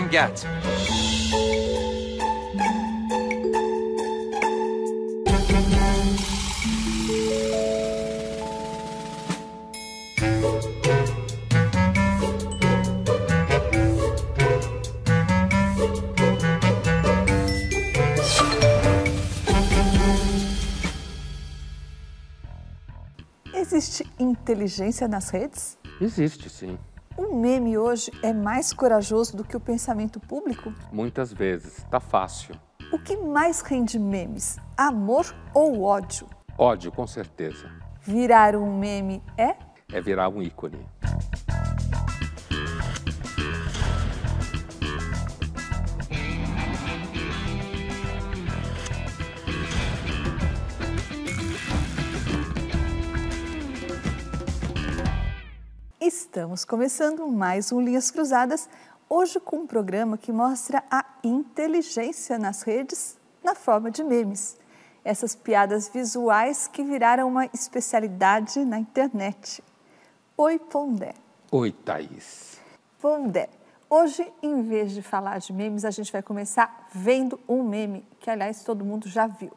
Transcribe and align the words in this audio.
I'm 0.00 0.08
Gat. 0.08 0.46
Existe 23.52 24.10
inteligência 24.18 25.06
nas 25.06 25.28
redes? 25.28 25.76
Existe, 26.00 26.48
sim. 26.48 26.78
O 27.20 27.36
meme 27.36 27.76
hoje 27.76 28.10
é 28.22 28.32
mais 28.32 28.72
corajoso 28.72 29.36
do 29.36 29.44
que 29.44 29.54
o 29.54 29.60
pensamento 29.60 30.18
público? 30.18 30.72
Muitas 30.90 31.30
vezes. 31.30 31.76
Está 31.76 32.00
fácil. 32.00 32.54
O 32.90 32.98
que 32.98 33.14
mais 33.14 33.60
rende 33.60 33.98
memes? 33.98 34.56
Amor 34.74 35.26
ou 35.52 35.82
ódio? 35.82 36.26
Ódio, 36.56 36.90
com 36.90 37.06
certeza. 37.06 37.70
Virar 38.00 38.56
um 38.56 38.78
meme 38.78 39.22
é? 39.36 39.54
É 39.92 40.00
virar 40.00 40.30
um 40.30 40.40
ícone. 40.40 40.88
Estamos 56.00 56.64
começando 56.64 57.28
mais 57.28 57.70
um 57.70 57.78
Linhas 57.78 58.10
Cruzadas, 58.10 58.70
hoje 59.06 59.38
com 59.38 59.56
um 59.56 59.66
programa 59.66 60.16
que 60.16 60.32
mostra 60.32 60.82
a 60.90 61.04
inteligência 61.22 62.38
nas 62.38 62.62
redes 62.62 63.18
na 63.44 63.54
forma 63.54 63.90
de 63.90 64.02
memes. 64.02 64.56
Essas 65.04 65.34
piadas 65.34 65.90
visuais 65.90 66.66
que 66.66 66.82
viraram 66.82 67.28
uma 67.28 67.44
especialidade 67.52 68.64
na 68.64 68.78
internet. 68.78 69.62
Oi, 70.38 70.58
Pondé. 70.58 71.12
Oi, 71.52 71.70
Thaís. 71.70 72.58
Pondé, 72.98 73.50
hoje, 73.90 74.26
em 74.42 74.62
vez 74.62 74.92
de 74.92 75.02
falar 75.02 75.38
de 75.38 75.52
memes, 75.52 75.84
a 75.84 75.90
gente 75.90 76.10
vai 76.10 76.22
começar 76.22 76.88
vendo 76.94 77.38
um 77.46 77.62
meme, 77.62 78.06
que 78.18 78.30
aliás 78.30 78.64
todo 78.64 78.86
mundo 78.86 79.06
já 79.06 79.26
viu. 79.26 79.52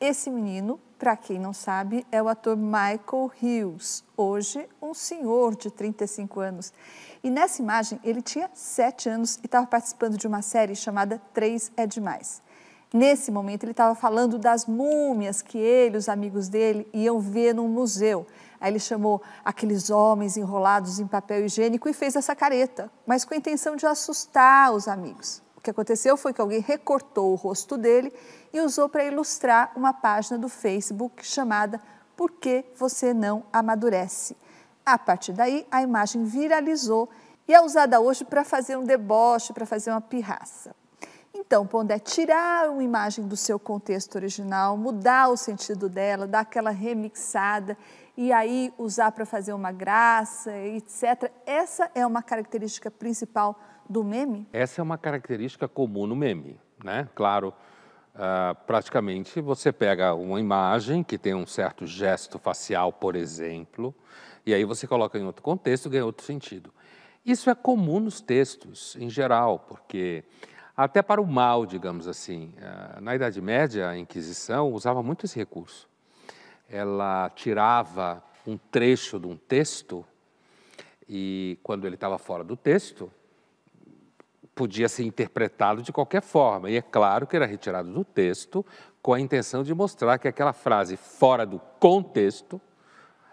Esse 0.00 0.30
menino, 0.30 0.78
para 0.96 1.16
quem 1.16 1.40
não 1.40 1.52
sabe, 1.52 2.06
é 2.12 2.22
o 2.22 2.28
ator 2.28 2.56
Michael 2.56 3.32
Hughes, 3.42 4.04
hoje 4.16 4.68
um 4.80 4.94
senhor 4.94 5.56
de 5.56 5.72
35 5.72 6.38
anos. 6.38 6.72
E 7.20 7.28
nessa 7.28 7.60
imagem 7.60 7.98
ele 8.04 8.22
tinha 8.22 8.48
7 8.54 9.08
anos 9.08 9.40
e 9.42 9.46
estava 9.46 9.66
participando 9.66 10.16
de 10.16 10.24
uma 10.24 10.40
série 10.40 10.76
chamada 10.76 11.20
Três 11.34 11.72
é 11.76 11.84
Demais. 11.84 12.40
Nesse 12.94 13.32
momento 13.32 13.64
ele 13.64 13.72
estava 13.72 13.96
falando 13.96 14.38
das 14.38 14.66
múmias 14.66 15.42
que 15.42 15.58
ele 15.58 15.96
e 15.96 15.98
os 15.98 16.08
amigos 16.08 16.48
dele 16.48 16.88
iam 16.92 17.18
ver 17.18 17.52
num 17.52 17.66
museu. 17.66 18.24
Aí 18.60 18.70
ele 18.70 18.78
chamou 18.78 19.20
aqueles 19.44 19.90
homens 19.90 20.36
enrolados 20.36 21.00
em 21.00 21.08
papel 21.08 21.44
higiênico 21.44 21.88
e 21.88 21.92
fez 21.92 22.14
essa 22.14 22.36
careta, 22.36 22.88
mas 23.04 23.24
com 23.24 23.34
a 23.34 23.36
intenção 23.36 23.74
de 23.74 23.84
assustar 23.84 24.72
os 24.72 24.86
amigos. 24.86 25.42
Que 25.68 25.72
aconteceu 25.72 26.16
foi 26.16 26.32
que 26.32 26.40
alguém 26.40 26.60
recortou 26.60 27.30
o 27.30 27.34
rosto 27.34 27.76
dele 27.76 28.10
e 28.54 28.58
usou 28.58 28.88
para 28.88 29.04
ilustrar 29.04 29.70
uma 29.76 29.92
página 29.92 30.38
do 30.38 30.48
Facebook 30.48 31.22
chamada 31.26 31.78
Por 32.16 32.30
que 32.30 32.64
você 32.74 33.12
não 33.12 33.44
amadurece? 33.52 34.34
A 34.82 34.98
partir 34.98 35.34
daí, 35.34 35.66
a 35.70 35.82
imagem 35.82 36.24
viralizou 36.24 37.10
e 37.46 37.52
é 37.52 37.60
usada 37.60 38.00
hoje 38.00 38.24
para 38.24 38.44
fazer 38.44 38.78
um 38.78 38.84
deboche, 38.84 39.52
para 39.52 39.66
fazer 39.66 39.90
uma 39.90 40.00
pirraça. 40.00 40.74
Então, 41.34 41.66
Pondé, 41.66 41.98
tirar 41.98 42.70
uma 42.70 42.82
imagem 42.82 43.26
do 43.26 43.36
seu 43.36 43.58
contexto 43.58 44.14
original, 44.14 44.74
mudar 44.74 45.28
o 45.28 45.36
sentido 45.36 45.86
dela, 45.86 46.26
dar 46.26 46.40
aquela 46.40 46.70
remixada 46.70 47.76
e 48.16 48.32
aí 48.32 48.72
usar 48.78 49.12
para 49.12 49.26
fazer 49.26 49.52
uma 49.52 49.70
graça, 49.70 50.50
etc. 50.50 51.30
Essa 51.44 51.90
é 51.94 52.06
uma 52.06 52.22
característica 52.22 52.90
principal 52.90 53.54
do 53.88 54.04
meme? 54.04 54.46
Essa 54.52 54.80
é 54.80 54.82
uma 54.82 54.98
característica 54.98 55.66
comum 55.66 56.06
no 56.06 56.14
meme, 56.14 56.60
né? 56.84 57.08
Claro, 57.14 57.54
uh, 58.14 58.54
praticamente 58.66 59.40
você 59.40 59.72
pega 59.72 60.14
uma 60.14 60.40
imagem 60.40 61.02
que 61.02 61.16
tem 61.16 61.34
um 61.34 61.46
certo 61.46 61.86
gesto 61.86 62.38
facial, 62.38 62.92
por 62.92 63.16
exemplo, 63.16 63.94
e 64.44 64.54
aí 64.54 64.64
você 64.64 64.86
coloca 64.86 65.18
em 65.18 65.24
outro 65.24 65.42
contexto 65.42 65.90
ganha 65.90 66.04
outro 66.04 66.24
sentido. 66.24 66.72
Isso 67.24 67.50
é 67.50 67.54
comum 67.54 68.00
nos 68.00 68.20
textos, 68.20 68.96
em 68.98 69.10
geral, 69.10 69.58
porque 69.58 70.24
até 70.76 71.02
para 71.02 71.20
o 71.20 71.26
mal, 71.26 71.66
digamos 71.66 72.06
assim. 72.06 72.54
Uh, 72.56 73.00
na 73.00 73.14
Idade 73.16 73.40
Média, 73.40 73.88
a 73.88 73.98
Inquisição 73.98 74.72
usava 74.72 75.02
muito 75.02 75.26
esse 75.26 75.36
recurso. 75.36 75.88
Ela 76.68 77.30
tirava 77.30 78.22
um 78.46 78.56
trecho 78.56 79.18
de 79.18 79.26
um 79.26 79.36
texto 79.36 80.04
e, 81.08 81.58
quando 81.62 81.86
ele 81.86 81.96
estava 81.96 82.18
fora 82.18 82.44
do 82.44 82.56
texto, 82.56 83.10
podia 84.58 84.88
ser 84.88 85.04
interpretado 85.04 85.82
de 85.82 85.92
qualquer 85.92 86.20
forma. 86.20 86.68
E 86.68 86.76
é 86.76 86.82
claro 86.82 87.28
que 87.28 87.36
era 87.36 87.46
retirado 87.46 87.92
do 87.92 88.02
texto 88.02 88.66
com 89.00 89.14
a 89.14 89.20
intenção 89.20 89.62
de 89.62 89.72
mostrar 89.72 90.18
que 90.18 90.26
aquela 90.26 90.52
frase 90.52 90.96
fora 90.96 91.46
do 91.46 91.60
contexto 91.78 92.60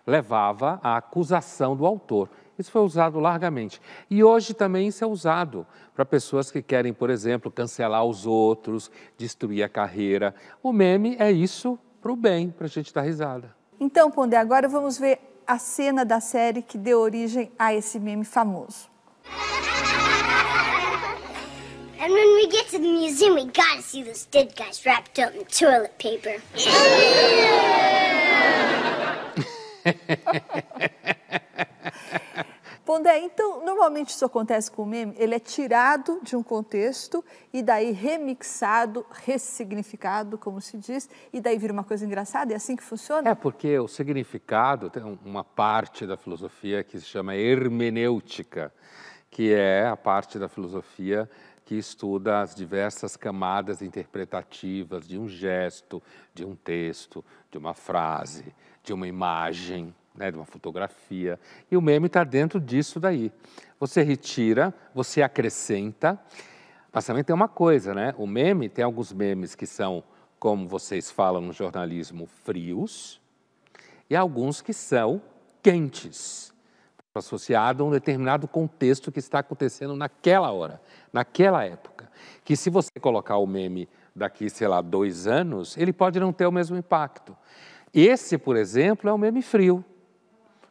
levava 0.06 0.80
à 0.84 0.97
acusação 0.97 1.75
do 1.75 1.84
autor. 1.84 2.30
Isso 2.59 2.69
foi 2.69 2.81
usado 2.84 3.19
largamente. 3.19 3.81
E 4.08 4.24
hoje 4.24 4.53
também 4.53 4.90
isso 4.90 5.03
é 5.03 5.08
usado 5.08 5.66
para 5.96 6.06
pessoas 6.06 6.52
que 6.52 6.62
querem, 6.62 6.94
por 6.94 7.09
exemplo, 7.09 7.52
cancelar 7.52 8.06
os 8.06 8.28
outros, 8.28 8.91
destruir 9.18 9.64
a 9.64 9.69
carreira. 9.69 10.35
O 10.62 10.72
meme 10.72 11.16
é 11.18 11.31
isso 11.31 11.80
para 12.03 12.12
o 12.12 12.16
bem, 12.16 12.52
para 12.52 12.68
a 12.68 12.69
gente 12.69 12.94
dar 12.94 13.02
risada. 13.02 13.56
Então, 13.80 14.12
Pondé, 14.12 14.38
agora 14.38 14.69
vamos 14.69 15.00
ver 15.00 15.19
a 15.47 15.58
cena 15.58 16.06
da 16.06 16.19
série 16.19 16.62
que 16.62 16.78
deu 16.78 17.00
origem 17.00 17.52
a 17.58 17.74
esse 17.74 18.00
meme 18.00 18.24
famoso. 18.24 18.94
And 22.06 22.14
when 22.14 22.36
we 22.36 22.46
get 22.46 22.70
to 22.70 22.78
the 22.78 22.88
museum, 22.88 23.34
we 23.34 23.46
gotta 23.46 23.82
see 23.82 24.04
those 24.04 24.28
dead 24.30 24.56
guys 24.56 24.86
wrapped 24.86 25.18
up 25.18 25.34
in 25.34 25.44
toilet 25.46 25.98
paper. 25.98 26.40
Pondé, 32.86 33.18
então, 33.22 33.66
normalmente 33.66 34.10
isso 34.10 34.24
acontece 34.24 34.70
com 34.70 34.84
o 34.84 34.86
meme, 34.86 35.16
ele 35.18 35.34
é 35.34 35.40
tirado 35.40 36.20
de 36.22 36.36
um 36.36 36.44
contexto 36.44 37.26
e 37.52 37.64
daí 37.64 37.92
remixado, 37.92 39.04
ressignificado, 39.10 40.38
como 40.38 40.62
se 40.62 40.78
diz, 40.78 41.10
e 41.34 41.42
daí 41.42 41.58
vira 41.58 41.74
uma 41.74 41.84
coisa 41.84 42.06
engraçada, 42.06 42.54
é 42.54 42.56
assim 42.56 42.76
que 42.76 42.84
funciona? 42.84 43.32
É, 43.32 43.34
porque 43.34 43.80
o 43.80 43.88
significado 43.88 44.92
tem 44.92 45.02
uma 45.26 45.44
parte 45.44 46.06
da 46.06 46.16
filosofia 46.16 46.84
que 46.84 47.00
se 47.00 47.08
chama 47.08 47.36
hermenêutica, 47.36 48.72
que 49.32 49.52
é 49.52 49.88
a 49.88 49.98
parte 49.98 50.38
da 50.38 50.48
filosofia 50.48 51.28
que 51.66 51.76
estuda 51.76 52.42
as 52.42 52.53
diversas 52.53 53.18
camadas 53.18 53.81
interpretativas 53.81 55.08
de 55.08 55.18
um 55.18 55.28
gesto, 55.28 56.02
de 56.34 56.46
um 56.46 56.56
texto, 56.56 57.26
de 57.52 57.58
uma 57.58 57.74
frase, 57.74 58.56
de 58.84 58.94
uma 58.94 59.08
imagem, 59.08 59.94
né, 60.14 60.30
de 60.30 60.38
uma 60.38 60.46
fotografia. 60.46 61.40
E 61.70 61.76
o 61.76 61.81
meme 61.81 62.06
está 62.06 62.24
dentro 62.24 62.59
disso 62.59 63.00
daí. 63.00 63.31
Você 63.80 64.03
retira, 64.03 64.74
você 64.94 65.24
acrescenta, 65.24 66.20
mas 66.94 67.06
também 67.06 67.24
tem 67.24 67.36
uma 67.36 67.50
coisa, 67.50 67.94
né? 67.94 68.14
O 68.18 68.26
meme, 68.26 68.70
tem 68.70 68.86
alguns 68.86 69.12
memes 69.12 69.56
que 69.56 69.66
são, 69.66 70.03
como 70.40 70.67
vocês 70.67 71.12
falam 71.12 71.41
no 71.41 71.52
jornalismo, 71.52 72.26
frios, 72.26 73.20
e 74.09 74.16
alguns 74.16 74.62
que 74.62 74.72
são 74.72 75.22
quentes 75.62 76.54
associado 77.20 77.84
a 77.84 77.88
um 77.88 77.91
determinado 77.91 78.47
contexto 78.47 79.12
que 79.12 79.20
está 79.20 79.40
acontecendo 79.40 79.96
naquela 79.96 80.52
hora, 80.52 80.82
naquela 81.12 81.64
época. 81.64 82.09
Que 82.44 82.56
se 82.56 82.70
você 82.70 82.91
colocar 83.00 83.38
o 83.38 83.47
meme 83.47 83.88
daqui, 84.16 84.50
sei 84.50 84.67
lá, 84.67 84.82
dois 84.82 85.28
anos, 85.28 85.78
ele 85.78 85.91
pode 85.91 86.20
não 86.20 86.32
ter 86.32 86.46
o 86.46 86.52
mesmo 86.52 86.78
impacto. 86.78 87.35
Esse, 87.94 88.38
por 88.38 88.56
exemplo, 88.56 89.09
é 89.09 89.14
um 89.14 89.17
meme 89.17 89.41
frio. 89.41 89.84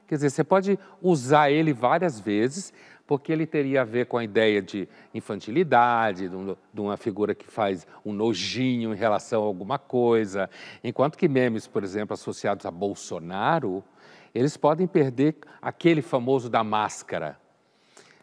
Quer 0.06 0.16
dizer, 0.16 0.30
você 0.30 0.44
pode 0.44 0.78
usar 1.00 1.50
ele 1.50 1.72
várias 1.72 2.20
vezes, 2.20 2.72
porque 3.06 3.32
ele 3.32 3.46
teria 3.46 3.82
a 3.82 3.84
ver 3.84 4.06
com 4.06 4.16
a 4.16 4.24
ideia 4.24 4.62
de 4.62 4.88
infantilidade, 5.12 6.28
de 6.28 6.80
uma 6.80 6.96
figura 6.96 7.34
que 7.34 7.46
faz 7.46 7.86
um 8.04 8.12
nojinho 8.12 8.92
em 8.92 8.96
relação 8.96 9.42
a 9.42 9.46
alguma 9.46 9.78
coisa. 9.78 10.48
Enquanto 10.82 11.16
que 11.16 11.28
memes, 11.28 11.66
por 11.66 11.82
exemplo, 11.82 12.14
associados 12.14 12.64
a 12.66 12.70
Bolsonaro, 12.70 13.84
eles 14.34 14.56
podem 14.56 14.86
perder 14.86 15.36
aquele 15.62 16.02
famoso 16.02 16.50
da 16.50 16.64
máscara, 16.64 17.38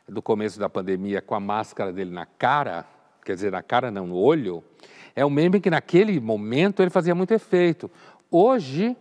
do 0.08 0.22
começo 0.22 0.60
da 0.60 0.68
pandemia, 0.68 1.22
com 1.22 1.34
a 1.34 1.40
máscara 1.40 1.94
dele 1.94 2.12
na 2.12 2.26
cara, 2.26 2.86
quer 3.24 3.36
dizer, 3.36 3.52
na 3.52 3.64
cara 3.64 3.90
não, 3.90 4.08
no 4.08 4.18
olho, 4.18 4.64
é 5.16 5.26
um 5.26 5.30
meme 5.30 5.62
que 5.62 5.70
naquele 5.70 6.20
momento 6.20 6.82
ele 6.82 6.90
fazia 6.90 7.16
muito 7.16 7.34
efeito. 7.34 7.90
Hoje, 8.30 8.96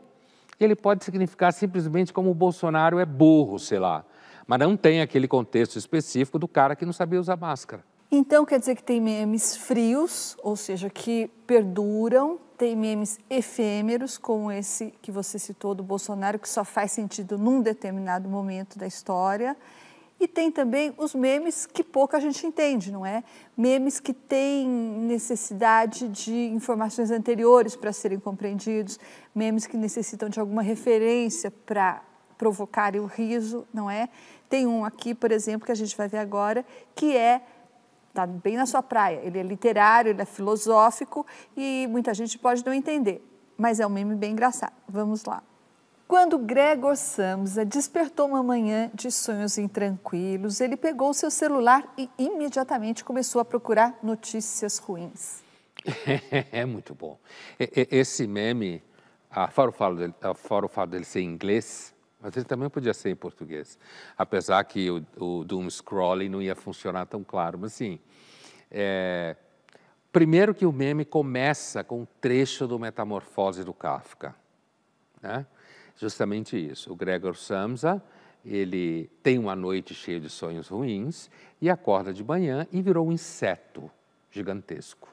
ele 0.58 0.76
pode 0.76 1.04
significar 1.04 1.52
simplesmente 1.52 2.12
como 2.12 2.30
o 2.30 2.34
Bolsonaro 2.34 2.98
é 2.98 3.04
burro, 3.04 3.58
sei 3.58 3.78
lá, 3.78 4.04
mas 4.46 4.58
não 4.58 4.76
tem 4.76 5.00
aquele 5.00 5.26
contexto 5.26 5.76
específico 5.76 6.38
do 6.38 6.46
cara 6.46 6.76
que 6.76 6.84
não 6.84 6.92
sabia 6.92 7.18
usar 7.18 7.36
máscara. 7.36 7.82
Então 8.12 8.44
quer 8.44 8.58
dizer 8.58 8.74
que 8.74 8.82
tem 8.82 9.00
memes 9.00 9.56
frios, 9.56 10.36
ou 10.42 10.56
seja, 10.56 10.90
que 10.90 11.28
perduram, 11.46 12.40
tem 12.58 12.74
memes 12.74 13.20
efêmeros, 13.30 14.18
como 14.18 14.50
esse 14.50 14.92
que 15.00 15.12
você 15.12 15.38
citou 15.38 15.76
do 15.76 15.84
Bolsonaro, 15.84 16.36
que 16.36 16.48
só 16.48 16.64
faz 16.64 16.90
sentido 16.90 17.38
num 17.38 17.62
determinado 17.62 18.28
momento 18.28 18.76
da 18.76 18.86
história. 18.86 19.56
E 20.18 20.26
tem 20.26 20.50
também 20.50 20.92
os 20.98 21.14
memes 21.14 21.64
que 21.66 21.84
pouca 21.84 22.20
gente 22.20 22.44
entende, 22.44 22.92
não 22.92 23.06
é? 23.06 23.22
Memes 23.56 24.00
que 24.00 24.12
têm 24.12 24.68
necessidade 24.68 26.08
de 26.08 26.48
informações 26.48 27.10
anteriores 27.12 27.76
para 27.76 27.92
serem 27.92 28.18
compreendidos, 28.18 28.98
memes 29.34 29.66
que 29.66 29.76
necessitam 29.76 30.28
de 30.28 30.40
alguma 30.40 30.62
referência 30.62 31.50
para 31.50 32.02
provocarem 32.36 33.00
o 33.00 33.06
riso, 33.06 33.66
não 33.72 33.88
é? 33.88 34.08
Tem 34.48 34.66
um 34.66 34.84
aqui, 34.84 35.14
por 35.14 35.30
exemplo, 35.30 35.64
que 35.64 35.72
a 35.72 35.76
gente 35.76 35.96
vai 35.96 36.08
ver 36.08 36.18
agora, 36.18 36.66
que 36.94 37.16
é 37.16 37.40
está 38.10 38.26
bem 38.26 38.56
na 38.56 38.66
sua 38.66 38.82
praia. 38.82 39.20
Ele 39.22 39.38
é 39.38 39.42
literário, 39.42 40.10
ele 40.10 40.20
é 40.20 40.24
filosófico 40.24 41.26
e 41.56 41.86
muita 41.88 42.12
gente 42.12 42.38
pode 42.38 42.64
não 42.64 42.74
entender, 42.74 43.24
mas 43.56 43.80
é 43.80 43.86
um 43.86 43.90
meme 43.90 44.14
bem 44.14 44.32
engraçado. 44.32 44.74
Vamos 44.88 45.24
lá. 45.24 45.42
Quando 46.06 46.36
Gregor 46.38 46.96
Samsa 46.96 47.64
despertou 47.64 48.26
uma 48.26 48.42
manhã 48.42 48.90
de 48.92 49.12
sonhos 49.12 49.56
intranquilos, 49.56 50.60
ele 50.60 50.76
pegou 50.76 51.14
seu 51.14 51.30
celular 51.30 51.84
e 51.96 52.10
imediatamente 52.18 53.04
começou 53.04 53.40
a 53.40 53.44
procurar 53.44 53.96
notícias 54.02 54.78
ruins. 54.78 55.42
É 56.52 56.66
muito 56.66 56.94
bom. 56.94 57.16
Esse 57.58 58.26
meme, 58.26 58.82
fora 59.52 59.70
o 59.70 59.94
dele, 59.94 60.14
o 60.22 60.68
fato 60.68 60.90
dele 60.90 61.04
ser 61.04 61.22
inglês, 61.22 61.94
mas 62.20 62.36
ele 62.36 62.44
também 62.44 62.68
podia 62.68 62.92
ser 62.92 63.10
em 63.10 63.16
português, 63.16 63.78
apesar 64.16 64.62
que 64.64 64.90
o, 64.90 65.04
o 65.16 65.44
doom 65.44 65.68
scrolling 65.70 66.28
não 66.28 66.42
ia 66.42 66.54
funcionar 66.54 67.06
tão 67.06 67.24
claro. 67.24 67.58
Mas 67.58 67.72
sim, 67.72 67.98
é, 68.70 69.36
primeiro 70.12 70.54
que 70.54 70.66
o 70.66 70.72
meme 70.72 71.04
começa 71.04 71.82
com 71.82 72.02
um 72.02 72.06
trecho 72.20 72.66
do 72.66 72.78
Metamorfose 72.78 73.64
do 73.64 73.72
Kafka, 73.72 74.34
né? 75.22 75.46
Justamente 75.96 76.56
isso. 76.56 76.92
O 76.92 76.96
Gregor 76.96 77.36
Samsa 77.36 78.02
ele 78.44 79.10
tem 79.22 79.38
uma 79.38 79.54
noite 79.54 79.94
cheia 79.94 80.18
de 80.18 80.30
sonhos 80.30 80.68
ruins 80.68 81.30
e 81.60 81.68
acorda 81.68 82.12
de 82.12 82.24
manhã 82.24 82.66
e 82.72 82.80
virou 82.80 83.06
um 83.06 83.12
inseto 83.12 83.90
gigantesco, 84.30 85.08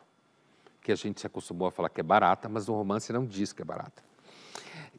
que 0.81 0.91
a 0.91 0.95
gente 0.95 1.19
se 1.19 1.27
acostumou 1.27 1.67
a 1.67 1.71
falar 1.71 1.89
que 1.89 1.99
é 1.99 2.03
barata, 2.03 2.47
mas 2.47 2.67
no 2.67 2.75
romance 2.75 3.11
não 3.11 3.25
diz 3.25 3.51
que 3.51 3.61
é 3.61 3.65
barata. 3.65 4.01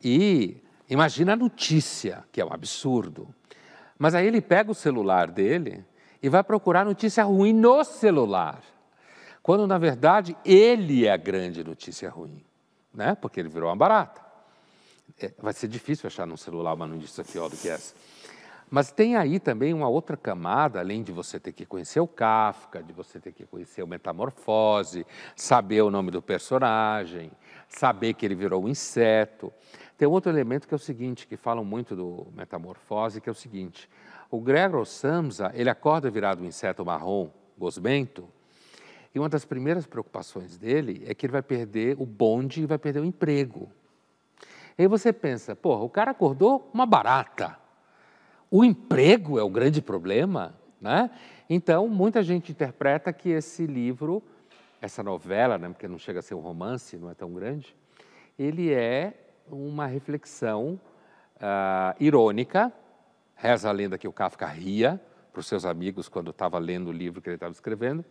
E 0.03 0.63
Imagina 0.89 1.35
a 1.35 1.37
notícia, 1.37 2.25
que 2.33 2.41
é 2.41 2.45
um 2.45 2.53
absurdo. 2.53 3.29
Mas 3.99 4.15
aí 4.15 4.27
ele 4.27 4.41
pega 4.41 4.71
o 4.71 4.75
celular 4.75 5.31
dele 5.31 5.85
e 6.23 6.29
vai 6.29 6.43
procurar 6.43 6.85
notícia 6.85 7.25
ruim 7.25 7.53
no 7.53 7.85
celular. 7.85 8.63
Quando, 9.43 9.67
na 9.67 9.79
verdade, 9.79 10.37
ele 10.45 11.07
é 11.07 11.13
a 11.13 11.17
grande 11.17 11.65
notícia 11.65 12.09
ruim, 12.11 12.45
né? 12.93 13.15
porque 13.15 13.41
ele 13.41 13.49
virou 13.49 13.69
uma 13.69 13.77
barata. 13.77 14.21
É, 15.21 15.33
vai 15.39 15.53
ser 15.53 15.69
difícil 15.69 16.07
achar 16.07 16.27
no 16.27 16.37
celular 16.37 16.75
uma 16.75 16.87
notícia 16.87 17.25
pior 17.25 17.49
do 17.49 17.57
que 17.57 17.69
essa. 17.69 17.95
Mas 18.71 18.93
tem 18.93 19.17
aí 19.17 19.41
também 19.41 19.73
uma 19.73 19.89
outra 19.89 20.17
camada, 20.17 20.79
além 20.79 21.03
de 21.03 21.11
você 21.11 21.41
ter 21.41 21.53
que 21.53 21.65
conhecer 21.65 22.01
o 22.01 22.07
Kafka, 22.07 22.83
de 22.83 22.93
você 22.93 23.19
ter 23.19 23.33
que 23.33 23.47
conhecer 23.47 23.83
o 23.83 23.87
Metamorfose, 23.87 25.07
saber 25.35 25.81
o 25.81 25.91
nome 25.91 26.11
do 26.11 26.21
personagem, 26.21 27.33
saber 27.67 28.13
que 28.13 28.27
ele 28.27 28.35
virou 28.35 28.63
um 28.63 28.69
inseto. 28.69 29.51
Tem 29.99 30.07
outro 30.07 30.31
elemento 30.31 30.69
que 30.69 30.73
é 30.73 30.77
o 30.77 30.79
seguinte, 30.79 31.27
que 31.27 31.37
falam 31.37 31.65
muito 31.65 31.97
do 31.97 32.29
metamorfose, 32.33 33.21
que 33.21 33.29
é 33.29 33.33
o 33.33 33.35
seguinte: 33.35 33.91
o 34.31 34.41
Gregor 34.41 34.87
Samsa, 34.87 35.51
ele 35.55 35.69
acorda 35.69 36.09
virado 36.09 36.41
um 36.41 36.47
inseto 36.47 36.85
marrom, 36.87 37.29
gosmento, 37.59 38.29
e 39.13 39.19
uma 39.19 39.29
das 39.29 39.45
primeiras 39.45 39.89
preocupações 39.89 40.57
dele 40.57 41.03
é 41.05 41.13
que 41.15 41.27
ele 41.27 41.33
vai 41.33 41.43
perder 41.43 41.97
o 42.01 42.07
bonde 42.07 42.63
e 42.63 42.67
vai 42.67 42.79
perder 42.79 43.01
o 43.01 43.05
emprego. 43.05 43.69
E 44.79 44.83
aí 44.83 44.87
você 44.87 45.13
pensa, 45.13 45.57
porra, 45.57 45.83
o 45.83 45.91
cara 45.91 46.13
acordou 46.13 46.71
uma 46.73 46.87
barata. 46.87 47.59
O 48.49 48.65
emprego 48.65 49.37
é 49.37 49.43
o 49.43 49.51
grande 49.51 49.83
problema, 49.83 50.55
né? 50.81 51.11
Então, 51.51 51.89
muita 51.89 52.23
gente 52.23 52.53
interpreta 52.53 53.13
que 53.13 53.31
esse 53.31 53.67
livro, 53.67 54.23
essa 54.81 55.03
novela, 55.03 55.59
né, 55.59 55.69
porque 55.69 55.89
não 55.89 55.99
chega 55.99 56.21
a 56.21 56.23
ser 56.23 56.37
um 56.37 56.41
romance, 56.41 56.97
não 56.97 57.11
é 57.11 57.15
tão 57.15 57.33
grande, 57.33 57.75
ele 58.39 58.73
é 58.73 59.28
uma 59.51 59.87
reflexão 59.87 60.81
uh, 61.37 61.95
irônica. 61.99 62.73
Reza 63.35 63.69
a 63.69 63.73
lenda 63.73 63.99
que 63.99 64.09
o 64.09 64.13
Kafka 64.13 64.47
ria 64.47 65.01
para 65.33 65.41
os 65.41 65.47
seus 65.47 65.65
amigos 65.65 66.09
quando 66.09 66.31
estava 66.31 66.59
lendo 66.59 66.89
o 66.89 66.93
livro 66.93 67.23
que 67.23 67.29
ele 67.29 67.37
estava 67.37 67.53
escrevendo, 67.53 68.05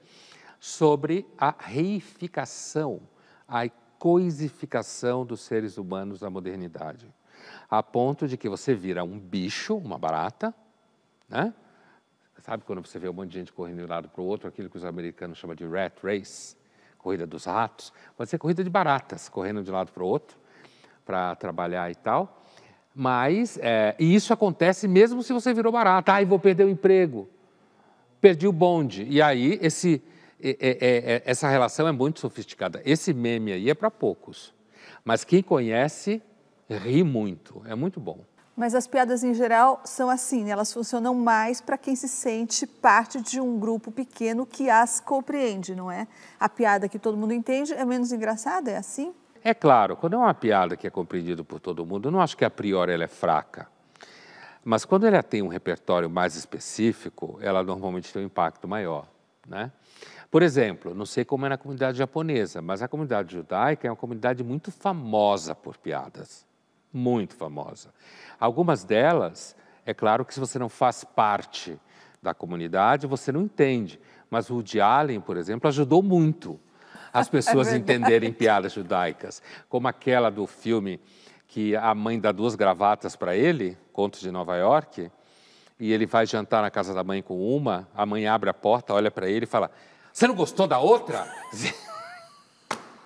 sobre 0.60 1.26
a 1.38 1.54
reificação, 1.58 3.02
a 3.48 3.68
coisificação 4.00 5.26
dos 5.26 5.42
seres 5.42 5.78
humanos 5.78 6.22
na 6.22 6.30
modernidade, 6.30 7.14
a 7.70 7.84
ponto 7.84 8.28
de 8.28 8.38
que 8.38 8.48
você 8.48 8.74
vira 8.74 9.04
um 9.04 9.20
bicho, 9.20 9.76
uma 9.76 9.98
barata, 9.98 10.54
né? 11.28 11.54
Sabe 12.40 12.64
quando 12.64 12.86
você 12.86 12.98
vê 12.98 13.10
um 13.10 13.14
monte 13.14 13.32
de 13.32 13.40
gente 13.40 13.52
correndo 13.52 13.80
de 13.80 13.84
um 13.84 13.90
lado 13.90 14.08
para 14.08 14.22
o 14.22 14.26
outro, 14.26 14.48
aquilo 14.48 14.70
que 14.70 14.78
os 14.78 14.86
americanos 14.86 15.38
chamam 15.38 15.56
de 15.56 15.66
rat 15.66 15.94
race, 16.02 16.56
corrida 16.98 17.28
dos 17.28 17.46
ratos, 17.46 17.92
pode 18.16 18.30
ser 18.30 18.38
corrida 18.38 18.64
de 18.64 18.70
baratas, 18.70 19.28
correndo 19.28 19.64
de 19.64 19.70
um 19.70 19.74
lado 19.74 19.92
para 19.92 20.04
o 20.04 20.08
outro, 20.08 20.38
para 21.08 21.34
trabalhar 21.38 21.90
e 21.90 21.96
tal. 21.96 22.44
Mas, 22.94 23.58
é, 23.62 23.96
e 23.98 24.14
isso 24.14 24.34
acontece 24.34 24.88
mesmo 24.88 25.24
se 25.24 25.32
você 25.32 25.54
virou 25.54 25.72
barata. 25.72 26.12
Ai, 26.12 26.26
vou 26.26 26.38
perder 26.38 26.66
o 26.66 26.70
emprego, 26.70 27.30
perdi 28.20 28.48
o 28.48 28.52
bonde. 28.52 29.08
E 29.10 29.22
aí, 29.22 29.58
esse, 29.62 30.04
é, 30.42 30.58
é 30.60 31.24
essa 31.26 31.48
relação 31.48 31.88
é 31.88 31.92
muito 31.92 32.20
sofisticada. 32.20 32.82
Esse 32.84 33.14
meme 33.14 33.54
aí 33.54 33.70
é 33.70 33.74
para 33.74 33.90
poucos. 33.90 34.54
Mas 35.06 35.24
quem 35.24 35.42
conhece, 35.42 36.22
ri 36.70 37.04
muito. 37.04 37.62
É 37.66 37.76
muito 37.76 38.00
bom. 38.00 38.20
Mas 38.58 38.74
as 38.74 38.88
piadas 38.88 39.24
em 39.24 39.36
geral 39.36 39.80
são 39.86 40.10
assim, 40.10 40.44
né? 40.44 40.50
elas 40.50 40.74
funcionam 40.74 41.14
mais 41.14 41.62
para 41.62 41.78
quem 41.78 41.96
se 41.96 42.08
sente 42.08 42.66
parte 42.66 43.22
de 43.22 43.40
um 43.40 43.60
grupo 43.60 43.92
pequeno 43.92 44.48
que 44.48 44.68
as 44.68 45.00
compreende, 45.00 45.76
não 45.76 45.92
é? 45.92 46.08
A 46.40 46.50
piada 46.50 46.90
que 46.90 46.98
todo 46.98 47.16
mundo 47.16 47.34
entende 47.34 47.72
é 47.72 47.86
menos 47.86 48.12
engraçada, 48.12 48.72
é 48.72 48.78
assim? 48.78 49.14
É 49.44 49.54
claro, 49.54 49.96
quando 49.96 50.14
é 50.14 50.18
uma 50.18 50.34
piada 50.34 50.76
que 50.76 50.88
é 50.88 50.90
compreendida 50.90 51.44
por 51.44 51.60
todo 51.60 51.86
mundo, 51.86 52.08
eu 52.08 52.12
não 52.12 52.22
acho 52.22 52.36
que 52.36 52.46
a 52.46 52.50
priori 52.50 52.92
ela 52.92 53.04
é 53.04 53.08
fraca. 53.08 53.68
Mas 54.64 54.84
quando 54.84 55.06
ela 55.06 55.24
tem 55.24 55.42
um 55.42 55.48
repertório 55.48 56.10
mais 56.10 56.36
específico, 56.36 57.38
ela 57.42 57.64
normalmente 57.64 58.12
tem 58.12 58.22
um 58.22 58.26
impacto 58.26 58.68
maior. 58.68 59.08
Né? 59.48 59.72
Por 60.30 60.44
exemplo, 60.44 60.94
não 60.94 61.06
sei 61.06 61.24
como 61.24 61.46
é 61.46 61.50
na 61.50 61.58
comunidade 61.58 61.98
japonesa, 61.98 62.62
mas 62.62 62.82
a 62.82 62.88
comunidade 62.88 63.34
judaica 63.34 63.88
é 63.88 63.90
uma 63.90 63.96
comunidade 63.96 64.44
muito 64.44 64.72
famosa 64.72 65.56
por 65.56 65.78
piadas. 65.78 66.46
Muito 66.92 67.36
famosa. 67.36 67.94
Algumas 68.40 68.84
delas, 68.84 69.56
é 69.86 69.94
claro 69.94 70.26
que 70.26 70.34
se 70.34 70.40
você 70.40 70.60
não 70.60 70.68
faz 70.68 71.04
parte 71.06 71.80
da 72.22 72.34
comunidade, 72.34 73.08
você 73.08 73.32
não 73.32 73.44
entende. 73.44 74.00
Mas 74.30 74.50
o 74.50 74.56
Woody 74.56 74.82
Allen, 74.82 75.22
por 75.22 75.38
exemplo, 75.38 75.68
ajudou 75.70 76.04
muito 76.04 76.60
as 77.18 77.28
pessoas 77.30 77.68
é 77.70 77.78
entenderem 77.78 78.32
piadas 78.32 78.74
judaicas, 78.74 79.42
como 79.68 79.88
aquela 79.88 80.30
do 80.30 80.46
filme 80.46 81.00
que 81.48 81.76
a 81.76 81.96
mãe 81.96 82.20
dá 82.20 82.32
duas 82.32 82.56
gravatas 82.56 83.16
para 83.16 83.36
ele, 83.36 83.78
Contos 83.92 84.20
de 84.20 84.30
Nova 84.30 84.56
York, 84.56 85.10
e 85.80 85.92
ele 85.92 86.06
vai 86.06 86.26
jantar 86.26 86.62
na 86.62 86.70
casa 86.70 86.94
da 86.94 87.04
mãe 87.04 87.22
com 87.22 87.56
uma, 87.56 87.88
a 87.96 88.06
mãe 88.06 88.28
abre 88.28 88.50
a 88.50 88.54
porta, 88.54 88.94
olha 88.94 89.10
para 89.10 89.30
ele 89.30 89.46
e 89.46 89.48
fala: 89.48 89.72
Você 90.12 90.28
não 90.28 90.36
gostou 90.36 90.68
da 90.68 90.80
outra? 90.80 91.28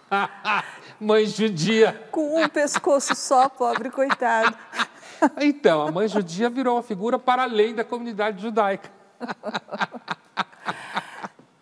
mãe 1.00 1.25
judia. 1.25 2.08
Com 2.12 2.41
um 2.41 2.50
pescoço 2.50 3.15
só, 3.15 3.48
pobre 3.48 3.89
coitado. 3.89 4.56
Então, 5.39 5.86
a 5.86 5.91
mãe 5.91 6.08
judia 6.08 6.50
virou 6.50 6.77
uma 6.77 6.82
figura 6.82 7.20
para 7.20 7.44
além 7.44 7.75
da 7.75 7.84
comunidade 7.84 8.41
judaica. 8.41 8.89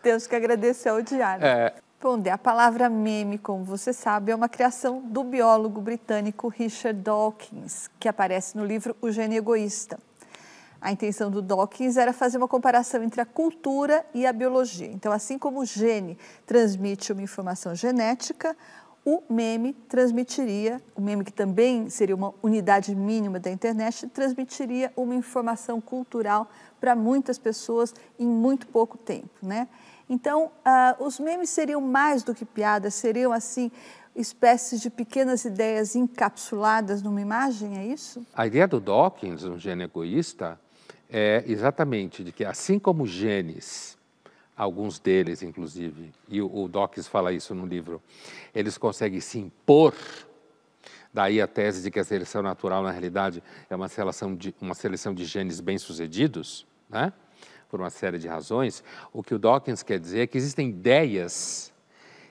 Temos 0.01 0.25
que 0.25 0.34
agradecer 0.34 0.88
ao 0.88 1.01
diário. 1.01 1.46
É. 1.46 1.74
Bom, 2.01 2.18
a 2.32 2.38
palavra 2.38 2.88
meme, 2.88 3.38
como 3.38 3.65
você 3.65 3.91
sabe, 3.91 4.32
é 4.32 4.36
uma 4.36 4.48
criação 4.48 5.01
do 5.01 5.22
biólogo 5.22 5.82
britânico 5.82 6.48
Richard 6.48 6.98
Dawkins, 7.01 7.89
que 8.00 8.08
aparece 8.08 8.56
no 8.56 8.63
livro 8.63 8.96
O 9.01 9.12
Gênio 9.12 9.38
Egoísta. 9.38 10.00
A 10.79 10.94
intenção 10.94 11.29
do 11.29 11.41
Dawkins 11.41 11.98
era 11.98 12.13
fazer 12.13 12.38
uma 12.38 12.48
comparação 12.48 13.03
entre 13.03 13.20
a 13.20 13.25
cultura 13.25 14.06
e 14.13 14.25
a 14.25 14.32
biologia. 14.32 14.88
Então, 14.88 15.12
assim 15.12 15.38
como 15.38 15.60
o 15.60 15.65
gene 15.65 16.18
transmite 16.46 17.12
uma 17.12 17.22
informação 17.22 17.75
genética, 17.75 18.56
o 19.03 19.22
meme 19.29 19.74
transmitiria, 19.74 20.82
o 20.96 21.01
meme 21.01 21.25
que 21.25 21.34
também 21.34 21.89
seria 21.89 22.15
uma 22.15 22.34
unidade 22.41 22.96
mínima 22.96 23.41
da 23.41 23.51
internet, 23.51 24.08
transmitiria 24.08 24.89
uma 24.96 25.15
informação 25.15 25.82
cultural 25.82 26.50
para 26.79 26.96
muitas 26.96 27.38
pessoas 27.38 27.94
em 28.18 28.25
muito 28.25 28.68
pouco 28.68 28.98
tempo, 28.98 29.29
né? 29.41 29.68
Então, 30.09 30.51
uh, 30.65 31.03
os 31.03 31.19
memes 31.19 31.49
seriam 31.49 31.79
mais 31.79 32.23
do 32.23 32.33
que 32.33 32.43
piadas, 32.43 32.95
seriam 32.95 33.31
assim 33.31 33.71
espécies 34.15 34.81
de 34.81 34.89
pequenas 34.89 35.45
ideias 35.45 35.95
encapsuladas 35.95 37.01
numa 37.01 37.21
imagem, 37.21 37.77
é 37.77 37.85
isso? 37.85 38.25
A 38.33 38.47
ideia 38.47 38.67
do 38.67 38.79
Dawkins, 38.79 39.43
um 39.43 39.57
gene 39.57 39.83
egoísta, 39.83 40.59
é 41.09 41.43
exatamente 41.47 42.23
de 42.23 42.31
que 42.31 42.43
assim 42.43 42.79
como 42.79 43.05
genes 43.05 43.97
alguns 44.57 44.99
deles, 44.99 45.41
inclusive, 45.41 46.11
e 46.27 46.41
o, 46.41 46.53
o 46.53 46.67
Dawkins 46.67 47.07
fala 47.07 47.31
isso 47.31 47.55
no 47.55 47.65
livro, 47.65 48.01
eles 48.53 48.77
conseguem 48.77 49.21
se 49.21 49.39
impor 49.39 49.93
Daí 51.11 51.41
a 51.41 51.47
tese 51.47 51.81
de 51.81 51.89
que 51.89 51.99
a 51.99 52.03
seleção 52.03 52.41
natural, 52.41 52.83
na 52.83 52.91
realidade, 52.91 53.43
é 53.69 53.75
uma 53.75 53.87
seleção 53.87 54.35
de, 54.35 54.53
uma 54.61 54.75
seleção 54.75 55.13
de 55.13 55.25
genes 55.25 55.59
bem-sucedidos, 55.59 56.67
né? 56.87 57.11
Por 57.69 57.79
uma 57.79 57.89
série 57.89 58.17
de 58.17 58.27
razões. 58.27 58.83
O 59.13 59.23
que 59.23 59.35
o 59.35 59.39
Dawkins 59.39 59.83
quer 59.83 59.99
dizer 59.99 60.21
é 60.21 60.27
que 60.27 60.38
existem 60.38 60.69
ideias 60.69 61.71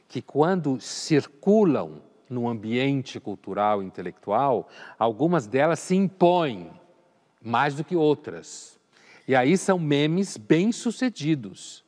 que, 0.09 0.21
quando 0.21 0.81
circulam 0.81 2.03
no 2.29 2.49
ambiente 2.49 3.19
cultural 3.19 3.83
e 3.83 3.87
intelectual, 3.87 4.69
algumas 4.99 5.47
delas 5.47 5.79
se 5.79 5.95
impõem 5.95 6.71
mais 7.41 7.75
do 7.75 7.85
que 7.85 7.97
outras. 7.97 8.79
E 9.27 9.35
aí 9.35 9.57
são 9.57 9.79
memes 9.79 10.37
bem-sucedidos 10.37 11.85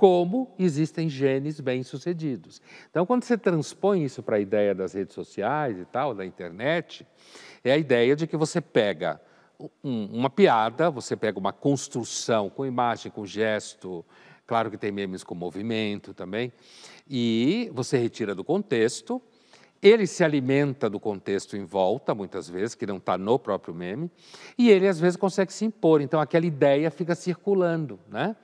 como 0.00 0.54
existem 0.58 1.10
genes 1.10 1.60
bem-sucedidos. 1.60 2.62
Então, 2.90 3.04
quando 3.04 3.22
você 3.22 3.36
transpõe 3.36 4.02
isso 4.02 4.22
para 4.22 4.36
a 4.36 4.40
ideia 4.40 4.74
das 4.74 4.94
redes 4.94 5.14
sociais 5.14 5.78
e 5.78 5.84
tal, 5.84 6.14
da 6.14 6.24
internet, 6.24 7.06
é 7.62 7.72
a 7.72 7.76
ideia 7.76 8.16
de 8.16 8.26
que 8.26 8.34
você 8.34 8.62
pega 8.62 9.20
um, 9.82 10.06
uma 10.06 10.30
piada, 10.30 10.90
você 10.90 11.16
pega 11.16 11.38
uma 11.38 11.52
construção 11.52 12.48
com 12.48 12.64
imagem, 12.64 13.10
com 13.10 13.26
gesto, 13.26 14.04
claro 14.46 14.70
que 14.70 14.76
tem 14.76 14.92
memes 14.92 15.22
com 15.22 15.34
movimento 15.34 16.14
também, 16.14 16.52
e 17.08 17.70
você 17.74 17.98
retira 17.98 18.34
do 18.34 18.44
contexto, 18.44 19.20
ele 19.82 20.06
se 20.06 20.22
alimenta 20.22 20.90
do 20.90 21.00
contexto 21.00 21.56
em 21.56 21.64
volta, 21.64 22.14
muitas 22.14 22.48
vezes, 22.48 22.74
que 22.74 22.86
não 22.86 22.98
está 22.98 23.16
no 23.16 23.38
próprio 23.38 23.74
meme, 23.74 24.10
e 24.58 24.70
ele 24.70 24.86
às 24.86 25.00
vezes 25.00 25.16
consegue 25.16 25.52
se 25.52 25.64
impor. 25.64 26.02
Então 26.02 26.20
aquela 26.20 26.44
ideia 26.44 26.90
fica 26.90 27.14
circulando, 27.14 27.98
né? 28.08 28.36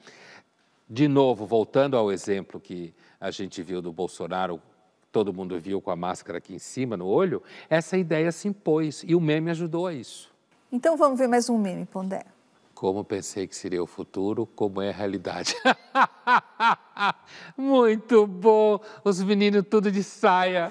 De 0.88 1.08
novo, 1.08 1.44
voltando 1.44 1.96
ao 1.96 2.12
exemplo 2.12 2.60
que 2.60 2.94
a 3.20 3.30
gente 3.30 3.62
viu 3.62 3.82
do 3.82 3.92
Bolsonaro, 3.92 4.62
todo 5.10 5.32
mundo 5.32 5.58
viu 5.58 5.80
com 5.80 5.90
a 5.90 5.96
máscara 5.96 6.38
aqui 6.38 6.54
em 6.54 6.58
cima, 6.58 6.96
no 6.96 7.06
olho, 7.06 7.42
essa 7.68 7.98
ideia 7.98 8.30
se 8.30 8.48
impôs 8.48 9.02
e 9.06 9.14
o 9.14 9.20
meme 9.20 9.50
ajudou 9.50 9.86
a 9.86 9.92
isso. 9.92 10.35
Então 10.70 10.96
vamos 10.96 11.18
ver 11.18 11.28
mais 11.28 11.48
um 11.48 11.56
meme, 11.56 11.86
Pondé. 11.86 12.24
Como 12.74 13.04
pensei 13.04 13.46
que 13.46 13.56
seria 13.56 13.82
o 13.82 13.86
futuro, 13.86 14.46
como 14.46 14.82
é 14.82 14.90
a 14.90 14.92
realidade. 14.92 15.54
Muito 17.56 18.26
bom! 18.26 18.78
Os 19.02 19.22
meninos 19.22 19.64
tudo 19.70 19.90
de 19.90 20.02
saia. 20.02 20.70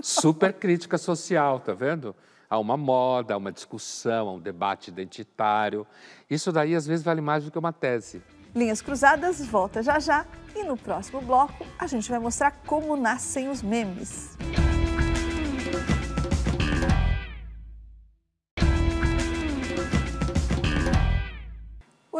Super 0.00 0.52
crítica 0.52 0.96
social, 0.96 1.60
tá 1.60 1.74
vendo? 1.74 2.14
Há 2.48 2.58
uma 2.58 2.76
moda, 2.76 3.34
há 3.34 3.36
uma 3.36 3.52
discussão, 3.52 4.28
há 4.28 4.32
um 4.32 4.40
debate 4.40 4.88
identitário. 4.88 5.86
Isso 6.30 6.52
daí 6.52 6.74
às 6.74 6.86
vezes 6.86 7.04
vale 7.04 7.20
mais 7.20 7.44
do 7.44 7.50
que 7.50 7.58
uma 7.58 7.72
tese. 7.72 8.22
Linhas 8.54 8.82
Cruzadas 8.82 9.44
volta 9.46 9.82
já 9.82 9.98
já 9.98 10.26
e 10.54 10.62
no 10.62 10.76
próximo 10.76 11.20
bloco 11.20 11.66
a 11.78 11.86
gente 11.86 12.10
vai 12.10 12.18
mostrar 12.18 12.50
como 12.66 12.96
nascem 12.96 13.48
os 13.48 13.62
memes. 13.62 14.36
O 14.78 14.81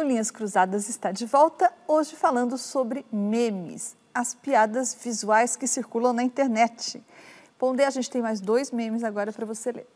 Linhas 0.03 0.29
Cruzadas 0.29 0.89
está 0.89 1.11
de 1.11 1.25
volta, 1.25 1.71
hoje 1.87 2.15
falando 2.15 2.57
sobre 2.57 3.05
memes, 3.11 3.95
as 4.13 4.33
piadas 4.33 4.97
visuais 5.01 5.55
que 5.55 5.67
circulam 5.67 6.13
na 6.13 6.23
internet. 6.23 7.03
Pondé, 7.57 7.85
a 7.85 7.89
gente 7.89 8.09
tem 8.09 8.21
mais 8.21 8.41
dois 8.41 8.71
memes 8.71 9.03
agora 9.03 9.31
para 9.31 9.45
você 9.45 9.71
ler. 9.71 9.87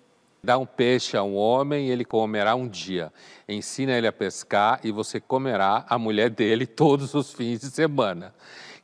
Dá 0.44 0.58
um 0.58 0.66
peixe 0.66 1.18
a 1.18 1.24
um 1.24 1.36
homem 1.36 1.88
e 1.88 1.92
ele 1.92 2.06
comerá 2.06 2.56
um 2.56 2.68
dia. 2.68 3.12
Ensina 3.50 3.92
ele 3.92 4.08
a 4.08 4.14
pescar 4.14 4.80
e 4.84 4.92
você 4.92 5.20
comerá 5.20 5.86
a 5.90 5.98
mulher 5.98 6.30
dele 6.30 6.66
todos 6.66 7.14
os 7.14 7.34
fins 7.34 7.60
de 7.60 7.70
semana 7.70 8.34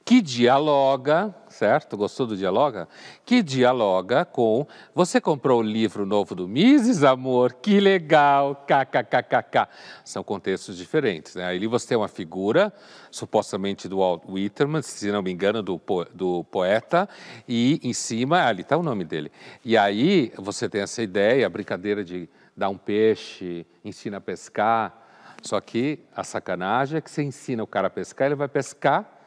que 0.05 0.21
dialoga, 0.21 1.33
certo? 1.47 1.95
Gostou 1.95 2.27
do 2.27 2.35
dialoga? 2.35 2.89
Que 3.25 3.41
dialoga 3.41 4.25
com 4.25 4.67
você 4.93 5.21
comprou 5.21 5.61
o 5.61 5.63
livro 5.63 6.05
novo 6.05 6.35
do 6.35 6.45
Mises, 6.45 7.05
amor? 7.05 7.53
Que 7.53 7.79
legal! 7.79 8.65
KKKKK. 8.67 9.69
São 10.03 10.21
contextos 10.21 10.77
diferentes, 10.77 11.35
né? 11.35 11.45
Ali 11.45 11.67
você 11.67 11.87
tem 11.87 11.97
uma 11.97 12.09
figura, 12.09 12.73
supostamente 13.09 13.87
do 13.87 13.99
Walt 13.99 14.23
Whitman, 14.27 14.81
se 14.81 15.09
não 15.09 15.21
me 15.21 15.31
engano, 15.31 15.63
do, 15.63 15.79
po 15.79 16.03
do 16.13 16.43
poeta, 16.45 17.07
e 17.47 17.79
em 17.81 17.93
cima, 17.93 18.45
ali 18.45 18.61
está 18.61 18.75
o 18.75 18.83
nome 18.83 19.05
dele. 19.05 19.31
E 19.63 19.77
aí 19.77 20.33
você 20.37 20.67
tem 20.67 20.81
essa 20.81 21.01
ideia, 21.01 21.47
a 21.47 21.49
brincadeira 21.49 22.03
de 22.03 22.27
dar 22.57 22.67
um 22.67 22.77
peixe, 22.77 23.65
ensina 23.85 24.17
a 24.17 24.21
pescar. 24.21 25.01
Só 25.41 25.61
que 25.61 25.99
a 26.15 26.23
sacanagem 26.25 26.97
é 26.97 27.01
que 27.01 27.09
você 27.09 27.23
ensina 27.23 27.63
o 27.63 27.67
cara 27.67 27.87
a 27.87 27.89
pescar, 27.89 28.27
ele 28.27 28.35
vai 28.35 28.49
pescar 28.49 29.22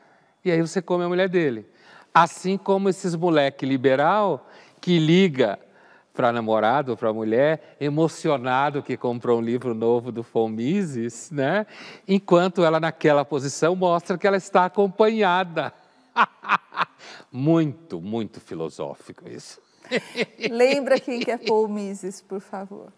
e 0.49 0.53
aí 0.53 0.61
você 0.61 0.81
come 0.81 1.05
a 1.05 1.09
mulher 1.09 1.29
dele. 1.29 1.67
Assim 2.15 2.57
como 2.57 2.89
esses 2.89 3.15
moleque 3.15 3.67
liberal 3.67 4.49
que 4.81 4.99
liga 4.99 5.59
para 6.15 6.33
namorado 6.33 6.93
ou 6.93 6.97
para 6.97 7.13
mulher, 7.13 7.77
emocionado 7.79 8.83
que 8.83 8.97
comprou 8.97 9.39
um 9.39 9.43
livro 9.43 9.75
novo 9.75 10.11
do 10.11 10.23
Fomises, 10.23 11.31
né? 11.31 11.67
Enquanto 12.09 12.65
ela 12.65 12.81
naquela 12.81 13.25
posição 13.25 13.77
mostra 13.77 14.17
que 14.17 14.27
ela 14.27 14.39
está 14.39 14.65
acompanhada. 14.65 15.75
muito, 17.31 18.01
muito 18.01 18.41
filosófico 18.41 19.29
isso. 19.29 19.61
Lembra 20.51 20.99
quem 20.99 21.21
que 21.21 21.31
é 21.31 21.37
Paul 21.37 21.69
Mises, 21.69 22.23
por 22.23 22.41
favor. 22.41 22.93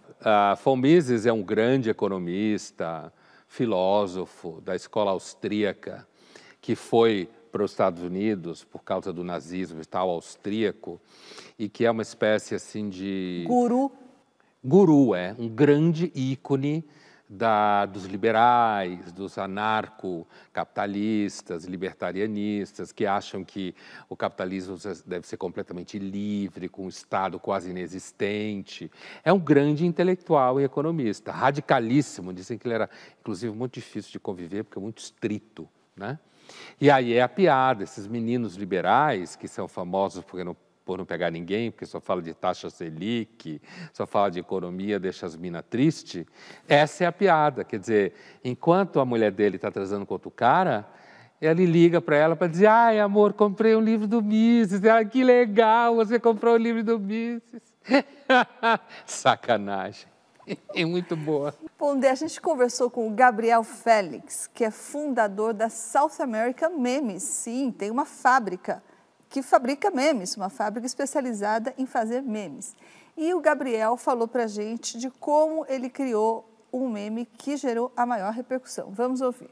Paul 0.62 0.76
Mises 0.76 1.26
é 1.26 1.32
um 1.32 1.42
grande 1.42 1.90
economista, 1.90 3.12
filósofo 3.48 4.60
da 4.60 4.76
escola 4.76 5.10
austríaca, 5.10 6.06
que 6.60 6.76
foi 6.76 7.28
para 7.50 7.64
os 7.64 7.72
Estados 7.72 8.02
Unidos 8.02 8.64
por 8.64 8.82
causa 8.82 9.12
do 9.12 9.24
nazismo 9.24 9.80
e 9.80 9.84
tal, 9.84 10.10
austríaco, 10.10 11.00
e 11.58 11.68
que 11.68 11.84
é 11.84 11.90
uma 11.90 12.02
espécie 12.02 12.54
assim 12.54 12.88
de... 12.88 13.44
Guru. 13.46 13.90
Guru, 14.62 15.14
é, 15.14 15.34
um 15.38 15.48
grande 15.48 16.12
ícone 16.14 16.84
da, 17.28 17.84
dos 17.84 18.06
liberais, 18.06 19.12
dos 19.12 19.36
anarcocapitalistas, 19.36 21.64
libertarianistas, 21.64 22.90
que 22.90 23.04
acham 23.04 23.44
que 23.44 23.74
o 24.08 24.16
capitalismo 24.16 24.78
deve 25.04 25.26
ser 25.26 25.36
completamente 25.36 25.98
livre, 25.98 26.68
com 26.68 26.86
um 26.86 26.88
Estado 26.88 27.38
quase 27.38 27.68
inexistente. 27.70 28.90
É 29.22 29.30
um 29.32 29.38
grande 29.38 29.84
intelectual 29.84 30.58
e 30.60 30.64
economista, 30.64 31.30
radicalíssimo. 31.30 32.32
Dizem 32.32 32.56
que 32.56 32.66
ele 32.66 32.74
era, 32.74 32.88
inclusive, 33.20 33.54
muito 33.54 33.74
difícil 33.74 34.12
de 34.12 34.18
conviver, 34.18 34.64
porque 34.64 34.78
é 34.78 34.82
muito 34.82 34.98
estrito. 34.98 35.68
Né? 35.94 36.18
E 36.80 36.90
aí 36.90 37.14
é 37.14 37.22
a 37.22 37.28
piada, 37.28 37.84
esses 37.84 38.06
meninos 38.06 38.56
liberais, 38.56 39.36
que 39.36 39.48
são 39.48 39.66
famosos 39.68 40.24
porque 40.24 40.44
não, 40.44 40.56
por 40.84 40.98
não 40.98 41.04
pegar 41.04 41.30
ninguém, 41.30 41.70
porque 41.70 41.86
só 41.86 42.00
fala 42.00 42.22
de 42.22 42.32
taxa 42.34 42.70
Selic, 42.70 43.60
só 43.92 44.06
fala 44.06 44.30
de 44.30 44.40
economia, 44.40 44.98
deixa 44.98 45.26
as 45.26 45.36
minas 45.36 45.64
tristes, 45.68 46.24
essa 46.66 47.04
é 47.04 47.06
a 47.06 47.12
piada. 47.12 47.64
Quer 47.64 47.78
dizer, 47.78 48.14
enquanto 48.44 49.00
a 49.00 49.04
mulher 49.04 49.32
dele 49.32 49.56
está 49.56 49.70
trazendo 49.70 50.06
com 50.06 50.14
outro 50.14 50.30
cara, 50.30 50.88
ele 51.40 51.66
liga 51.66 52.00
para 52.00 52.16
ela 52.16 52.34
para 52.34 52.48
dizer: 52.48 52.66
Ai, 52.66 52.98
amor, 52.98 53.32
comprei 53.32 53.76
um 53.76 53.80
livro 53.80 54.06
do 54.06 54.20
Mises. 54.20 54.82
Ela, 54.82 55.04
que 55.04 55.22
legal, 55.22 55.94
você 55.94 56.18
comprou 56.18 56.54
o 56.54 56.56
um 56.56 56.60
livro 56.60 56.82
do 56.82 56.98
Mises. 56.98 57.62
Sacanagem. 59.06 60.17
É 60.74 60.84
muito 60.84 61.16
boa. 61.16 61.54
Pondé, 61.76 62.10
a 62.10 62.14
gente 62.14 62.40
conversou 62.40 62.90
com 62.90 63.08
o 63.08 63.10
Gabriel 63.10 63.64
Félix, 63.64 64.48
que 64.52 64.64
é 64.64 64.70
fundador 64.70 65.52
da 65.52 65.68
South 65.68 66.20
American 66.20 66.78
Memes. 66.78 67.22
Sim, 67.22 67.70
tem 67.70 67.90
uma 67.90 68.04
fábrica 68.04 68.82
que 69.28 69.42
fabrica 69.42 69.90
memes, 69.90 70.36
uma 70.36 70.48
fábrica 70.48 70.86
especializada 70.86 71.74
em 71.76 71.86
fazer 71.86 72.22
memes. 72.22 72.74
E 73.16 73.34
o 73.34 73.40
Gabriel 73.40 73.96
falou 73.96 74.26
para 74.26 74.44
a 74.44 74.46
gente 74.46 74.96
de 74.96 75.10
como 75.10 75.66
ele 75.68 75.90
criou 75.90 76.48
um 76.72 76.88
meme 76.88 77.26
que 77.26 77.56
gerou 77.56 77.92
a 77.96 78.06
maior 78.06 78.32
repercussão. 78.32 78.90
Vamos 78.90 79.20
ouvir. 79.20 79.50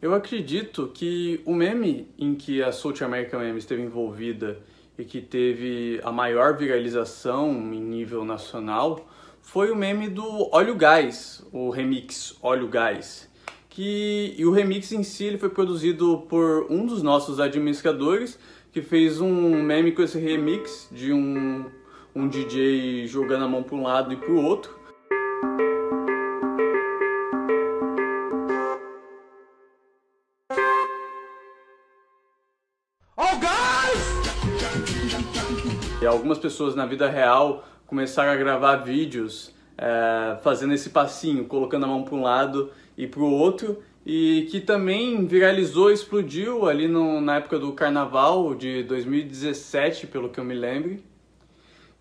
Eu 0.00 0.14
acredito 0.14 0.88
que 0.88 1.40
o 1.44 1.54
meme 1.54 2.12
em 2.18 2.34
que 2.34 2.62
a 2.62 2.72
South 2.72 3.02
American 3.02 3.40
Memes 3.40 3.64
esteve 3.64 3.82
envolvida 3.82 4.60
e 4.98 5.04
que 5.04 5.20
teve 5.20 6.00
a 6.04 6.12
maior 6.12 6.56
viralização 6.56 7.50
em 7.72 7.80
nível 7.80 8.24
nacional 8.24 9.08
foi 9.44 9.70
o 9.70 9.76
meme 9.76 10.08
do 10.08 10.48
Óleo 10.52 10.74
Gás, 10.74 11.44
o 11.52 11.70
remix 11.70 12.36
Óleo 12.42 12.66
Gás. 12.66 13.28
Que, 13.68 14.34
e 14.36 14.44
o 14.44 14.50
remix 14.50 14.90
em 14.90 15.02
si 15.02 15.24
ele 15.24 15.38
foi 15.38 15.50
produzido 15.50 16.26
por 16.28 16.66
um 16.70 16.86
dos 16.86 17.02
nossos 17.02 17.38
administradores, 17.38 18.38
que 18.72 18.80
fez 18.80 19.20
um 19.20 19.62
meme 19.62 19.92
com 19.92 20.02
esse 20.02 20.18
remix 20.18 20.88
de 20.90 21.12
um, 21.12 21.66
um 22.14 22.26
DJ 22.26 23.06
jogando 23.06 23.44
a 23.44 23.48
mão 23.48 23.62
para 23.62 23.76
um 23.76 23.82
lado 23.82 24.12
e 24.12 24.16
para 24.16 24.32
o 24.32 24.42
outro. 24.42 24.76
Oh, 33.16 33.24
e 36.02 36.06
algumas 36.06 36.38
pessoas 36.38 36.74
na 36.74 36.86
vida 36.86 37.08
real 37.08 37.64
começaram 37.86 38.32
a 38.32 38.36
gravar 38.36 38.76
vídeos 38.76 39.54
é, 39.76 40.38
fazendo 40.42 40.74
esse 40.74 40.90
passinho, 40.90 41.44
colocando 41.44 41.84
a 41.84 41.88
mão 41.88 42.02
para 42.02 42.14
um 42.14 42.22
lado 42.22 42.70
e 42.96 43.06
para 43.06 43.20
o 43.20 43.30
outro. 43.30 43.82
e 44.06 44.46
que 44.50 44.60
também 44.60 45.26
viralizou, 45.26 45.90
explodiu 45.90 46.68
ali 46.68 46.86
no, 46.86 47.20
na 47.22 47.36
época 47.36 47.58
do 47.58 47.72
carnaval 47.72 48.54
de 48.54 48.82
2017, 48.82 50.06
pelo 50.08 50.28
que 50.28 50.38
eu 50.38 50.44
me 50.44 50.54
lembro. 50.54 50.98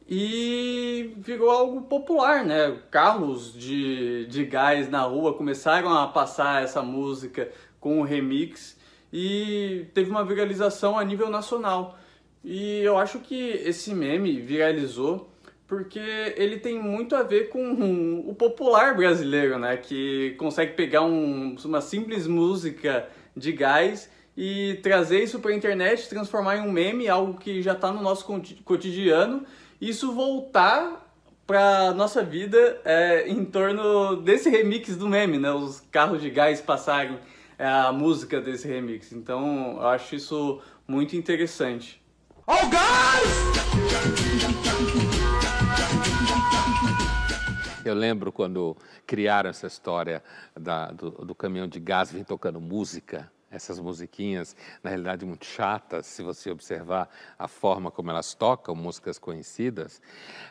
E 0.07 1.13
virou 1.17 1.49
algo 1.49 1.83
popular, 1.83 2.43
né? 2.43 2.77
Carros 2.91 3.53
de, 3.53 4.25
de 4.27 4.45
gás 4.45 4.89
na 4.89 5.01
rua 5.03 5.33
começaram 5.33 5.93
a 5.93 6.07
passar 6.07 6.61
essa 6.61 6.81
música 6.81 7.49
com 7.79 8.01
o 8.01 8.03
remix 8.03 8.77
e 9.11 9.85
teve 9.93 10.09
uma 10.11 10.25
viralização 10.25 10.99
a 10.99 11.05
nível 11.05 11.29
nacional. 11.29 11.97
E 12.43 12.79
eu 12.79 12.97
acho 12.97 13.19
que 13.19 13.51
esse 13.51 13.93
meme 13.93 14.41
viralizou 14.41 15.32
porque 15.73 16.35
ele 16.37 16.59
tem 16.59 16.79
muito 16.79 17.15
a 17.15 17.23
ver 17.23 17.49
com 17.49 18.23
o 18.27 18.35
popular 18.35 18.95
brasileiro, 18.95 19.57
né? 19.57 19.75
Que 19.75 20.35
consegue 20.37 20.73
pegar 20.73 21.01
um, 21.01 21.55
uma 21.65 21.81
simples 21.81 22.27
música 22.27 23.09
de 23.35 23.51
gás 23.51 24.07
e 24.37 24.79
trazer 24.83 25.23
isso 25.23 25.39
para 25.39 25.49
a 25.49 25.55
internet, 25.55 26.07
transformar 26.07 26.57
em 26.57 26.61
um 26.61 26.71
meme, 26.71 27.09
algo 27.09 27.39
que 27.39 27.59
já 27.63 27.73
está 27.73 27.91
no 27.91 28.03
nosso 28.03 28.23
cotidiano, 28.63 29.43
e 29.81 29.89
isso 29.89 30.13
voltar 30.13 31.11
para 31.47 31.91
nossa 31.95 32.23
vida 32.23 32.79
é, 32.85 33.27
em 33.27 33.43
torno 33.43 34.17
desse 34.17 34.51
remix 34.51 34.95
do 34.95 35.09
meme, 35.09 35.39
né? 35.39 35.51
Os 35.51 35.79
carros 35.91 36.21
de 36.21 36.29
gás 36.29 36.61
passarem 36.61 37.17
é, 37.57 37.67
a 37.67 37.91
música 37.91 38.39
desse 38.39 38.67
remix. 38.67 39.11
Então, 39.11 39.77
eu 39.77 39.87
acho 39.87 40.13
isso 40.13 40.61
muito 40.87 41.15
interessante. 41.15 41.99
Oh, 42.45 42.67
guys! 42.69 44.22
Eu 47.85 47.93
lembro 47.93 48.31
quando 48.31 48.77
criaram 49.05 49.49
essa 49.49 49.67
história 49.67 50.23
da, 50.57 50.91
do, 50.91 51.11
do 51.11 51.35
caminhão 51.35 51.67
de 51.67 51.79
gás 51.79 52.11
vem 52.11 52.23
tocando 52.23 52.61
música 52.61 53.31
essas 53.53 53.79
musiquinhas, 53.79 54.55
na 54.81 54.89
realidade 54.89 55.25
muito 55.25 55.45
chatas, 55.45 56.07
se 56.07 56.23
você 56.23 56.49
observar 56.49 57.07
a 57.37 57.47
forma 57.47 57.91
como 57.91 58.09
elas 58.09 58.33
tocam, 58.33 58.75
músicas 58.75 59.19
conhecidas. 59.19 60.01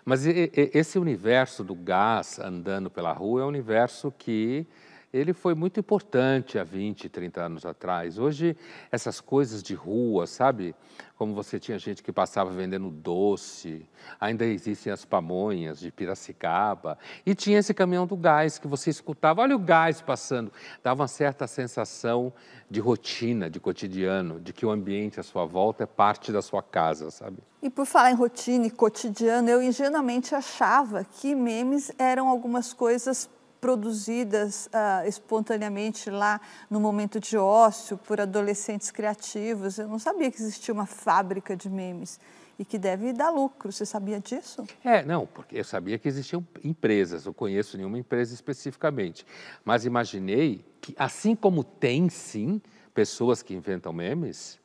Mas 0.04 0.24
esse 0.24 1.00
universo 1.00 1.64
do 1.64 1.74
gás 1.74 2.38
andando 2.38 2.88
pela 2.88 3.12
rua 3.12 3.42
é 3.42 3.44
um 3.44 3.48
universo 3.48 4.12
que 4.16 4.64
ele 5.12 5.34
foi 5.34 5.54
muito 5.54 5.78
importante 5.78 6.58
há 6.58 6.64
20, 6.64 7.08
30 7.08 7.42
anos 7.42 7.66
atrás. 7.66 8.18
Hoje, 8.18 8.56
essas 8.90 9.20
coisas 9.20 9.62
de 9.62 9.74
rua, 9.74 10.26
sabe? 10.26 10.74
Como 11.16 11.34
você 11.34 11.60
tinha 11.60 11.78
gente 11.78 12.02
que 12.02 12.10
passava 12.10 12.50
vendendo 12.50 12.90
doce, 12.90 13.86
ainda 14.18 14.46
existem 14.46 14.90
as 14.90 15.04
pamonhas 15.04 15.78
de 15.78 15.92
Piracicaba, 15.92 16.98
e 17.26 17.34
tinha 17.34 17.58
esse 17.58 17.74
caminhão 17.74 18.06
do 18.06 18.16
gás 18.16 18.58
que 18.58 18.66
você 18.66 18.88
escutava, 18.88 19.42
olha 19.42 19.54
o 19.54 19.58
gás 19.58 20.00
passando, 20.00 20.50
dava 20.82 21.02
uma 21.02 21.08
certa 21.08 21.46
sensação 21.46 22.32
de 22.70 22.80
rotina, 22.80 23.50
de 23.50 23.60
cotidiano, 23.60 24.40
de 24.40 24.52
que 24.52 24.64
o 24.64 24.70
ambiente 24.70 25.20
à 25.20 25.22
sua 25.22 25.44
volta 25.44 25.84
é 25.84 25.86
parte 25.86 26.32
da 26.32 26.40
sua 26.40 26.62
casa, 26.62 27.10
sabe? 27.10 27.36
E 27.62 27.68
por 27.68 27.84
falar 27.84 28.10
em 28.10 28.14
rotina 28.14 28.66
e 28.66 28.70
cotidiano, 28.70 29.48
eu 29.48 29.62
ingenuamente 29.62 30.34
achava 30.34 31.04
que 31.04 31.34
memes 31.34 31.92
eram 31.98 32.28
algumas 32.28 32.72
coisas 32.72 33.28
produzidas 33.62 34.66
uh, 34.66 35.06
espontaneamente 35.06 36.10
lá 36.10 36.40
no 36.68 36.80
momento 36.80 37.20
de 37.20 37.38
ócio 37.38 37.96
por 37.96 38.20
adolescentes 38.20 38.90
criativos. 38.90 39.78
Eu 39.78 39.86
não 39.86 40.00
sabia 40.00 40.32
que 40.32 40.42
existia 40.42 40.74
uma 40.74 40.84
fábrica 40.84 41.56
de 41.56 41.70
memes 41.70 42.18
e 42.58 42.64
que 42.64 42.76
deve 42.76 43.12
dar 43.12 43.30
lucro. 43.30 43.70
Você 43.70 43.86
sabia 43.86 44.18
disso? 44.18 44.64
É, 44.84 45.04
não, 45.04 45.28
porque 45.28 45.60
eu 45.60 45.64
sabia 45.64 45.96
que 45.96 46.08
existiam 46.08 46.44
empresas, 46.64 47.24
eu 47.24 47.32
conheço 47.32 47.76
nenhuma 47.76 47.96
empresa 47.96 48.34
especificamente, 48.34 49.24
mas 49.64 49.86
imaginei 49.86 50.64
que, 50.80 50.92
assim 50.98 51.36
como 51.36 51.62
tem 51.62 52.08
sim 52.08 52.60
pessoas 52.92 53.44
que 53.44 53.54
inventam 53.54 53.92
memes, 53.92 54.58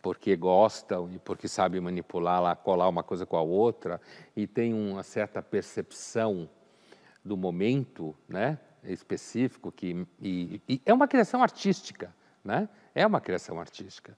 porque 0.00 0.36
gostam 0.36 1.10
e 1.12 1.18
porque 1.18 1.48
sabem 1.48 1.80
manipular 1.80 2.40
lá, 2.40 2.54
colar 2.54 2.88
uma 2.88 3.02
coisa 3.02 3.26
com 3.26 3.36
a 3.36 3.42
outra 3.42 4.00
e 4.36 4.46
tem 4.46 4.72
uma 4.72 5.02
certa 5.02 5.42
percepção 5.42 6.48
do 7.26 7.36
momento 7.36 8.14
né, 8.28 8.58
específico, 8.84 9.72
que, 9.72 10.06
e, 10.20 10.60
e 10.68 10.80
é 10.86 10.94
uma 10.94 11.08
criação 11.08 11.42
artística, 11.42 12.14
né? 12.44 12.68
é 12.94 13.06
uma 13.06 13.20
criação 13.20 13.58
artística. 13.58 14.16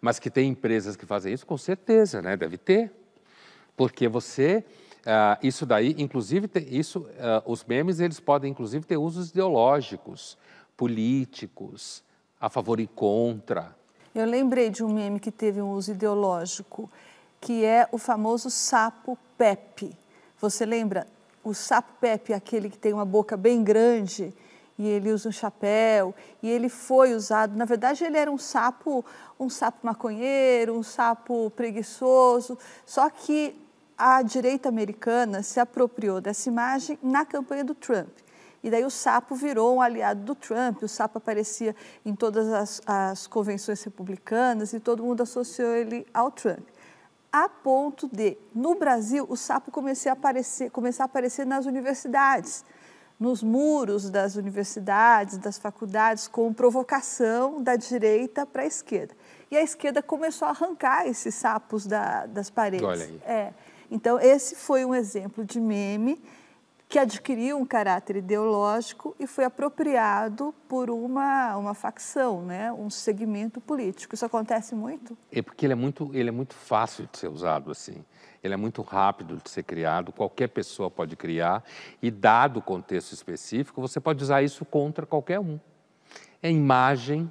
Mas 0.00 0.18
que 0.18 0.30
tem 0.30 0.50
empresas 0.50 0.96
que 0.96 1.04
fazem 1.04 1.32
isso, 1.32 1.46
com 1.46 1.58
certeza, 1.58 2.22
né? 2.22 2.36
deve 2.36 2.56
ter. 2.56 2.90
Porque 3.76 4.08
você, 4.08 4.64
uh, 5.02 5.38
isso 5.42 5.66
daí, 5.66 5.94
inclusive, 5.98 6.50
isso, 6.70 7.00
uh, 7.00 7.42
os 7.44 7.62
memes, 7.64 8.00
eles 8.00 8.18
podem 8.18 8.50
inclusive 8.50 8.86
ter 8.86 8.96
usos 8.96 9.30
ideológicos, 9.30 10.38
políticos, 10.76 12.02
a 12.40 12.48
favor 12.48 12.80
e 12.80 12.86
contra. 12.86 13.76
Eu 14.14 14.24
lembrei 14.24 14.70
de 14.70 14.82
um 14.82 14.88
meme 14.88 15.20
que 15.20 15.30
teve 15.30 15.60
um 15.60 15.72
uso 15.72 15.92
ideológico, 15.92 16.90
que 17.38 17.64
é 17.64 17.86
o 17.92 17.98
famoso 17.98 18.50
sapo 18.50 19.18
Pepe. 19.36 19.94
Você 20.40 20.64
lembra? 20.64 21.06
O 21.46 21.54
sapo 21.54 21.92
Pepe, 22.00 22.32
aquele 22.32 22.68
que 22.68 22.76
tem 22.76 22.92
uma 22.92 23.04
boca 23.04 23.36
bem 23.36 23.62
grande 23.62 24.34
e 24.76 24.84
ele 24.88 25.12
usa 25.12 25.28
um 25.28 25.32
chapéu 25.32 26.12
e 26.42 26.50
ele 26.50 26.68
foi 26.68 27.14
usado, 27.14 27.56
na 27.56 27.64
verdade 27.64 28.02
ele 28.02 28.18
era 28.18 28.28
um 28.28 28.36
sapo, 28.36 29.04
um 29.38 29.48
sapo 29.48 29.78
maconheiro, 29.86 30.76
um 30.76 30.82
sapo 30.82 31.48
preguiçoso, 31.50 32.58
só 32.84 33.08
que 33.08 33.54
a 33.96 34.22
direita 34.22 34.68
americana 34.68 35.40
se 35.40 35.60
apropriou 35.60 36.20
dessa 36.20 36.48
imagem 36.48 36.98
na 37.00 37.24
campanha 37.24 37.64
do 37.64 37.76
Trump. 37.76 38.10
E 38.60 38.68
daí 38.68 38.84
o 38.84 38.90
sapo 38.90 39.36
virou 39.36 39.76
um 39.76 39.80
aliado 39.80 40.24
do 40.24 40.34
Trump, 40.34 40.82
o 40.82 40.88
sapo 40.88 41.18
aparecia 41.18 41.76
em 42.04 42.12
todas 42.12 42.52
as, 42.52 42.82
as 42.84 43.28
convenções 43.28 43.80
republicanas 43.84 44.72
e 44.72 44.80
todo 44.80 45.04
mundo 45.04 45.22
associou 45.22 45.76
ele 45.76 46.04
ao 46.12 46.32
Trump 46.32 46.66
a 47.32 47.48
ponto 47.48 48.08
de, 48.08 48.36
no 48.54 48.74
Brasil, 48.74 49.26
o 49.28 49.36
sapo 49.36 49.70
começar 49.70 50.10
a 50.10 50.12
aparecer, 50.14 50.70
começar 50.70 51.04
a 51.04 51.06
aparecer 51.06 51.46
nas 51.46 51.66
universidades, 51.66 52.64
nos 53.18 53.42
muros 53.42 54.10
das 54.10 54.36
universidades, 54.36 55.38
das 55.38 55.58
faculdades, 55.58 56.28
com 56.28 56.52
provocação 56.52 57.62
da 57.62 57.76
direita 57.76 58.44
para 58.44 58.62
a 58.62 58.66
esquerda. 58.66 59.14
E 59.50 59.56
a 59.56 59.62
esquerda 59.62 60.02
começou 60.02 60.46
a 60.46 60.50
arrancar 60.50 61.06
esses 61.06 61.34
sapos 61.34 61.86
da, 61.86 62.26
das 62.26 62.50
paredes. 62.50 62.86
Olha 62.86 63.04
aí. 63.04 63.20
É. 63.24 63.52
Então, 63.90 64.18
esse 64.18 64.56
foi 64.56 64.84
um 64.84 64.94
exemplo 64.94 65.44
de 65.44 65.60
meme 65.60 66.20
que 66.88 66.98
adquiriu 66.98 67.58
um 67.58 67.66
caráter 67.66 68.16
ideológico 68.16 69.14
e 69.18 69.26
foi 69.26 69.44
apropriado 69.44 70.54
por 70.68 70.88
uma, 70.88 71.56
uma 71.56 71.74
facção, 71.74 72.42
né? 72.42 72.72
um 72.72 72.88
segmento 72.88 73.60
político. 73.60 74.14
Isso 74.14 74.24
acontece 74.24 74.74
muito? 74.74 75.16
É 75.32 75.42
porque 75.42 75.66
ele 75.66 75.72
é 75.72 75.76
muito, 75.76 76.10
ele 76.14 76.28
é 76.28 76.32
muito 76.32 76.54
fácil 76.54 77.08
de 77.10 77.18
ser 77.18 77.28
usado 77.28 77.72
assim. 77.72 78.04
Ele 78.42 78.54
é 78.54 78.56
muito 78.56 78.82
rápido 78.82 79.40
de 79.42 79.50
ser 79.50 79.64
criado, 79.64 80.12
qualquer 80.12 80.48
pessoa 80.48 80.88
pode 80.88 81.16
criar 81.16 81.64
e, 82.00 82.10
dado 82.10 82.58
o 82.58 82.62
contexto 82.62 83.12
específico, 83.12 83.80
você 83.80 83.98
pode 83.98 84.22
usar 84.22 84.42
isso 84.42 84.64
contra 84.64 85.04
qualquer 85.04 85.40
um. 85.40 85.58
É 86.40 86.48
imagem, 86.48 87.30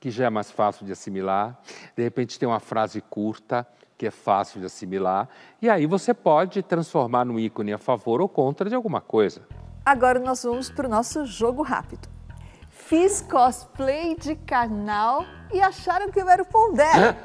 que 0.00 0.10
já 0.10 0.26
é 0.26 0.30
mais 0.30 0.50
fácil 0.50 0.86
de 0.86 0.92
assimilar, 0.92 1.60
de 1.96 2.02
repente 2.02 2.38
tem 2.38 2.48
uma 2.48 2.60
frase 2.60 3.00
curta, 3.00 3.66
que 4.02 4.06
é 4.08 4.10
fácil 4.10 4.58
de 4.58 4.66
assimilar, 4.66 5.28
e 5.60 5.70
aí 5.70 5.86
você 5.86 6.12
pode 6.12 6.60
transformar 6.60 7.24
no 7.24 7.38
ícone 7.38 7.72
a 7.72 7.78
favor 7.78 8.20
ou 8.20 8.28
contra 8.28 8.68
de 8.68 8.74
alguma 8.74 9.00
coisa. 9.00 9.42
Agora 9.86 10.18
nós 10.18 10.42
vamos 10.42 10.68
para 10.68 10.88
o 10.88 10.90
nosso 10.90 11.24
jogo 11.24 11.62
rápido. 11.62 12.08
Fiz 12.68 13.20
cosplay 13.20 14.16
de 14.16 14.34
canal 14.34 15.24
e 15.52 15.60
acharam 15.60 16.10
que 16.10 16.20
eu 16.20 16.28
era 16.28 16.42
o 16.42 16.44
Pondé. 16.44 16.90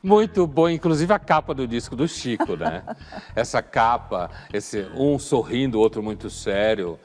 Muito 0.00 0.46
bom, 0.46 0.68
inclusive 0.68 1.12
a 1.12 1.18
capa 1.18 1.52
do 1.52 1.66
disco 1.66 1.96
do 1.96 2.06
Chico, 2.06 2.54
né? 2.54 2.84
Essa 3.34 3.60
capa, 3.60 4.30
esse 4.52 4.86
um 4.94 5.18
sorrindo, 5.18 5.80
outro 5.80 6.00
muito 6.00 6.30
sério. 6.30 6.96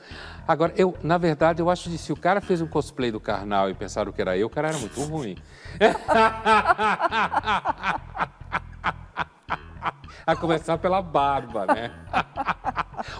Agora, 0.47 0.73
eu, 0.77 0.95
na 1.03 1.17
verdade, 1.17 1.61
eu 1.61 1.69
acho 1.69 1.89
que 1.89 1.97
se 1.97 2.13
o 2.13 2.15
cara 2.15 2.39
fez 2.39 2.61
um 2.61 2.67
cosplay 2.67 3.11
do 3.11 3.19
Karnal 3.19 3.69
e 3.69 3.73
pensaram 3.73 4.13
que 4.13 4.21
era 4.21 4.37
eu, 4.37 4.47
o 4.47 4.49
cara 4.49 4.69
era 4.69 4.77
muito 4.77 5.03
ruim. 5.03 5.37
A 10.25 10.35
começar 10.35 10.77
pela 10.77 11.01
barba, 11.01 11.65
né? 11.65 11.91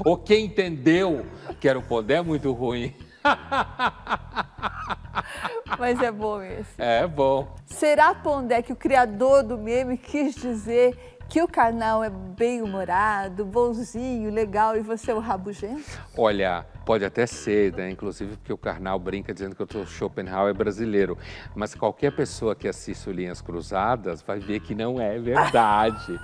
Ou 0.04 0.18
quem 0.18 0.46
entendeu 0.46 1.26
que 1.60 1.68
era 1.68 1.78
o 1.78 1.82
Pondé 1.82 2.16
é 2.16 2.22
muito 2.22 2.54
ruim. 2.54 2.96
Mas 5.80 6.02
é 6.02 6.12
bom 6.12 6.42
esse. 6.42 6.74
É 6.78 7.08
bom. 7.08 7.56
Será, 7.66 8.14
Pondé, 8.16 8.62
que 8.62 8.74
o 8.74 8.76
criador 8.76 9.44
do 9.44 9.58
meme 9.58 9.98
quis 9.98 10.36
dizer 10.36 11.18
que 11.30 11.42
o 11.42 11.48
canal 11.48 12.04
é 12.04 12.10
bem 12.10 12.62
humorado, 12.62 13.46
bonzinho, 13.46 14.30
legal 14.32 14.76
e 14.78 14.82
você 14.82 15.12
é 15.12 15.14
o 15.14 15.20
rabugento? 15.20 15.84
Olha, 16.18 16.66
pode 16.88 17.04
até 17.04 17.28
ser, 17.28 17.74
né? 17.74 17.90
Inclusive 17.90 18.38
porque 18.38 18.54
o 18.54 18.58
Karnal 18.58 18.98
brinca 18.98 19.34
dizendo 19.34 19.54
que 19.54 19.74
sou 19.74 19.86
Schopenhauer 19.86 20.54
brasileiro. 20.56 21.18
Mas 21.54 21.76
qualquer 21.76 22.16
pessoa 22.16 22.56
que 22.56 22.66
assista 22.66 23.12
Linhas 23.12 23.42
Cruzadas 23.42 24.22
vai 24.22 24.40
ver 24.40 24.62
que 24.62 24.74
não 24.74 24.98
é 25.02 25.20
verdade. 25.20 26.18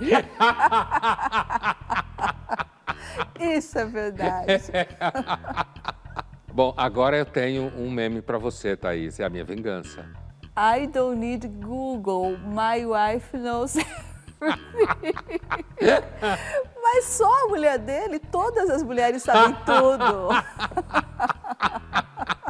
Isso 3.38 3.78
é 3.78 3.84
verdade. 3.84 4.62
Bom, 6.50 6.72
agora 6.78 7.18
eu 7.18 7.26
tenho 7.26 7.70
um 7.76 7.90
meme 7.90 8.22
para 8.22 8.38
você, 8.38 8.74
Thaís. 8.74 9.20
É 9.20 9.24
a 9.24 9.28
minha 9.28 9.44
vingança. 9.44 10.06
I 10.56 10.86
don't 10.86 11.18
need 11.18 11.46
Google. 11.46 12.38
My 12.38 12.86
wife 12.86 13.36
knows 13.36 13.76
Mas 16.82 17.04
só 17.06 17.44
a 17.44 17.48
mulher 17.48 17.78
dele, 17.78 18.18
todas 18.18 18.68
as 18.70 18.82
mulheres 18.82 19.22
sabem 19.22 19.56
tudo. 19.64 20.28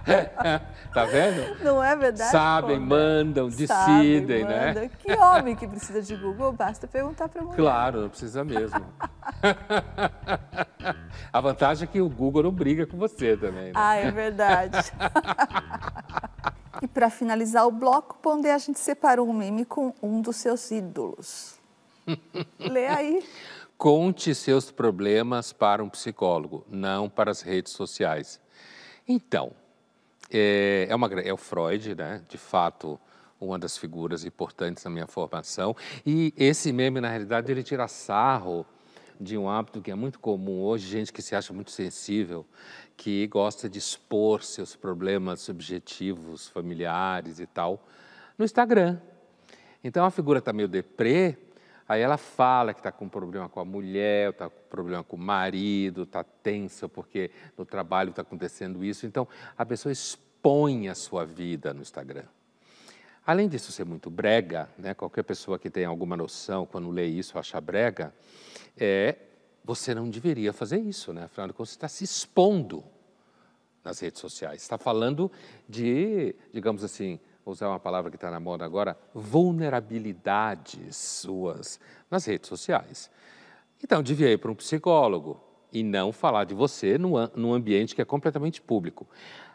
tá 0.92 1.04
vendo? 1.06 1.64
Não 1.64 1.82
é 1.82 1.96
verdade? 1.96 2.30
Sabem, 2.30 2.78
pô, 2.78 2.86
mandam, 2.86 3.48
decidem, 3.48 3.68
Sabem, 3.68 4.44
né? 4.44 4.66
Manda. 4.66 4.88
Que 4.88 5.12
homem 5.12 5.56
que 5.56 5.66
precisa 5.66 6.02
de 6.02 6.16
Google, 6.16 6.52
basta 6.52 6.86
perguntar 6.86 7.28
para 7.28 7.42
mulher. 7.42 7.56
Claro, 7.56 8.02
não 8.02 8.08
precisa 8.08 8.44
mesmo. 8.44 8.84
a 11.32 11.40
vantagem 11.40 11.88
é 11.88 11.90
que 11.90 12.00
o 12.00 12.08
Google 12.08 12.44
não 12.44 12.52
briga 12.52 12.86
com 12.86 12.98
você 12.98 13.36
também. 13.36 13.66
Né? 13.66 13.72
Ah, 13.74 13.96
é 13.96 14.10
verdade. 14.10 14.92
e 16.82 16.88
para 16.88 17.08
finalizar 17.08 17.66
o 17.66 17.70
bloco, 17.70 18.18
Pondé, 18.18 18.52
a 18.52 18.58
gente 18.58 18.78
separou 18.78 19.28
um 19.28 19.32
meme 19.32 19.64
com 19.64 19.94
um 20.02 20.20
dos 20.20 20.36
seus 20.36 20.70
ídolos. 20.70 21.58
Lê 22.58 22.86
aí. 22.86 23.24
Conte 23.76 24.34
seus 24.34 24.70
problemas 24.70 25.52
para 25.52 25.82
um 25.82 25.88
psicólogo, 25.88 26.64
não 26.68 27.08
para 27.08 27.30
as 27.30 27.42
redes 27.42 27.72
sociais. 27.72 28.40
Então, 29.06 29.52
é, 30.30 30.86
é, 30.88 30.94
uma, 30.94 31.08
é 31.20 31.32
o 31.32 31.36
Freud, 31.36 31.94
né? 31.94 32.22
de 32.28 32.38
fato, 32.38 32.98
uma 33.40 33.58
das 33.58 33.76
figuras 33.76 34.24
importantes 34.24 34.84
na 34.84 34.90
minha 34.90 35.06
formação. 35.06 35.76
E 36.06 36.32
esse 36.36 36.72
meme, 36.72 37.00
na 37.00 37.08
realidade, 37.08 37.50
ele 37.50 37.62
tira 37.62 37.88
sarro 37.88 38.64
de 39.20 39.38
um 39.38 39.48
hábito 39.48 39.80
que 39.80 39.90
é 39.90 39.94
muito 39.94 40.18
comum 40.18 40.62
hoje, 40.62 40.88
gente 40.88 41.12
que 41.12 41.22
se 41.22 41.36
acha 41.36 41.52
muito 41.52 41.70
sensível, 41.70 42.44
que 42.96 43.26
gosta 43.28 43.68
de 43.68 43.78
expor 43.78 44.42
seus 44.42 44.74
problemas 44.74 45.40
subjetivos, 45.40 46.48
familiares 46.48 47.38
e 47.38 47.46
tal, 47.46 47.86
no 48.36 48.44
Instagram. 48.44 48.98
Então 49.82 50.04
a 50.04 50.10
figura 50.10 50.38
está 50.38 50.52
meio 50.52 50.68
deprê, 50.68 51.36
Aí 51.88 52.00
ela 52.00 52.16
fala 52.16 52.72
que 52.72 52.80
está 52.80 52.90
com 52.90 53.08
problema 53.08 53.48
com 53.48 53.60
a 53.60 53.64
mulher, 53.64 54.30
está 54.30 54.48
com 54.48 54.60
problema 54.70 55.04
com 55.04 55.16
o 55.16 55.18
marido, 55.18 56.04
está 56.04 56.24
tensa 56.24 56.88
porque 56.88 57.30
no 57.58 57.64
trabalho 57.64 58.10
está 58.10 58.22
acontecendo 58.22 58.82
isso. 58.82 59.06
Então, 59.06 59.28
a 59.56 59.66
pessoa 59.66 59.92
expõe 59.92 60.88
a 60.88 60.94
sua 60.94 61.26
vida 61.26 61.74
no 61.74 61.82
Instagram. 61.82 62.24
Além 63.26 63.48
disso 63.48 63.72
ser 63.72 63.84
muito 63.84 64.10
brega, 64.10 64.68
né, 64.78 64.94
qualquer 64.94 65.22
pessoa 65.22 65.58
que 65.58 65.70
tenha 65.70 65.88
alguma 65.88 66.16
noção, 66.16 66.66
quando 66.66 66.90
lê 66.90 67.06
isso, 67.06 67.38
acha 67.38 67.60
brega, 67.60 68.14
é, 68.76 69.16
você 69.64 69.94
não 69.94 70.10
deveria 70.10 70.52
fazer 70.52 70.78
isso, 70.78 71.12
né? 71.12 71.24
afinal 71.24 71.48
de 71.48 71.54
contas, 71.54 71.70
você 71.70 71.76
está 71.76 71.88
se 71.88 72.04
expondo 72.04 72.84
nas 73.82 73.98
redes 74.00 74.20
sociais. 74.20 74.60
Está 74.60 74.76
falando 74.76 75.32
de, 75.68 76.34
digamos 76.52 76.84
assim, 76.84 77.18
vou 77.44 77.52
usar 77.52 77.68
uma 77.68 77.78
palavra 77.78 78.10
que 78.10 78.16
está 78.16 78.30
na 78.30 78.40
moda 78.40 78.64
agora, 78.64 78.96
vulnerabilidades 79.12 80.96
suas 80.96 81.78
nas 82.10 82.24
redes 82.24 82.48
sociais. 82.48 83.10
Então, 83.82 84.02
devia 84.02 84.32
ir 84.32 84.38
para 84.38 84.50
um 84.50 84.54
psicólogo 84.54 85.40
e 85.70 85.82
não 85.82 86.12
falar 86.12 86.44
de 86.44 86.54
você 86.54 86.96
num, 86.96 87.52
ambiente 87.52 87.94
que 87.94 88.00
é 88.00 88.04
completamente 88.04 88.62
público. 88.62 89.06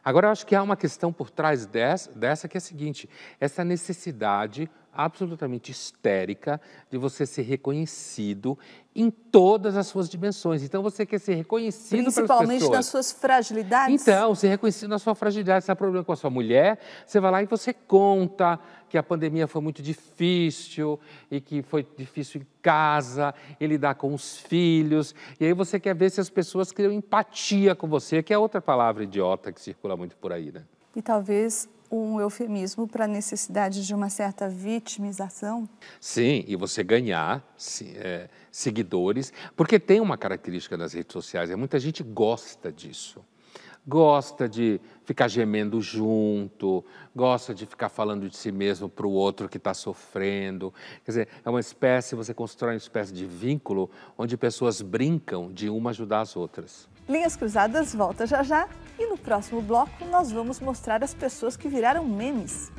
Agora, 0.03 0.27
eu 0.27 0.31
acho 0.31 0.45
que 0.45 0.53
há 0.53 0.61
uma 0.61 0.75
questão 0.75 1.11
por 1.11 1.29
trás 1.29 1.65
dessa, 1.65 2.11
dessa 2.11 2.47
que 2.47 2.57
é 2.57 2.59
a 2.59 2.61
seguinte: 2.61 3.09
essa 3.39 3.63
necessidade 3.63 4.69
absolutamente 5.03 5.71
histérica 5.71 6.59
de 6.91 6.97
você 6.97 7.25
ser 7.25 7.43
reconhecido 7.43 8.57
em 8.93 9.09
todas 9.09 9.77
as 9.77 9.87
suas 9.87 10.09
dimensões. 10.09 10.61
Então 10.61 10.83
você 10.83 11.05
quer 11.05 11.19
ser 11.19 11.35
reconhecido 11.35 12.03
Principalmente 12.03 12.69
nas 12.69 12.87
suas 12.87 13.11
fragilidades. 13.11 14.01
Então, 14.01 14.35
ser 14.35 14.49
reconhecido 14.49 14.89
na 14.89 14.99
sua 14.99 15.15
fragilidade. 15.15 15.63
Se 15.63 15.71
há 15.71 15.75
problema 15.75 16.03
com 16.03 16.11
a 16.11 16.15
sua 16.15 16.29
mulher, 16.29 16.79
você 17.05 17.19
vai 17.19 17.31
lá 17.31 17.41
e 17.41 17.45
você 17.45 17.73
conta 17.73 18.59
que 18.89 18.97
a 18.97 19.03
pandemia 19.03 19.47
foi 19.47 19.61
muito 19.61 19.81
difícil 19.81 20.99
e 21.31 21.39
que 21.39 21.61
foi 21.61 21.87
difícil 21.97 22.41
em 22.41 22.47
casa, 22.61 23.33
e 23.59 23.65
lidar 23.65 23.95
com 23.95 24.13
os 24.13 24.37
filhos. 24.37 25.15
E 25.39 25.45
aí 25.45 25.53
você 25.53 25.79
quer 25.79 25.95
ver 25.95 26.09
se 26.09 26.19
as 26.19 26.29
pessoas 26.29 26.71
criam 26.71 26.91
empatia 26.91 27.73
com 27.73 27.87
você, 27.87 28.21
que 28.21 28.33
é 28.33 28.37
outra 28.37 28.59
palavra 28.59 29.03
idiota 29.03 29.51
que 29.53 29.61
circula 29.61 29.95
muito 29.95 30.17
por 30.17 30.33
aí, 30.33 30.51
né? 30.51 30.63
E 30.95 31.01
talvez 31.01 31.69
um 31.91 32.19
eufemismo 32.19 32.87
para 32.87 33.05
a 33.05 33.07
necessidade 33.07 33.85
de 33.85 33.93
uma 33.93 34.09
certa 34.09 34.47
vitimização? 34.47 35.67
Sim, 35.99 36.43
e 36.47 36.55
você 36.55 36.83
ganhar 36.83 37.43
é, 37.95 38.29
seguidores, 38.51 39.33
porque 39.55 39.79
tem 39.79 39.99
uma 39.99 40.17
característica 40.17 40.77
das 40.77 40.93
redes 40.93 41.13
sociais, 41.13 41.49
é 41.49 41.55
muita 41.55 41.79
gente 41.79 42.03
gosta 42.03 42.71
disso. 42.71 43.23
Gosta 43.87 44.47
de 44.47 44.79
ficar 45.03 45.27
gemendo 45.27 45.81
junto, 45.81 46.85
gosta 47.15 47.55
de 47.55 47.65
ficar 47.65 47.89
falando 47.89 48.29
de 48.29 48.37
si 48.37 48.51
mesmo 48.51 48.87
para 48.87 49.07
o 49.07 49.11
outro 49.11 49.49
que 49.49 49.57
está 49.57 49.73
sofrendo. 49.73 50.71
Quer 51.03 51.11
dizer, 51.11 51.27
é 51.43 51.49
uma 51.49 51.59
espécie, 51.59 52.13
você 52.13 52.33
constrói 52.33 52.73
uma 52.73 52.77
espécie 52.77 53.11
de 53.11 53.25
vínculo 53.25 53.89
onde 54.17 54.37
pessoas 54.37 54.81
brincam 54.81 55.51
de 55.51 55.69
uma 55.69 55.89
ajudar 55.89 56.21
as 56.21 56.35
outras. 56.35 56.87
Linhas 57.07 57.35
Cruzadas 57.35 57.95
volta 57.95 58.27
já 58.27 58.43
já 58.43 58.69
e 58.99 59.07
no 59.07 59.17
próximo 59.17 59.61
bloco 59.61 60.03
nós 60.05 60.29
vamos 60.29 60.59
mostrar 60.59 61.01
as 61.03 61.13
pessoas 61.13 61.55
que 61.55 61.69
viraram 61.69 62.05
memes. 62.05 62.69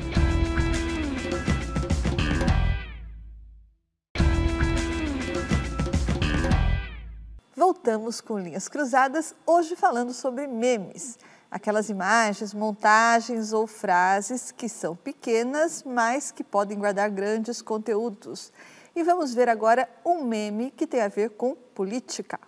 Voltamos 7.56 8.20
com 8.20 8.38
Linhas 8.38 8.68
Cruzadas, 8.68 9.34
hoje 9.46 9.74
falando 9.74 10.12
sobre 10.12 10.46
memes. 10.46 11.18
Aquelas 11.50 11.88
imagens, 11.88 12.54
montagens 12.54 13.52
ou 13.52 13.66
frases 13.66 14.52
que 14.52 14.68
são 14.68 14.94
pequenas, 14.94 15.82
mas 15.82 16.30
que 16.30 16.44
podem 16.44 16.78
guardar 16.78 17.10
grandes 17.10 17.60
conteúdos. 17.60 18.52
E 18.94 19.02
vamos 19.02 19.34
ver 19.34 19.48
agora 19.48 19.88
um 20.04 20.22
meme 20.24 20.70
que 20.70 20.86
tem 20.86 21.00
a 21.00 21.08
ver 21.08 21.30
com 21.30 21.54
política. 21.54 22.38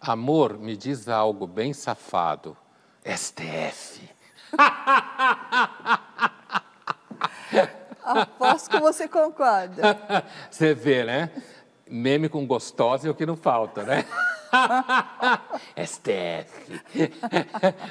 Amor, 0.00 0.58
me 0.58 0.76
diz 0.76 1.08
algo 1.08 1.46
bem 1.46 1.72
safado. 1.72 2.56
STF. 3.06 4.10
Aposto 8.02 8.70
que 8.70 8.80
você 8.80 9.06
concorda. 9.08 9.98
Você 10.50 10.74
vê, 10.74 11.04
né? 11.04 11.30
Meme 11.88 12.28
com 12.28 12.46
gostosa 12.46 13.06
é 13.06 13.10
o 13.10 13.14
que 13.14 13.24
não 13.24 13.36
falta, 13.36 13.84
né? 13.84 14.04
STF. 15.84 16.80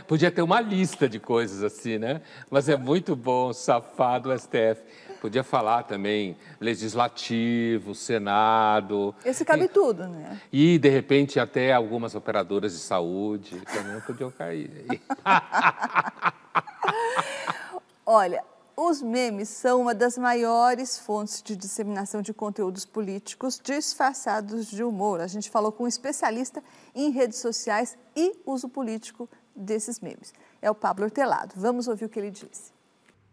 Podia 0.07 0.31
ter 0.31 0.41
uma 0.41 0.59
lista 0.59 1.07
de 1.07 1.19
coisas 1.19 1.63
assim, 1.63 1.97
né? 1.97 2.21
Mas 2.49 2.67
é 2.67 2.75
muito 2.75 3.15
bom, 3.15 3.53
safado 3.53 4.37
STF. 4.37 4.81
Podia 5.25 5.43
falar 5.43 5.81
também 5.81 6.37
legislativo, 6.59 7.95
Senado. 7.95 9.15
Esse 9.25 9.43
cabe 9.43 9.63
e, 9.63 9.67
tudo, 9.67 10.07
né? 10.07 10.39
E, 10.53 10.77
de 10.77 10.87
repente, 10.87 11.39
até 11.39 11.73
algumas 11.73 12.13
operadoras 12.13 12.73
de 12.73 12.77
saúde 12.77 13.59
também 13.73 13.99
podiam 14.01 14.29
cair. 14.29 15.01
Olha, 18.05 18.43
os 18.77 19.01
memes 19.01 19.49
são 19.49 19.81
uma 19.81 19.95
das 19.95 20.15
maiores 20.15 20.99
fontes 20.99 21.41
de 21.41 21.55
disseminação 21.55 22.21
de 22.21 22.31
conteúdos 22.31 22.85
políticos 22.85 23.59
disfarçados 23.59 24.67
de 24.67 24.83
humor. 24.83 25.21
A 25.21 25.27
gente 25.27 25.49
falou 25.49 25.71
com 25.71 25.85
um 25.85 25.87
especialista 25.87 26.63
em 26.93 27.09
redes 27.09 27.39
sociais 27.39 27.97
e 28.15 28.31
uso 28.45 28.69
político 28.69 29.27
desses 29.55 29.99
memes. 29.99 30.35
É 30.61 30.69
o 30.69 30.75
Pablo 30.75 31.05
Hortelado. 31.05 31.55
Vamos 31.57 31.87
ouvir 31.87 32.05
o 32.05 32.09
que 32.09 32.19
ele 32.19 32.29
disse. 32.29 32.74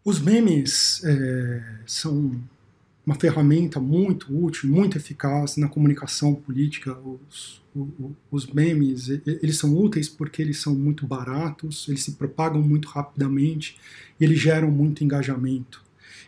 Os 0.05 0.19
memes 0.19 1.01
é, 1.05 1.63
são 1.85 2.41
uma 3.05 3.15
ferramenta 3.15 3.79
muito 3.79 4.27
útil, 4.33 4.69
muito 4.69 4.97
eficaz 4.97 5.57
na 5.57 5.67
comunicação 5.67 6.33
política. 6.35 6.97
Os, 6.99 7.61
os, 8.31 8.47
memes, 8.47 9.09
eles 9.09 9.57
são 9.57 9.75
úteis 9.75 10.07
porque 10.07 10.41
eles 10.41 10.59
são 10.61 10.75
muito 10.75 11.07
baratos, 11.07 11.87
eles 11.87 12.03
se 12.03 12.11
propagam 12.11 12.61
muito 12.61 12.87
rapidamente 12.87 13.77
e 14.19 14.23
eles 14.23 14.39
geram 14.39 14.69
muito 14.69 15.03
engajamento. 15.03 15.81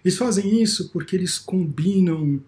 Eles 0.03 0.17
fazem 0.17 0.61
isso 0.61 0.89
porque 0.89 1.15
eles 1.15 1.37
combinam, 1.37 2.41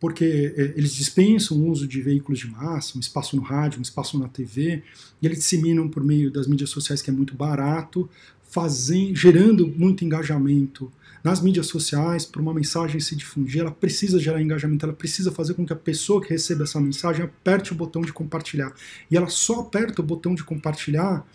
porque 0.00 0.54
é, 0.56 0.74
eles 0.76 0.94
dispensam 0.94 1.58
o 1.58 1.68
uso 1.68 1.86
de 1.86 2.00
veículos 2.00 2.38
de 2.38 2.48
massa, 2.48 2.96
um 2.96 3.00
espaço 3.00 3.34
no 3.34 3.42
rádio, 3.42 3.78
um 3.78 3.82
espaço 3.82 4.18
na 4.18 4.28
TV, 4.28 4.82
e 5.20 5.26
eles 5.26 5.38
disseminam 5.38 5.88
por 5.88 6.04
meio 6.04 6.30
das 6.30 6.46
mídias 6.46 6.70
sociais 6.70 7.02
que 7.02 7.10
é 7.10 7.12
muito 7.12 7.34
barato, 7.34 8.08
fazendo, 8.48 9.14
gerando 9.14 9.66
muito 9.66 10.04
engajamento 10.04 10.90
nas 11.22 11.40
mídias 11.40 11.66
sociais, 11.66 12.24
para 12.24 12.40
uma 12.40 12.54
mensagem 12.54 13.00
se 13.00 13.16
difundir, 13.16 13.60
ela 13.60 13.70
precisa 13.70 14.18
gerar 14.18 14.40
engajamento, 14.40 14.86
ela 14.86 14.94
precisa 14.94 15.32
fazer 15.32 15.54
com 15.54 15.66
que 15.66 15.72
a 15.72 15.76
pessoa 15.76 16.22
que 16.22 16.30
recebe 16.30 16.62
essa 16.62 16.80
mensagem 16.80 17.24
aperte 17.24 17.72
o 17.72 17.74
botão 17.74 18.02
de 18.02 18.12
compartilhar. 18.12 18.72
E 19.10 19.16
ela 19.16 19.28
só 19.28 19.60
aperta 19.60 20.00
o 20.00 20.04
botão 20.04 20.34
de 20.34 20.44
compartilhar 20.44 21.26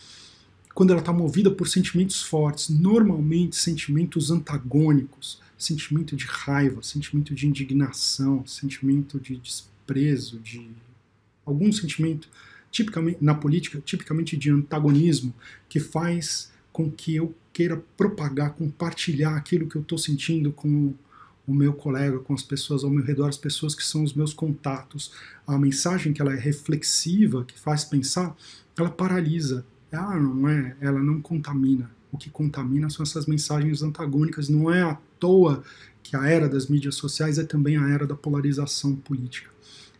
quando 0.73 0.91
ela 0.91 1.01
está 1.01 1.13
movida 1.13 1.51
por 1.51 1.67
sentimentos 1.67 2.23
fortes, 2.23 2.69
normalmente 2.69 3.55
sentimentos 3.55 4.31
antagônicos, 4.31 5.39
sentimento 5.57 6.15
de 6.15 6.25
raiva, 6.25 6.81
sentimento 6.81 7.35
de 7.35 7.47
indignação, 7.47 8.45
sentimento 8.47 9.19
de 9.19 9.35
desprezo, 9.35 10.39
de 10.39 10.67
algum 11.45 11.71
sentimento 11.71 12.27
tipicamente 12.71 13.19
na 13.21 13.35
política, 13.35 13.79
tipicamente 13.85 14.35
de 14.35 14.49
antagonismo, 14.49 15.33
que 15.69 15.79
faz 15.79 16.51
com 16.73 16.91
que 16.91 17.15
eu 17.15 17.33
queira 17.53 17.81
propagar, 17.95 18.53
compartilhar 18.53 19.37
aquilo 19.37 19.69
que 19.69 19.75
eu 19.75 19.81
estou 19.83 19.97
sentindo 19.97 20.51
com 20.51 20.93
o 21.47 21.53
meu 21.53 21.73
colega, 21.73 22.19
com 22.19 22.33
as 22.33 22.41
pessoas 22.41 22.83
ao 22.83 22.89
meu 22.89 23.03
redor, 23.03 23.29
as 23.29 23.37
pessoas 23.37 23.75
que 23.75 23.83
são 23.83 24.03
os 24.03 24.13
meus 24.13 24.33
contatos. 24.33 25.11
A 25.45 25.57
mensagem 25.57 26.11
que 26.11 26.21
ela 26.21 26.33
é 26.33 26.39
reflexiva, 26.39 27.45
que 27.45 27.57
faz 27.57 27.83
pensar, 27.85 28.35
ela 28.77 28.89
paralisa. 28.89 29.63
Ah, 29.91 30.19
não 30.19 30.49
é, 30.49 30.75
ela 30.81 30.99
não 30.99 31.21
contamina. 31.21 31.91
O 32.11 32.17
que 32.17 32.29
contamina 32.29 32.89
são 32.89 33.03
essas 33.03 33.27
mensagens 33.27 33.83
antagônicas. 33.83 34.49
Não 34.49 34.73
é 34.73 34.81
à 34.81 34.97
toa 35.19 35.63
que 36.01 36.15
a 36.15 36.27
era 36.27 36.49
das 36.49 36.67
mídias 36.67 36.95
sociais 36.95 37.37
é 37.37 37.43
também 37.43 37.77
a 37.77 37.87
era 37.89 38.07
da 38.07 38.15
polarização 38.15 38.95
política. 38.95 39.52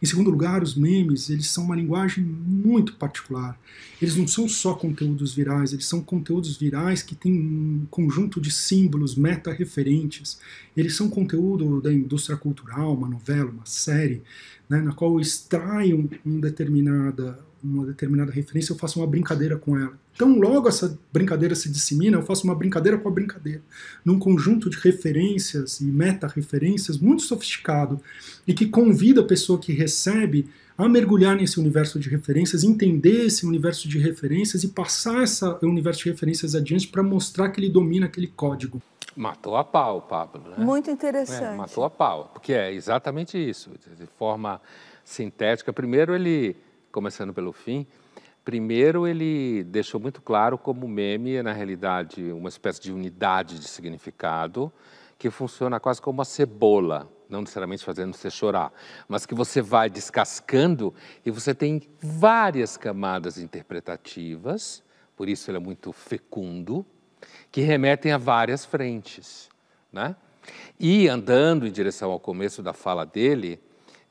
Em 0.04 0.06
segundo 0.06 0.30
lugar, 0.30 0.62
os 0.62 0.76
memes, 0.76 1.30
eles 1.30 1.48
são 1.48 1.64
uma 1.64 1.78
linguagem 1.78 2.26
muito 2.26 2.98
particular. 2.98 3.58
Eles 4.02 4.18
não 4.18 4.28
são 4.28 4.50
só 4.50 4.74
conteúdos 4.74 5.34
virais, 5.34 5.72
eles 5.72 5.86
são 5.86 6.02
conteúdos 6.02 6.58
virais 6.58 7.02
que 7.02 7.16
têm 7.16 7.32
um 7.32 7.86
conjunto 7.90 8.42
de 8.42 8.52
símbolos 8.52 9.16
meta-referentes. 9.16 10.42
Eles 10.76 10.98
são 10.98 11.10
conteúdo 11.10 11.80
da 11.80 11.94
indústria 11.94 12.36
cultural, 12.36 12.94
uma 12.94 13.08
novela, 13.08 13.50
uma 13.50 13.66
série, 13.66 14.22
né, 14.68 14.82
na 14.82 14.92
qual 14.92 15.14
eu 15.14 15.22
extraio 15.22 16.10
um 16.26 16.38
determinada, 16.38 17.40
uma 17.64 17.86
determinada 17.86 18.32
referência, 18.32 18.74
eu 18.74 18.78
faço 18.78 19.00
uma 19.00 19.08
brincadeira 19.08 19.58
com 19.58 19.78
ela. 19.78 19.94
Então, 20.14 20.38
logo 20.38 20.68
essa 20.68 20.98
brincadeira 21.12 21.56
se 21.56 21.70
dissemina, 21.70 22.18
eu 22.18 22.24
faço 22.24 22.44
uma 22.44 22.54
brincadeira 22.54 22.98
com 22.98 23.08
a 23.08 23.12
brincadeira, 23.12 23.62
num 24.04 24.20
conjunto 24.20 24.70
de 24.70 24.78
referências 24.78 25.80
e 25.80 25.86
meta-referências 25.86 26.98
muito 26.98 27.24
sofisticado 27.24 28.00
e 28.46 28.54
que 28.54 28.68
convida 28.68 29.22
a 29.22 29.26
pessoa 29.26 29.60
que 29.60 29.72
recebe 29.72 30.48
a 30.78 30.90
mergulhar 30.90 31.36
nesse 31.36 31.60
universo 31.60 32.00
de 32.00 32.10
referências, 32.10 32.64
entender 32.64 33.26
esse 33.26 33.46
universo 33.46 33.88
de 33.88 34.00
referências 34.00 34.64
e 34.64 34.68
passar 34.70 35.24
esse 35.24 35.46
universo 35.62 36.04
de 36.04 36.10
referências 36.10 36.56
adiante 36.56 36.88
para 36.88 37.04
mostrar 37.04 37.50
que 37.50 37.60
ele 37.60 37.70
domina 37.70 38.08
aquele 38.08 38.28
código. 38.28 38.82
Matou 39.16 39.56
a 39.56 39.64
pau, 39.64 40.02
Pablo. 40.02 40.42
Né? 40.50 40.56
Muito 40.58 40.90
interessante. 40.90 41.44
É, 41.44 41.56
matou 41.56 41.84
a 41.84 41.90
pau, 41.90 42.32
porque 42.34 42.54
é 42.54 42.74
exatamente 42.74 43.38
isso, 43.38 43.70
de 43.98 44.08
forma 44.18 44.60
sintética. 45.04 45.72
Primeiro, 45.72 46.16
ele, 46.16 46.56
começando 46.94 47.34
pelo 47.34 47.52
fim, 47.52 47.86
Primeiro, 48.44 49.08
ele 49.08 49.64
deixou 49.64 50.02
muito 50.02 50.22
claro 50.22 50.58
como 50.58 50.86
o 50.86 50.90
meme 50.90 51.36
é, 51.36 51.42
na 51.42 51.54
realidade, 51.54 52.30
uma 52.34 52.50
espécie 52.50 52.82
de 52.82 52.92
unidade 52.92 53.58
de 53.58 53.70
significado 53.70 54.72
que 55.18 55.30
funciona 55.30 55.80
quase 55.80 56.02
como 56.02 56.18
uma 56.18 56.26
cebola, 56.26 57.10
não 57.30 57.40
necessariamente 57.40 57.86
fazendo 57.86 58.14
você 58.14 58.30
chorar, 58.30 58.74
mas 59.08 59.26
que 59.26 59.34
você 59.34 59.62
vai 59.62 59.90
descascando 59.90 60.94
e 61.26 61.32
você 61.32 61.56
tem 61.56 61.84
várias 62.02 62.76
camadas 62.76 63.38
interpretativas, 63.38 64.84
por 65.16 65.30
isso 65.30 65.50
ele 65.50 65.58
é 65.58 65.62
muito 65.62 65.94
fecundo, 65.94 66.86
que 67.50 67.62
remetem 67.62 68.12
a 68.12 68.18
várias 68.18 68.66
frentes. 68.66 69.48
Né? 69.90 70.18
E 70.78 71.08
andando 71.08 71.66
em 71.66 71.72
direção 71.72 72.12
ao 72.12 72.20
começo 72.20 72.62
da 72.62 72.74
fala 72.74 73.06
dele, 73.06 73.58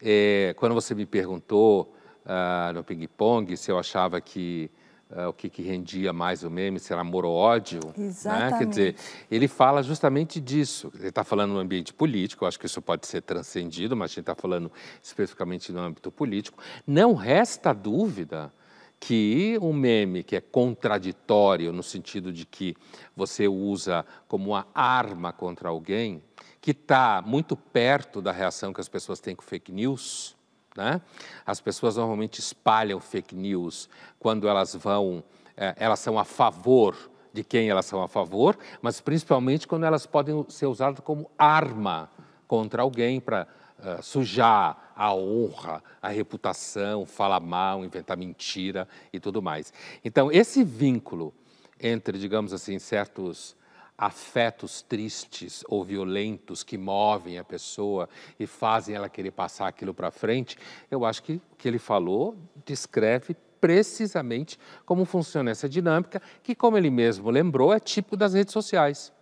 é, 0.01 0.55
quando 0.57 0.75
você 0.75 0.95
me 0.95 1.05
perguntou 1.05 1.95
uh, 2.25 2.73
no 2.73 2.85
ping-pong, 2.85 3.57
se 3.57 3.71
eu 3.71 3.79
achava 3.79 4.21
que 4.21 4.71
uh, 5.11 5.29
o 5.29 5.33
que, 5.33 5.49
que, 5.49 5.63
rendia 5.63 6.13
mais 6.13 6.43
o 6.43 6.51
meme, 6.51 6.79
se 6.79 6.93
era 6.93 7.03
amor 7.03 7.25
ou 7.25 7.35
ódio. 7.35 7.81
Exatamente. 7.97 8.53
Né? 8.53 8.59
Quer 8.59 8.67
dizer, 8.67 8.97
ele 9.31 9.49
fala 9.49 9.83
justamente 9.83 10.41
disso. 10.41 10.93
Ele 10.99 11.09
está 11.09 11.25
falando 11.25 11.53
no 11.53 11.59
ambiente 11.59 11.93
político, 11.93 12.45
eu 12.45 12.49
acho 12.49 12.59
que 12.59 12.67
isso 12.67 12.81
pode 12.81 13.07
ser 13.07 13.23
transcendido, 13.23 13.97
mas 13.97 14.11
a 14.11 14.15
gente 14.15 14.21
está 14.21 14.35
falando 14.35 14.71
especificamente 15.03 15.73
no 15.73 15.81
âmbito 15.81 16.11
político. 16.11 16.63
Não 16.87 17.15
resta 17.15 17.73
dúvida 17.73 18.53
que 18.99 19.59
um 19.61 19.73
meme 19.73 20.23
que 20.23 20.37
é 20.37 20.41
contraditório 20.41 21.73
no 21.73 21.83
sentido 21.83 22.33
de 22.33 22.47
que 22.47 22.77
você 23.17 23.49
usa 23.49 24.07
como 24.29 24.51
uma 24.51 24.67
arma 24.73 25.33
contra 25.33 25.69
alguém, 25.69 26.23
que 26.61 26.71
está 26.71 27.21
muito 27.21 27.57
perto 27.57 28.23
da 28.23 28.31
reação 28.31 28.73
que 28.73 28.81
as 28.81 28.89
pessoas 28.89 29.19
têm 29.19 29.35
com 29.35 29.43
fake 29.43 29.73
news, 29.73 30.37
né? 30.77 31.01
As 31.45 31.61
pessoas 31.61 31.97
normalmente 31.97 32.41
espalham 32.41 33.01
fake 33.01 33.35
news 33.35 33.89
quando 34.19 34.49
elas 34.49 34.75
vão, 34.75 35.23
é, 35.57 35.75
elas 35.77 35.99
são 35.99 36.19
a 36.19 36.25
favor 36.25 36.97
de 37.33 37.43
quem 37.43 37.69
elas 37.69 37.87
são 37.87 38.03
a 38.03 38.09
favor, 38.09 38.59
mas 38.81 39.01
principalmente 39.01 39.67
quando 39.67 39.85
elas 39.85 40.07
podem 40.07 40.45
ser 40.49 40.67
usadas 40.67 41.01
como 41.01 41.31
arma 41.39 42.11
contra 42.47 42.83
alguém 42.83 43.19
para 43.21 43.47
uh, 43.79 43.89
é, 43.89 44.03
sujar 44.03 44.93
a 44.95 45.15
honra, 45.15 45.83
a 46.01 46.09
reputação, 46.09 47.07
falar 47.07 47.41
mal, 47.41 47.85
inventar 47.85 48.17
mentira 48.17 48.87
e 49.13 49.19
tudo 49.19 49.41
mais. 49.41 49.73
Então, 50.05 50.31
esse 50.31 50.63
vínculo 50.63 51.33
entre, 51.81 52.19
digamos 52.19 52.53
assim, 52.53 52.79
certos 52.79 53.57
afetos 53.97 54.83
tristes 54.83 55.63
ou 55.69 55.85
violentos 55.85 56.63
que 56.63 56.77
movem 56.77 57.39
a 57.39 57.45
pessoa 57.45 58.09
e 58.39 58.47
fazem 58.47 58.95
ela 58.95 59.09
querer 59.09 59.31
passar 59.31 59.69
aquilo 59.69 59.95
para 59.95 60.11
frente, 60.11 60.59
eu 60.91 61.05
acho 61.05 61.23
que 61.23 61.35
o 61.53 61.57
que 61.57 61.69
ele 61.69 61.79
falou 61.79 62.37
descreve 62.65 63.37
precisamente 63.61 64.59
como 64.85 65.05
funciona 65.05 65.53
essa 65.53 65.69
dinâmica, 65.69 66.21
que, 66.43 66.53
como 66.53 66.77
ele 66.77 66.91
mesmo 66.91 67.31
lembrou, 67.31 67.73
é 67.73 67.79
típico 67.79 68.17
das 68.17 68.35
redes 68.35 68.53
sociais 68.53 69.13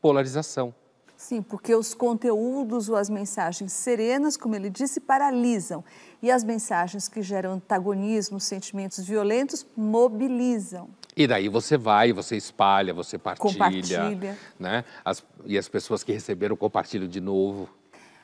polarização. 0.00 0.74
Sim, 1.20 1.42
porque 1.42 1.74
os 1.74 1.92
conteúdos 1.92 2.88
ou 2.88 2.96
as 2.96 3.10
mensagens 3.10 3.74
serenas, 3.74 4.38
como 4.38 4.56
ele 4.56 4.70
disse, 4.70 5.00
paralisam. 5.00 5.84
E 6.22 6.30
as 6.30 6.42
mensagens 6.42 7.08
que 7.08 7.20
geram 7.20 7.52
antagonismo, 7.52 8.40
sentimentos 8.40 9.04
violentos, 9.04 9.66
mobilizam. 9.76 10.88
E 11.16 11.26
daí 11.26 11.48
você 11.48 11.76
vai, 11.76 12.12
você 12.12 12.36
espalha, 12.36 12.94
você 12.94 13.18
partilha. 13.18 13.52
Compartilha. 13.52 14.38
Né? 14.58 14.84
As, 15.04 15.24
e 15.44 15.58
as 15.58 15.68
pessoas 15.68 16.02
que 16.02 16.12
receberam 16.12 16.56
compartilham 16.56 17.08
de 17.08 17.20
novo. 17.20 17.68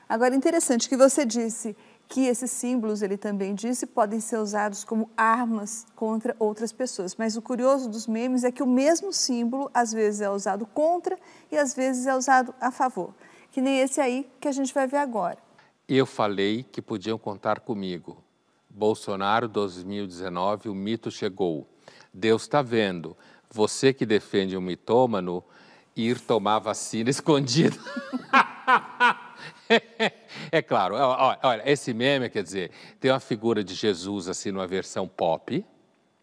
Agora, 0.07 0.33
interessante 0.33 0.87
que 0.87 0.95
você 0.95 1.25
disse 1.25 1.75
que 2.07 2.25
esses 2.25 2.49
símbolos, 2.49 3.01
ele 3.01 3.17
também 3.17 3.53
disse, 3.53 3.85
podem 3.85 4.21
ser 4.21 4.37
usados 4.37 4.85
como 4.85 5.09
armas 5.17 5.85
contra 5.95 6.35
outras 6.39 6.71
pessoas. 6.71 7.15
Mas 7.15 7.35
o 7.35 7.41
curioso 7.41 7.89
dos 7.89 8.07
memes 8.07 8.45
é 8.45 8.51
que 8.51 8.63
o 8.63 8.67
mesmo 8.67 9.11
símbolo 9.11 9.69
às 9.73 9.91
vezes 9.91 10.21
é 10.21 10.29
usado 10.29 10.65
contra 10.65 11.17
e 11.51 11.57
às 11.57 11.73
vezes 11.75 12.07
é 12.07 12.15
usado 12.15 12.55
a 12.61 12.71
favor. 12.71 13.13
Que 13.51 13.59
nem 13.59 13.79
esse 13.79 13.99
aí 13.99 14.29
que 14.39 14.47
a 14.47 14.51
gente 14.51 14.73
vai 14.73 14.87
ver 14.87 14.97
agora. 14.97 15.37
Eu 15.87 16.05
falei 16.05 16.63
que 16.63 16.81
podiam 16.81 17.17
contar 17.17 17.59
comigo. 17.59 18.23
Bolsonaro 18.69 19.47
2019, 19.47 20.69
o 20.69 20.75
mito 20.75 21.11
chegou. 21.11 21.67
Deus 22.13 22.43
está 22.43 22.61
vendo. 22.61 23.15
Você 23.49 23.93
que 23.93 24.05
defende 24.05 24.57
um 24.57 24.61
mitômano, 24.61 25.43
ir 25.95 26.19
tomar 26.19 26.59
vacina 26.59 27.09
escondido. 27.11 27.77
é 30.51 30.61
claro, 30.61 30.95
olha, 31.43 31.69
esse 31.69 31.93
meme, 31.93 32.29
quer 32.29 32.43
dizer, 32.43 32.71
tem 32.99 33.11
uma 33.11 33.19
figura 33.19 33.63
de 33.63 33.73
Jesus 33.73 34.27
assim 34.27 34.51
numa 34.51 34.67
versão 34.67 35.07
pop, 35.07 35.65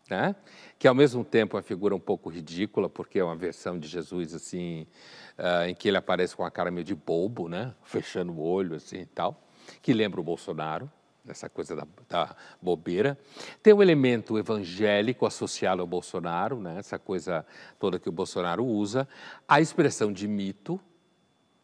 né? 0.09 0.35
que 0.79 0.87
ao 0.87 0.95
mesmo 0.95 1.25
tempo 1.25 1.57
é 1.57 1.59
uma 1.59 1.63
figura 1.63 1.95
um 1.95 2.01
pouco 2.01 2.29
ridícula, 2.29 2.89
porque 2.89 3.19
é 3.19 3.25
uma 3.25 3.37
versão 3.37 3.79
de 3.79 3.89
Jesus 3.89 4.35
assim, 4.35 4.87
uh, 5.39 5.69
em 5.69 5.75
que 5.75 5.89
ele 5.89 5.97
aparece 5.97 6.37
com 6.37 6.45
a 6.45 6.51
cara 6.51 6.71
meio 6.71 6.85
de 6.85 6.95
bobo, 6.95 7.49
né? 7.49 7.75
fechando 7.85 8.33
o 8.33 8.43
olho 8.43 8.77
assim 8.77 8.99
e 8.99 9.07
tal, 9.07 9.43
que 9.81 9.93
lembra 9.93 10.21
o 10.21 10.25
Bolsonaro 10.25 10.91
essa 11.29 11.49
coisa 11.49 11.75
da, 11.75 11.87
da, 12.09 12.37
bobeira. 12.61 13.19
Tem 13.63 13.73
o 13.73 13.77
um 13.77 13.83
elemento 13.83 14.39
evangélico 14.39 15.27
associado 15.27 15.81
ao 15.81 15.87
Bolsonaro, 15.87 16.61
né? 16.61 16.79
essa 16.79 16.99
coisa 16.99 17.47
toda 17.79 17.99
que 17.99 18.09
o 18.09 18.13
Bolsonaro 18.13 18.65
usa. 18.65 19.09
A 19.49 19.61
expressão 19.61 20.13
de 20.13 20.29
mito, 20.29 20.79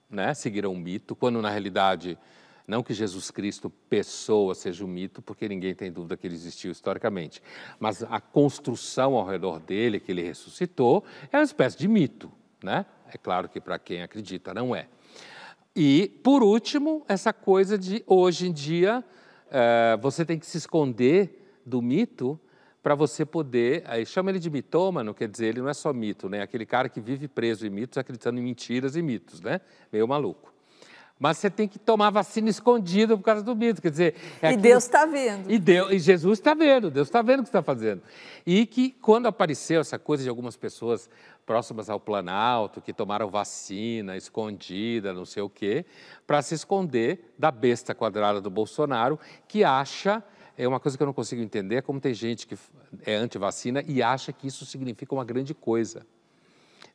né? 0.08 0.32
seguir 0.34 0.66
um 0.66 0.76
mito, 0.76 1.14
quando 1.14 1.42
na 1.42 1.50
realidade, 1.50 2.18
não 2.66 2.82
que 2.82 2.94
Jesus 2.94 3.30
Cristo, 3.30 3.68
pessoa, 3.68 4.54
seja 4.54 4.84
um 4.84 4.88
mito, 4.88 5.20
porque 5.20 5.48
ninguém 5.48 5.74
tem 5.74 5.92
dúvida 5.92 6.16
que 6.16 6.26
ele 6.26 6.34
existiu 6.34 6.72
historicamente, 6.72 7.42
mas 7.78 8.02
a 8.02 8.20
construção 8.20 9.14
ao 9.14 9.26
redor 9.26 9.60
dele, 9.60 10.00
que 10.00 10.10
ele 10.10 10.22
ressuscitou, 10.22 11.04
é 11.30 11.36
uma 11.36 11.44
espécie 11.44 11.76
de 11.76 11.86
mito. 11.86 12.32
Né? 12.62 12.86
É 13.12 13.18
claro 13.18 13.48
que 13.48 13.60
para 13.60 13.78
quem 13.78 14.02
acredita 14.02 14.54
não 14.54 14.74
é. 14.74 14.88
E, 15.74 16.08
por 16.22 16.42
último, 16.42 17.04
essa 17.08 17.32
coisa 17.32 17.78
de 17.78 18.02
hoje 18.06 18.48
em 18.48 18.52
dia 18.52 19.04
uh, 19.50 20.00
você 20.00 20.24
tem 20.24 20.38
que 20.38 20.46
se 20.46 20.58
esconder 20.58 21.60
do 21.64 21.82
mito 21.82 22.38
para 22.82 22.94
você 22.94 23.24
poder. 23.24 23.82
Aí 23.86 24.06
chama 24.06 24.30
ele 24.30 24.38
de 24.38 24.50
mitômano, 24.50 25.14
quer 25.14 25.28
dizer, 25.28 25.46
ele 25.46 25.60
não 25.60 25.68
é 25.68 25.74
só 25.74 25.92
mito, 25.92 26.28
né? 26.28 26.42
Aquele 26.42 26.64
cara 26.64 26.88
que 26.88 27.00
vive 27.00 27.28
preso 27.28 27.66
em 27.66 27.70
mitos, 27.70 27.98
acreditando 27.98 28.38
em 28.38 28.42
mentiras 28.42 28.96
e 28.96 29.02
mitos, 29.02 29.40
né? 29.40 29.60
Meio 29.92 30.06
maluco. 30.08 30.49
Mas 31.20 31.36
você 31.36 31.50
tem 31.50 31.68
que 31.68 31.78
tomar 31.78 32.08
vacina 32.08 32.48
escondida 32.48 33.14
por 33.14 33.22
causa 33.22 33.42
do 33.42 33.54
mito. 33.54 33.82
Quer 33.82 33.90
dizer, 33.90 34.14
é 34.40 34.46
e 34.46 34.48
aquilo... 34.48 34.62
Deus 34.62 34.84
está 34.84 35.04
vendo. 35.04 35.50
E, 35.50 35.58
Deus, 35.58 35.92
e 35.92 35.98
Jesus 35.98 36.38
está 36.38 36.54
vendo, 36.54 36.90
Deus 36.90 37.08
está 37.08 37.20
vendo 37.20 37.40
o 37.40 37.42
que 37.42 37.50
está 37.50 37.62
fazendo. 37.62 38.00
E 38.46 38.64
que 38.64 38.90
quando 39.02 39.26
apareceu 39.26 39.82
essa 39.82 39.98
coisa 39.98 40.22
de 40.22 40.30
algumas 40.30 40.56
pessoas 40.56 41.10
próximas 41.44 41.90
ao 41.90 42.00
Planalto, 42.00 42.80
que 42.80 42.90
tomaram 42.90 43.28
vacina 43.28 44.16
escondida, 44.16 45.12
não 45.12 45.26
sei 45.26 45.42
o 45.42 45.50
quê, 45.50 45.84
para 46.26 46.40
se 46.40 46.54
esconder 46.54 47.34
da 47.38 47.50
besta 47.50 47.94
quadrada 47.94 48.40
do 48.40 48.48
Bolsonaro, 48.48 49.20
que 49.46 49.62
acha 49.62 50.24
é 50.56 50.66
uma 50.66 50.80
coisa 50.80 50.96
que 50.96 51.02
eu 51.02 51.06
não 51.06 51.12
consigo 51.12 51.42
entender, 51.42 51.76
é 51.76 51.82
como 51.82 52.00
tem 52.00 52.14
gente 52.14 52.46
que 52.46 52.56
é 53.04 53.14
anti-vacina 53.14 53.84
e 53.86 54.02
acha 54.02 54.32
que 54.32 54.46
isso 54.46 54.64
significa 54.64 55.14
uma 55.14 55.24
grande 55.24 55.54
coisa. 55.54 56.06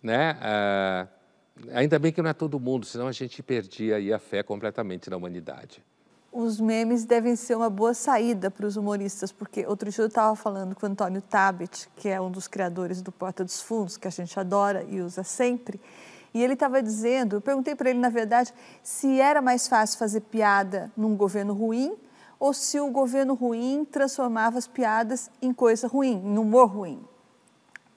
Né? 0.01 0.37
Ah, 0.41 1.07
ainda 1.71 1.97
bem 1.99 2.11
que 2.11 2.21
não 2.21 2.29
é 2.29 2.33
todo 2.33 2.59
mundo, 2.59 2.85
senão 2.85 3.07
a 3.07 3.11
gente 3.11 3.41
perdia 3.41 3.97
aí 3.97 4.13
a 4.13 4.19
fé 4.19 4.43
completamente 4.43 5.09
na 5.09 5.17
humanidade. 5.17 5.83
Os 6.31 6.59
memes 6.59 7.05
devem 7.05 7.35
ser 7.35 7.55
uma 7.55 7.69
boa 7.69 7.93
saída 7.93 8.51
para 8.51 8.65
os 8.65 8.75
humoristas, 8.75 9.31
porque 9.31 9.65
outro 9.65 9.89
dia 9.89 10.03
eu 10.03 10.07
estava 10.07 10.35
falando 10.35 10.75
com 10.75 10.85
o 10.85 10.89
Antônio 10.89 11.21
Tabet, 11.21 11.87
que 11.95 12.09
é 12.09 12.19
um 12.19 12.29
dos 12.29 12.47
criadores 12.47 13.01
do 13.01 13.11
Porta 13.11 13.43
dos 13.43 13.61
Fundos, 13.61 13.95
que 13.95 14.07
a 14.07 14.11
gente 14.11 14.37
adora 14.37 14.83
e 14.89 14.99
usa 14.99 15.23
sempre, 15.23 15.79
e 16.33 16.43
ele 16.43 16.51
estava 16.51 16.83
dizendo, 16.83 17.37
eu 17.37 17.41
perguntei 17.41 17.73
para 17.73 17.89
ele, 17.89 17.99
na 17.99 18.09
verdade, 18.09 18.53
se 18.83 19.21
era 19.21 19.41
mais 19.41 19.69
fácil 19.69 19.97
fazer 19.97 20.19
piada 20.19 20.91
num 20.97 21.15
governo 21.15 21.53
ruim 21.53 21.95
ou 22.37 22.53
se 22.53 22.77
o 22.77 22.91
governo 22.91 23.33
ruim 23.33 23.87
transformava 23.89 24.57
as 24.57 24.67
piadas 24.67 25.31
em 25.41 25.53
coisa 25.53 25.87
ruim, 25.87 26.21
em 26.25 26.37
humor 26.37 26.65
ruim. 26.65 27.01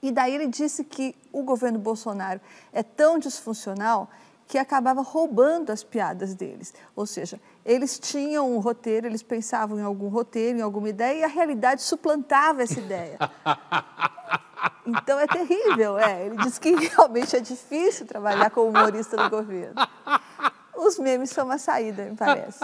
E 0.02 0.12
daí 0.12 0.34
ele 0.34 0.46
disse 0.46 0.84
que 0.84 1.14
o 1.32 1.42
governo 1.42 1.78
Bolsonaro 1.78 2.40
é 2.72 2.82
tão 2.82 3.18
disfuncional 3.18 4.08
que 4.46 4.56
acabava 4.56 5.02
roubando 5.02 5.70
as 5.70 5.84
piadas 5.84 6.34
deles. 6.34 6.72
Ou 6.96 7.04
seja, 7.04 7.38
eles 7.64 7.98
tinham 7.98 8.50
um 8.50 8.58
roteiro, 8.58 9.06
eles 9.06 9.22
pensavam 9.22 9.78
em 9.78 9.82
algum 9.82 10.08
roteiro, 10.08 10.58
em 10.58 10.62
alguma 10.62 10.88
ideia, 10.88 11.20
e 11.20 11.24
a 11.24 11.28
realidade 11.28 11.82
suplantava 11.82 12.62
essa 12.62 12.78
ideia. 12.80 13.18
Então 14.86 15.20
é 15.20 15.26
terrível, 15.26 15.98
é. 15.98 16.24
Ele 16.24 16.36
disse 16.38 16.58
que 16.58 16.74
realmente 16.74 17.36
é 17.36 17.40
difícil 17.40 18.06
trabalhar 18.06 18.50
como 18.50 18.70
humorista 18.70 19.16
do 19.16 19.28
governo. 19.28 19.74
Os 20.74 20.98
memes 20.98 21.30
são 21.30 21.44
uma 21.44 21.58
saída, 21.58 22.04
me 22.04 22.16
parece. 22.16 22.58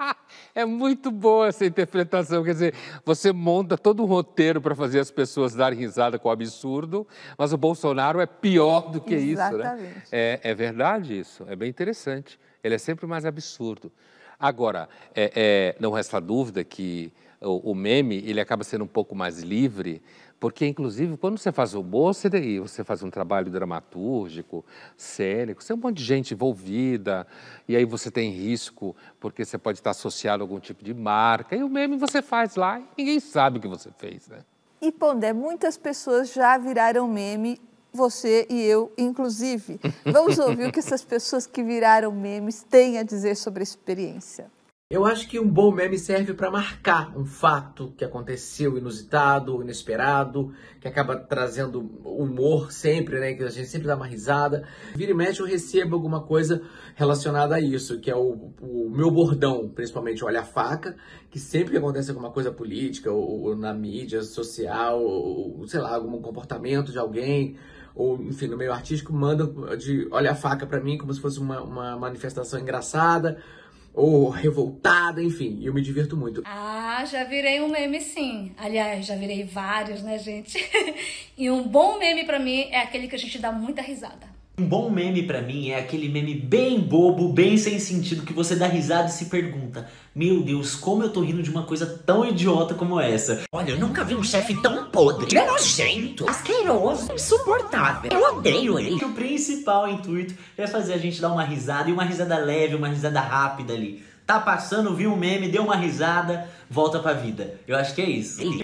É 0.54 0.64
muito 0.64 1.10
boa 1.10 1.48
essa 1.48 1.64
interpretação. 1.64 2.42
Quer 2.42 2.52
dizer, 2.52 2.74
você 3.04 3.32
monta 3.32 3.76
todo 3.76 4.02
um 4.02 4.06
roteiro 4.06 4.60
para 4.60 4.74
fazer 4.74 4.98
as 4.98 5.10
pessoas 5.10 5.54
darem 5.54 5.78
risada 5.78 6.18
com 6.18 6.28
o 6.28 6.32
absurdo, 6.32 7.06
mas 7.38 7.52
o 7.52 7.56
Bolsonaro 7.56 8.20
é 8.20 8.26
pior 8.26 8.90
do 8.90 9.00
que 9.00 9.14
Exatamente. 9.14 9.88
isso, 9.88 9.96
né? 9.96 10.02
É, 10.10 10.40
é 10.42 10.54
verdade 10.54 11.18
isso. 11.18 11.44
É 11.48 11.54
bem 11.54 11.68
interessante. 11.68 12.38
Ele 12.62 12.74
é 12.74 12.78
sempre 12.78 13.06
mais 13.06 13.24
absurdo. 13.24 13.92
Agora, 14.38 14.88
é, 15.14 15.32
é, 15.34 15.76
não 15.78 15.92
resta 15.92 16.20
dúvida 16.20 16.64
que 16.64 17.12
o, 17.40 17.70
o, 17.70 17.74
meme 17.74 18.16
ele 18.26 18.40
acaba 18.40 18.62
sendo 18.64 18.84
um 18.84 18.88
pouco 18.88 19.14
mais 19.14 19.38
livre, 19.40 20.02
porque, 20.38 20.66
inclusive, 20.66 21.16
quando 21.16 21.38
você 21.38 21.52
faz 21.52 21.74
humor, 21.74 22.14
você, 22.14 22.28
você 22.60 22.82
faz 22.84 23.02
um 23.02 23.10
trabalho 23.10 23.50
dramatúrgico, 23.50 24.64
cênico, 24.96 25.62
você 25.62 25.68
tem 25.68 25.76
um 25.76 25.80
monte 25.80 25.98
de 25.98 26.04
gente 26.04 26.34
envolvida, 26.34 27.26
e 27.68 27.76
aí 27.76 27.84
você 27.84 28.10
tem 28.10 28.30
risco, 28.30 28.96
porque 29.18 29.44
você 29.44 29.58
pode 29.58 29.78
estar 29.78 29.90
associado 29.90 30.42
a 30.42 30.44
algum 30.44 30.58
tipo 30.58 30.84
de 30.84 30.94
marca, 30.94 31.56
e 31.56 31.62
o 31.62 31.68
meme 31.68 31.96
você 31.96 32.22
faz 32.22 32.56
lá 32.56 32.80
e 32.80 32.84
ninguém 32.98 33.20
sabe 33.20 33.58
o 33.58 33.60
que 33.60 33.68
você 33.68 33.90
fez, 33.98 34.28
né? 34.28 34.38
E, 34.80 34.90
Pondé, 34.90 35.34
muitas 35.34 35.76
pessoas 35.76 36.32
já 36.32 36.56
viraram 36.56 37.06
meme, 37.06 37.60
você 37.92 38.46
e 38.48 38.62
eu, 38.62 38.92
inclusive. 38.96 39.78
Vamos 40.04 40.38
ouvir 40.38 40.68
o 40.68 40.72
que 40.72 40.78
essas 40.78 41.04
pessoas 41.04 41.46
que 41.46 41.62
viraram 41.62 42.12
memes 42.12 42.62
têm 42.62 42.98
a 42.98 43.02
dizer 43.02 43.34
sobre 43.36 43.60
a 43.60 43.64
experiência. 43.64 44.50
Eu 44.92 45.06
acho 45.06 45.28
que 45.28 45.38
um 45.38 45.48
bom 45.48 45.70
meme 45.70 45.96
serve 45.96 46.34
para 46.34 46.50
marcar 46.50 47.16
um 47.16 47.24
fato 47.24 47.94
que 47.96 48.04
aconteceu 48.04 48.76
inusitado, 48.76 49.62
inesperado, 49.62 50.52
que 50.80 50.88
acaba 50.88 51.16
trazendo 51.16 51.78
humor 52.04 52.72
sempre, 52.72 53.20
né? 53.20 53.34
Que 53.34 53.44
a 53.44 53.50
gente 53.50 53.68
sempre 53.68 53.86
dá 53.86 53.94
uma 53.94 54.08
risada. 54.08 54.66
Vira 54.96 55.12
e 55.12 55.14
mexe 55.14 55.38
eu 55.38 55.46
recebo 55.46 55.94
alguma 55.94 56.24
coisa 56.24 56.62
relacionada 56.96 57.54
a 57.54 57.60
isso, 57.60 58.00
que 58.00 58.10
é 58.10 58.16
o, 58.16 58.50
o 58.60 58.90
meu 58.90 59.12
bordão, 59.12 59.68
principalmente 59.68 60.24
Olha 60.24 60.40
a 60.40 60.44
Faca, 60.44 60.96
que 61.30 61.38
sempre 61.38 61.70
que 61.70 61.76
acontece 61.76 62.10
alguma 62.10 62.32
coisa 62.32 62.50
política 62.50 63.12
ou, 63.12 63.42
ou 63.42 63.56
na 63.56 63.72
mídia 63.72 64.24
social, 64.24 65.00
ou 65.00 65.68
sei 65.68 65.78
lá, 65.78 65.94
algum 65.94 66.20
comportamento 66.20 66.90
de 66.90 66.98
alguém, 66.98 67.56
ou 67.94 68.20
enfim, 68.20 68.48
no 68.48 68.56
meio 68.56 68.72
artístico, 68.72 69.12
manda 69.12 69.46
de 69.76 70.08
Olha 70.10 70.32
a 70.32 70.34
Faca 70.34 70.66
para 70.66 70.80
mim 70.80 70.98
como 70.98 71.14
se 71.14 71.20
fosse 71.20 71.38
uma, 71.38 71.62
uma 71.62 71.96
manifestação 71.96 72.58
engraçada 72.58 73.40
ou 73.92 74.28
revoltada, 74.28 75.22
enfim, 75.22 75.60
eu 75.62 75.74
me 75.74 75.82
divirto 75.82 76.16
muito. 76.16 76.42
Ah, 76.44 77.04
já 77.04 77.24
virei 77.24 77.60
um 77.60 77.68
meme 77.68 78.00
sim. 78.00 78.52
Aliás, 78.56 79.06
já 79.06 79.16
virei 79.16 79.44
vários, 79.44 80.02
né, 80.02 80.18
gente? 80.18 80.58
e 81.36 81.50
um 81.50 81.66
bom 81.66 81.98
meme 81.98 82.24
para 82.24 82.38
mim 82.38 82.68
é 82.70 82.80
aquele 82.80 83.08
que 83.08 83.16
a 83.16 83.18
gente 83.18 83.38
dá 83.38 83.50
muita 83.50 83.82
risada. 83.82 84.29
Um 84.60 84.66
bom 84.66 84.90
meme 84.90 85.22
para 85.22 85.40
mim 85.40 85.70
é 85.70 85.78
aquele 85.78 86.06
meme 86.06 86.34
bem 86.34 86.78
bobo, 86.78 87.32
bem 87.32 87.56
sem 87.56 87.78
sentido, 87.78 88.26
que 88.26 88.32
você 88.34 88.54
dá 88.54 88.66
risada 88.66 89.08
e 89.08 89.10
se 89.10 89.24
pergunta: 89.24 89.88
Meu 90.14 90.42
Deus, 90.42 90.74
como 90.74 91.02
eu 91.02 91.08
tô 91.08 91.22
rindo 91.22 91.42
de 91.42 91.48
uma 91.48 91.62
coisa 91.62 91.86
tão 92.04 92.26
idiota 92.26 92.74
como 92.74 93.00
essa? 93.00 93.40
Olha, 93.50 93.70
eu 93.70 93.78
nunca 93.78 94.04
vi 94.04 94.14
um 94.14 94.22
chefe 94.22 94.54
tão 94.60 94.90
podre. 94.90 95.34
É 95.34 95.46
nojento, 95.46 96.28
asqueroso, 96.28 97.10
insuportável. 97.10 98.10
Eu 98.12 98.36
odeio 98.36 98.78
ele. 98.78 99.02
O 99.02 99.14
principal 99.14 99.88
intuito 99.88 100.34
é 100.58 100.66
fazer 100.66 100.92
a 100.92 100.98
gente 100.98 101.22
dar 101.22 101.32
uma 101.32 101.42
risada 101.42 101.88
e 101.88 101.92
uma 101.94 102.04
risada 102.04 102.36
leve, 102.36 102.74
uma 102.74 102.88
risada 102.88 103.18
rápida 103.18 103.72
ali. 103.72 104.04
Tá 104.26 104.38
passando, 104.38 104.94
viu 104.94 105.10
um 105.10 105.16
meme, 105.16 105.48
deu 105.48 105.64
uma 105.64 105.76
risada, 105.76 106.46
volta 106.68 106.98
pra 106.98 107.14
vida. 107.14 107.58
Eu 107.66 107.78
acho 107.78 107.94
que 107.94 108.02
é 108.02 108.10
isso. 108.10 108.42
Ele 108.42 108.62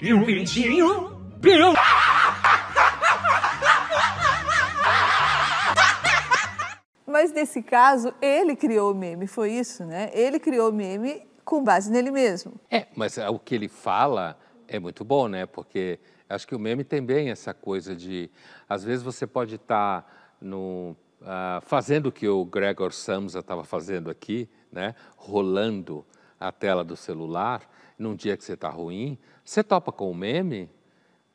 Mas 7.19 7.31
nesse 7.31 7.63
caso, 7.63 8.13
ele 8.21 8.55
criou 8.55 8.91
o 8.91 8.95
meme, 8.95 9.25
foi 9.25 9.51
isso, 9.51 9.83
né? 9.83 10.11
Ele 10.13 10.39
criou 10.39 10.69
o 10.69 10.71
meme 10.71 11.27
com 11.43 11.63
base 11.63 11.91
nele 11.91 12.11
mesmo. 12.11 12.53
É, 12.69 12.85
mas 12.95 13.17
o 13.17 13.39
que 13.39 13.55
ele 13.55 13.67
fala 13.67 14.37
é 14.67 14.77
muito 14.77 15.03
bom, 15.03 15.27
né? 15.27 15.47
Porque 15.47 15.99
acho 16.29 16.45
que 16.45 16.53
o 16.53 16.59
meme 16.59 16.83
tem 16.83 17.03
bem 17.03 17.31
essa 17.31 17.55
coisa 17.55 17.95
de, 17.95 18.29
às 18.69 18.83
vezes 18.83 19.01
você 19.01 19.25
pode 19.25 19.55
estar 19.55 20.03
tá 20.03 20.07
no 20.39 20.95
uh, 21.19 21.59
fazendo 21.61 22.09
o 22.09 22.11
que 22.11 22.27
o 22.27 22.45
Gregor 22.45 22.93
Samsa 22.93 23.39
estava 23.39 23.63
fazendo 23.63 24.11
aqui, 24.11 24.47
né? 24.71 24.93
Rolando 25.15 26.05
a 26.39 26.51
tela 26.51 26.83
do 26.83 26.95
celular 26.95 27.67
num 27.97 28.13
dia 28.13 28.37
que 28.37 28.43
você 28.43 28.53
está 28.53 28.69
ruim, 28.69 29.17
você 29.43 29.63
topa 29.63 29.91
com 29.91 30.11
o 30.11 30.13
meme, 30.13 30.69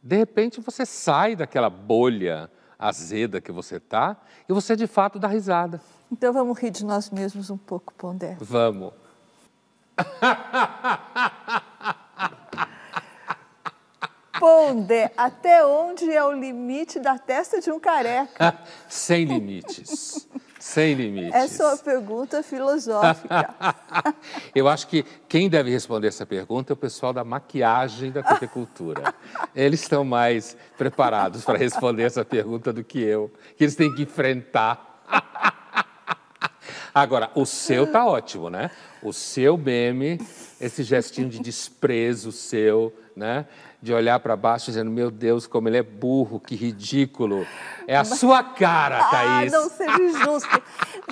de 0.01 0.17
repente 0.17 0.61
você 0.61 0.87
sai 0.87 1.35
daquela 1.35 1.69
bolha 1.69 2.49
azeda 2.83 3.41
que 3.41 3.53
você 3.53 3.79
tá 3.79 4.17
e 4.49 4.53
você 4.53 4.75
de 4.75 4.87
fato 4.87 5.19
dá 5.19 5.29
risada. 5.29 5.81
Então 6.11 6.33
vamos 6.33 6.59
rir 6.59 6.71
de 6.71 6.85
nós 6.85 7.11
mesmos 7.11 7.49
um 7.49 7.57
pouco, 7.57 7.95
Pondé. 7.95 8.37
Vamos. 8.41 8.93
Pondé, 14.39 15.13
até 15.17 15.65
onde 15.65 16.11
é 16.11 16.25
o 16.25 16.33
limite 16.33 16.99
da 16.99 17.17
testa 17.17 17.61
de 17.61 17.71
um 17.71 17.79
careca? 17.79 18.59
Sem 18.89 19.25
limites. 19.25 20.27
Sem 20.63 20.95
limites. 20.95 21.35
Essa 21.35 21.65
é 21.65 21.67
uma 21.67 21.77
pergunta 21.77 22.41
filosófica. 22.41 23.53
Eu 24.55 24.69
acho 24.69 24.87
que 24.87 25.05
quem 25.29 25.51
deve 25.51 25.73
responder 25.73 26.07
essa 26.07 26.25
pergunta 26.25 26.73
é 26.73 26.75
o 26.75 26.77
pessoal 26.77 27.13
da 27.13 27.25
maquiagem 27.25 28.13
da 28.13 28.23
cultura. 28.23 29.13
Eles 29.57 29.83
estão 29.83 30.05
mais 30.05 30.57
preparados 30.79 31.45
para 31.45 31.59
responder 31.59 32.05
essa 32.05 32.25
pergunta 32.25 32.73
do 32.73 32.85
que 32.85 33.01
eu, 33.01 33.29
que 33.57 33.65
eles 33.65 33.75
têm 33.75 33.93
que 33.93 34.03
enfrentar. 34.03 35.03
Agora, 36.95 37.29
o 37.35 37.45
seu 37.45 37.91
tá 37.91 38.07
ótimo, 38.07 38.49
né? 38.49 38.71
O 39.03 39.13
seu 39.13 39.59
meme, 39.59 40.21
esse 40.61 40.85
gestinho 40.85 41.29
de 41.29 41.41
desprezo 41.41 42.31
seu, 42.31 42.95
né? 43.17 43.47
De 43.83 43.93
olhar 43.93 44.21
para 44.21 44.37
baixo 44.37 44.67
dizendo, 44.67 44.93
meu 44.93 45.11
Deus, 45.11 45.49
como 45.49 45.69
ele 45.69 45.77
é 45.77 45.83
burro, 45.83 46.39
que 46.39 46.55
ridículo. 46.55 47.45
É 47.87 47.97
a 47.97 48.05
sua 48.05 48.45
cara, 48.45 49.01
ah, 49.01 49.11
Thaís. 49.11 49.53
Ah, 49.53 49.59
não 49.59 49.69
seja 49.69 50.03
injusto, 50.03 50.63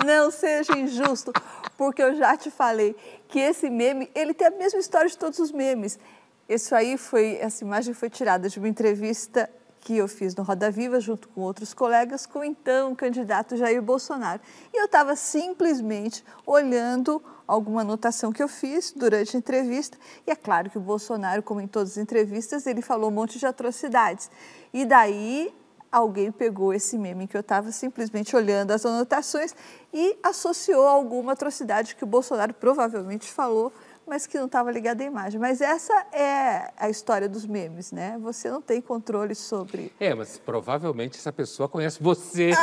não 0.05 0.31
seja 0.31 0.77
injusto, 0.77 1.33
porque 1.77 2.01
eu 2.01 2.15
já 2.15 2.37
te 2.37 2.49
falei 2.49 2.95
que 3.27 3.39
esse 3.39 3.69
meme, 3.69 4.09
ele 4.15 4.33
tem 4.33 4.47
a 4.47 4.51
mesma 4.51 4.79
história 4.79 5.09
de 5.09 5.17
todos 5.17 5.37
os 5.39 5.51
memes. 5.51 5.99
Isso 6.47 6.73
aí 6.73 6.97
foi, 6.97 7.37
essa 7.41 7.61
imagem 7.63 7.93
foi 7.93 8.09
tirada 8.09 8.47
de 8.47 8.57
uma 8.57 8.69
entrevista 8.69 9.49
que 9.81 9.97
eu 9.97 10.07
fiz 10.07 10.33
no 10.35 10.43
Roda 10.43 10.71
Viva, 10.71 10.99
junto 10.99 11.27
com 11.27 11.41
outros 11.41 11.73
colegas, 11.73 12.25
com 12.25 12.43
então 12.43 12.93
o 12.93 12.95
candidato 12.95 13.57
Jair 13.57 13.81
Bolsonaro. 13.81 14.39
E 14.73 14.77
eu 14.77 14.85
estava 14.85 15.15
simplesmente 15.15 16.23
olhando 16.45 17.21
alguma 17.51 17.81
anotação 17.81 18.31
que 18.31 18.41
eu 18.41 18.47
fiz 18.47 18.93
durante 18.95 19.35
a 19.35 19.39
entrevista. 19.39 19.97
E 20.25 20.31
é 20.31 20.35
claro 20.35 20.69
que 20.69 20.77
o 20.77 20.81
Bolsonaro, 20.81 21.43
como 21.43 21.59
em 21.59 21.67
todas 21.67 21.91
as 21.91 21.97
entrevistas, 21.97 22.65
ele 22.65 22.81
falou 22.81 23.09
um 23.09 23.13
monte 23.13 23.37
de 23.37 23.45
atrocidades. 23.45 24.31
E 24.73 24.85
daí 24.85 25.53
alguém 25.91 26.31
pegou 26.31 26.73
esse 26.73 26.97
meme 26.97 27.27
que 27.27 27.35
eu 27.35 27.41
estava 27.41 27.69
simplesmente 27.73 28.33
olhando 28.37 28.71
as 28.71 28.85
anotações 28.85 29.53
e 29.93 30.17
associou 30.23 30.87
alguma 30.87 31.33
atrocidade 31.33 31.93
que 31.97 32.05
o 32.05 32.07
Bolsonaro 32.07 32.53
provavelmente 32.53 33.29
falou 33.29 33.73
mas 34.11 34.27
que 34.27 34.37
não 34.37 34.45
estava 34.47 34.69
ligada 34.69 35.01
à 35.01 35.05
imagem. 35.05 35.39
Mas 35.39 35.61
essa 35.61 35.93
é 36.11 36.69
a 36.77 36.89
história 36.89 37.29
dos 37.29 37.45
memes, 37.45 37.93
né? 37.93 38.17
Você 38.21 38.51
não 38.51 38.61
tem 38.61 38.81
controle 38.81 39.33
sobre. 39.33 39.93
É, 39.97 40.13
mas 40.13 40.37
provavelmente 40.37 41.17
essa 41.17 41.31
pessoa 41.31 41.69
conhece 41.69 42.03
você. 42.03 42.51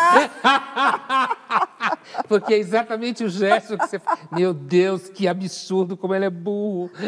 Porque 2.28 2.52
é 2.52 2.58
exatamente 2.58 3.24
o 3.24 3.30
gesto 3.30 3.78
que 3.78 3.86
você. 3.86 3.98
Meu 4.30 4.52
Deus, 4.52 5.08
que 5.08 5.26
absurdo 5.26 5.96
como 5.96 6.14
ele 6.14 6.26
é 6.26 6.30
burro. 6.30 6.90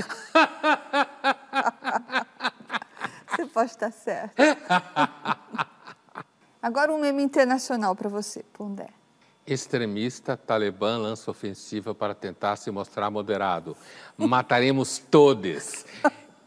pode 3.52 3.72
estar 3.72 3.92
certo. 3.92 4.40
Agora 6.62 6.94
um 6.94 6.98
meme 6.98 7.22
internacional 7.22 7.94
para 7.94 8.08
você, 8.08 8.42
Pondé. 8.54 8.88
Extremista 9.52 10.36
talibã 10.36 10.96
lança 10.96 11.28
ofensiva 11.28 11.92
para 11.92 12.14
tentar 12.14 12.54
se 12.54 12.70
mostrar 12.70 13.10
moderado. 13.10 13.76
Mataremos 14.16 14.98
todos. 14.98 15.84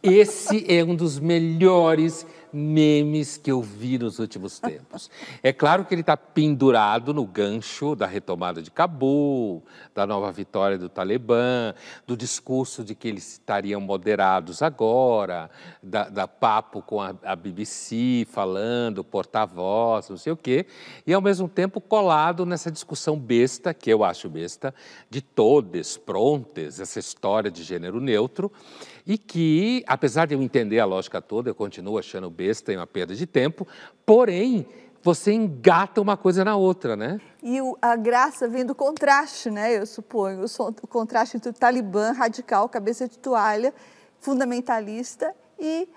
Esse 0.01 0.65
é 0.73 0.85
um 0.85 0.95
dos 0.95 1.19
melhores 1.19 2.25
memes 2.53 3.35
que 3.35 3.51
eu 3.51 3.61
vi 3.61 3.97
nos 3.97 4.19
últimos 4.19 4.59
tempos. 4.59 5.09
É 5.41 5.51
claro 5.51 5.83
que 5.83 5.93
ele 5.93 6.01
está 6.01 6.15
pendurado 6.15 7.13
no 7.13 7.25
gancho 7.25 7.95
da 7.95 8.05
retomada 8.05 8.61
de 8.61 8.69
Cabul, 8.69 9.63
da 9.95 10.05
nova 10.05 10.31
vitória 10.31 10.77
do 10.77 10.87
Talibã, 10.87 11.73
do 12.05 12.15
discurso 12.15 12.83
de 12.83 12.93
que 12.93 13.07
eles 13.07 13.33
estariam 13.33 13.81
moderados 13.81 14.61
agora, 14.61 15.49
da, 15.81 16.09
da 16.09 16.27
papo 16.27 16.81
com 16.81 17.01
a, 17.01 17.15
a 17.23 17.35
BBC 17.35 18.27
falando, 18.29 19.03
porta-voz, 19.03 20.09
não 20.09 20.17
sei 20.17 20.31
o 20.31 20.37
quê, 20.37 20.67
e 21.07 21.13
ao 21.13 21.21
mesmo 21.21 21.47
tempo 21.47 21.81
colado 21.81 22.45
nessa 22.45 22.71
discussão 22.71 23.17
besta, 23.17 23.73
que 23.73 23.89
eu 23.89 24.03
acho 24.03 24.29
besta, 24.29 24.73
de 25.09 25.21
todes, 25.21 25.97
prontes, 25.97 26.79
essa 26.79 26.99
história 26.99 27.49
de 27.49 27.63
gênero 27.63 27.99
neutro, 27.99 28.51
e 29.05 29.17
que, 29.17 29.83
apesar 29.87 30.27
de 30.27 30.33
eu 30.33 30.41
entender 30.41 30.79
a 30.79 30.85
lógica 30.85 31.21
toda, 31.21 31.49
eu 31.49 31.55
continuo 31.55 31.97
achando 31.97 32.29
besta 32.29 32.71
e 32.71 32.77
uma 32.77 32.87
perda 32.87 33.13
de 33.13 33.25
tempo, 33.25 33.67
porém, 34.05 34.65
você 35.01 35.33
engata 35.33 35.99
uma 36.01 36.15
coisa 36.15 36.45
na 36.45 36.55
outra, 36.55 36.95
né? 36.95 37.19
E 37.41 37.59
o, 37.61 37.77
a 37.81 37.95
graça 37.97 38.47
vem 38.47 38.65
do 38.65 38.73
contraste, 38.73 39.51
né? 39.51 39.77
Eu 39.77 39.85
suponho, 39.85 40.41
o, 40.41 40.67
o 40.81 40.87
contraste 40.87 41.35
entre 41.35 41.49
o 41.49 41.53
talibã 41.53 42.13
radical, 42.13 42.69
cabeça 42.69 43.07
de 43.07 43.19
toalha, 43.19 43.73
fundamentalista, 44.21 45.35
e 45.59 45.89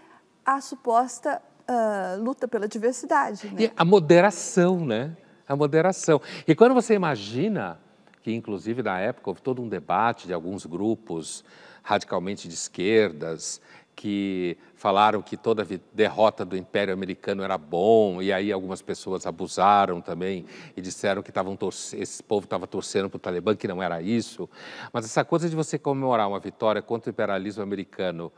a 0.44 0.60
suposta 0.60 1.40
uh, 1.68 2.22
luta 2.22 2.48
pela 2.48 2.66
diversidade. 2.66 3.46
Né? 3.48 3.62
E 3.62 3.72
a 3.76 3.84
moderação, 3.84 4.84
né? 4.84 5.16
A 5.48 5.54
moderação. 5.54 6.20
E 6.46 6.54
quando 6.54 6.74
você 6.74 6.94
imagina 6.94 7.78
que, 8.26 8.34
inclusive, 8.34 8.82
na 8.82 8.98
época, 8.98 9.30
houve 9.30 9.40
todo 9.40 9.62
um 9.62 9.68
debate 9.68 10.26
de 10.26 10.32
alguns 10.32 10.66
grupos 10.66 11.44
radicalmente 11.80 12.48
de 12.48 12.54
esquerdas, 12.54 13.60
que 13.94 14.58
falaram 14.74 15.22
que 15.22 15.36
toda 15.36 15.64
derrota 15.94 16.44
do 16.44 16.56
Império 16.56 16.92
Americano 16.92 17.44
era 17.44 17.56
bom, 17.56 18.20
e 18.20 18.32
aí 18.32 18.50
algumas 18.50 18.82
pessoas 18.82 19.26
abusaram 19.26 20.00
também 20.00 20.44
e 20.76 20.82
disseram 20.82 21.22
que 21.22 21.30
estavam 21.30 21.56
esse 21.92 22.20
povo 22.20 22.46
estava 22.46 22.66
torcendo 22.66 23.08
para 23.08 23.16
o 23.16 23.20
Talibã, 23.20 23.54
que 23.54 23.68
não 23.68 23.80
era 23.80 24.02
isso. 24.02 24.50
Mas 24.92 25.04
essa 25.04 25.24
coisa 25.24 25.48
de 25.48 25.54
você 25.54 25.78
comemorar 25.78 26.28
uma 26.28 26.40
vitória 26.40 26.82
contra 26.82 27.08
o 27.08 27.12
imperialismo 27.12 27.62
americano 27.62 28.32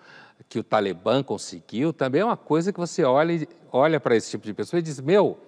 que 0.51 0.59
o 0.59 0.63
Talibã 0.63 1.23
conseguiu, 1.23 1.95
também 1.95 2.21
é 2.21 2.25
uma 2.27 2.37
coisa 2.37 2.75
que 2.75 2.79
você 2.79 3.05
olha, 3.05 3.49
olha 3.73 3.99
para 3.99 4.15
esse 4.15 4.33
tipo 4.33 4.45
de 4.45 4.53
pessoa 4.53 4.81
e 4.81 4.83
diz: 4.83 5.01
meu, 5.01 5.39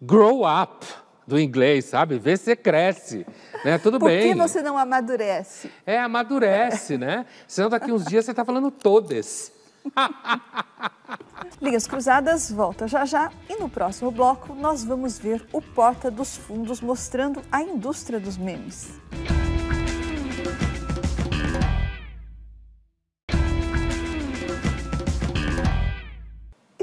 grow 0.00 0.44
up 0.46 0.86
do 1.30 1.38
inglês, 1.38 1.86
sabe? 1.86 2.18
Vê 2.18 2.36
se 2.36 2.44
você 2.44 2.56
cresce, 2.56 3.26
né? 3.64 3.78
Tudo 3.78 3.98
Por 3.98 4.10
bem. 4.10 4.34
Por 4.34 4.42
que 4.42 4.48
você 4.48 4.60
não 4.60 4.76
amadurece? 4.76 5.70
É, 5.86 5.98
amadurece, 5.98 6.98
né? 6.98 7.24
Senão 7.46 7.70
daqui 7.70 7.90
uns 7.92 8.04
dias 8.04 8.24
você 8.24 8.32
está 8.32 8.44
falando 8.44 8.70
todas. 8.70 9.52
Linhas 11.62 11.86
Cruzadas 11.86 12.50
volta 12.50 12.86
já 12.86 13.04
já 13.04 13.30
e 13.48 13.56
no 13.56 13.68
próximo 13.68 14.10
bloco 14.10 14.54
nós 14.54 14.84
vamos 14.84 15.18
ver 15.18 15.46
o 15.52 15.62
Porta 15.62 16.10
dos 16.10 16.36
Fundos 16.36 16.80
mostrando 16.80 17.40
a 17.50 17.62
indústria 17.62 18.18
dos 18.18 18.36
memes. 18.36 19.00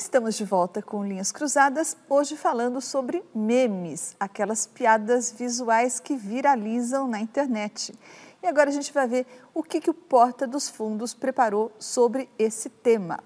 Estamos 0.08 0.36
de 0.36 0.46
volta 0.46 0.82
com 0.82 1.04
Linhas 1.04 1.34
Cruzadas, 1.34 1.98
hoje 2.10 2.38
falando 2.38 2.80
sobre 2.80 3.22
memes, 3.36 4.16
aquelas 4.18 4.66
piadas 4.66 5.34
visuais 5.34 6.00
que 6.00 6.16
viralizam 6.16 7.10
na 7.10 7.20
internet. 7.20 7.94
E 8.42 8.48
agora 8.48 8.70
a 8.70 8.72
gente 8.74 8.94
vai 8.94 9.06
ver 9.06 9.28
o 9.54 9.62
que, 9.62 9.82
que 9.82 9.90
o 9.90 9.94
Porta 9.94 10.48
dos 10.48 10.70
Fundos 10.70 11.14
preparou 11.14 11.74
sobre 11.78 12.30
esse 12.40 12.70
tema. 12.70 13.20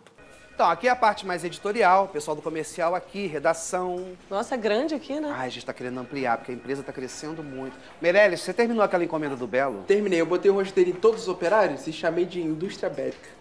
Então, 0.56 0.68
aqui 0.68 0.88
é 0.88 0.92
a 0.92 0.96
parte 0.96 1.24
mais 1.24 1.44
editorial, 1.44 2.08
pessoal 2.08 2.36
do 2.36 2.42
comercial 2.42 2.96
aqui, 2.96 3.28
redação. 3.28 4.18
Nossa, 4.28 4.56
é 4.56 4.58
grande 4.58 4.96
aqui, 4.96 5.20
né? 5.20 5.32
Ai, 5.36 5.46
a 5.46 5.50
gente 5.50 5.60
está 5.60 5.74
querendo 5.74 6.00
ampliar, 6.00 6.38
porque 6.38 6.52
a 6.52 6.56
empresa 6.56 6.82
está 6.82 6.92
crescendo 6.92 7.44
muito. 7.44 7.78
Meirelles, 8.02 8.42
você 8.42 8.54
terminou 8.54 8.84
aquela 8.84 9.04
encomenda 9.04 9.36
do 9.36 9.46
Belo? 9.46 9.84
Terminei, 9.84 10.20
eu 10.20 10.26
botei 10.26 10.50
o 10.50 10.56
rosto 10.56 10.74
dele 10.74 10.90
em 10.90 10.96
todos 10.96 11.22
os 11.22 11.28
operários 11.28 11.86
e 11.86 11.94
chamei 11.94 12.26
de 12.26 12.42
indústria 12.42 12.90
bélica. 12.90 13.41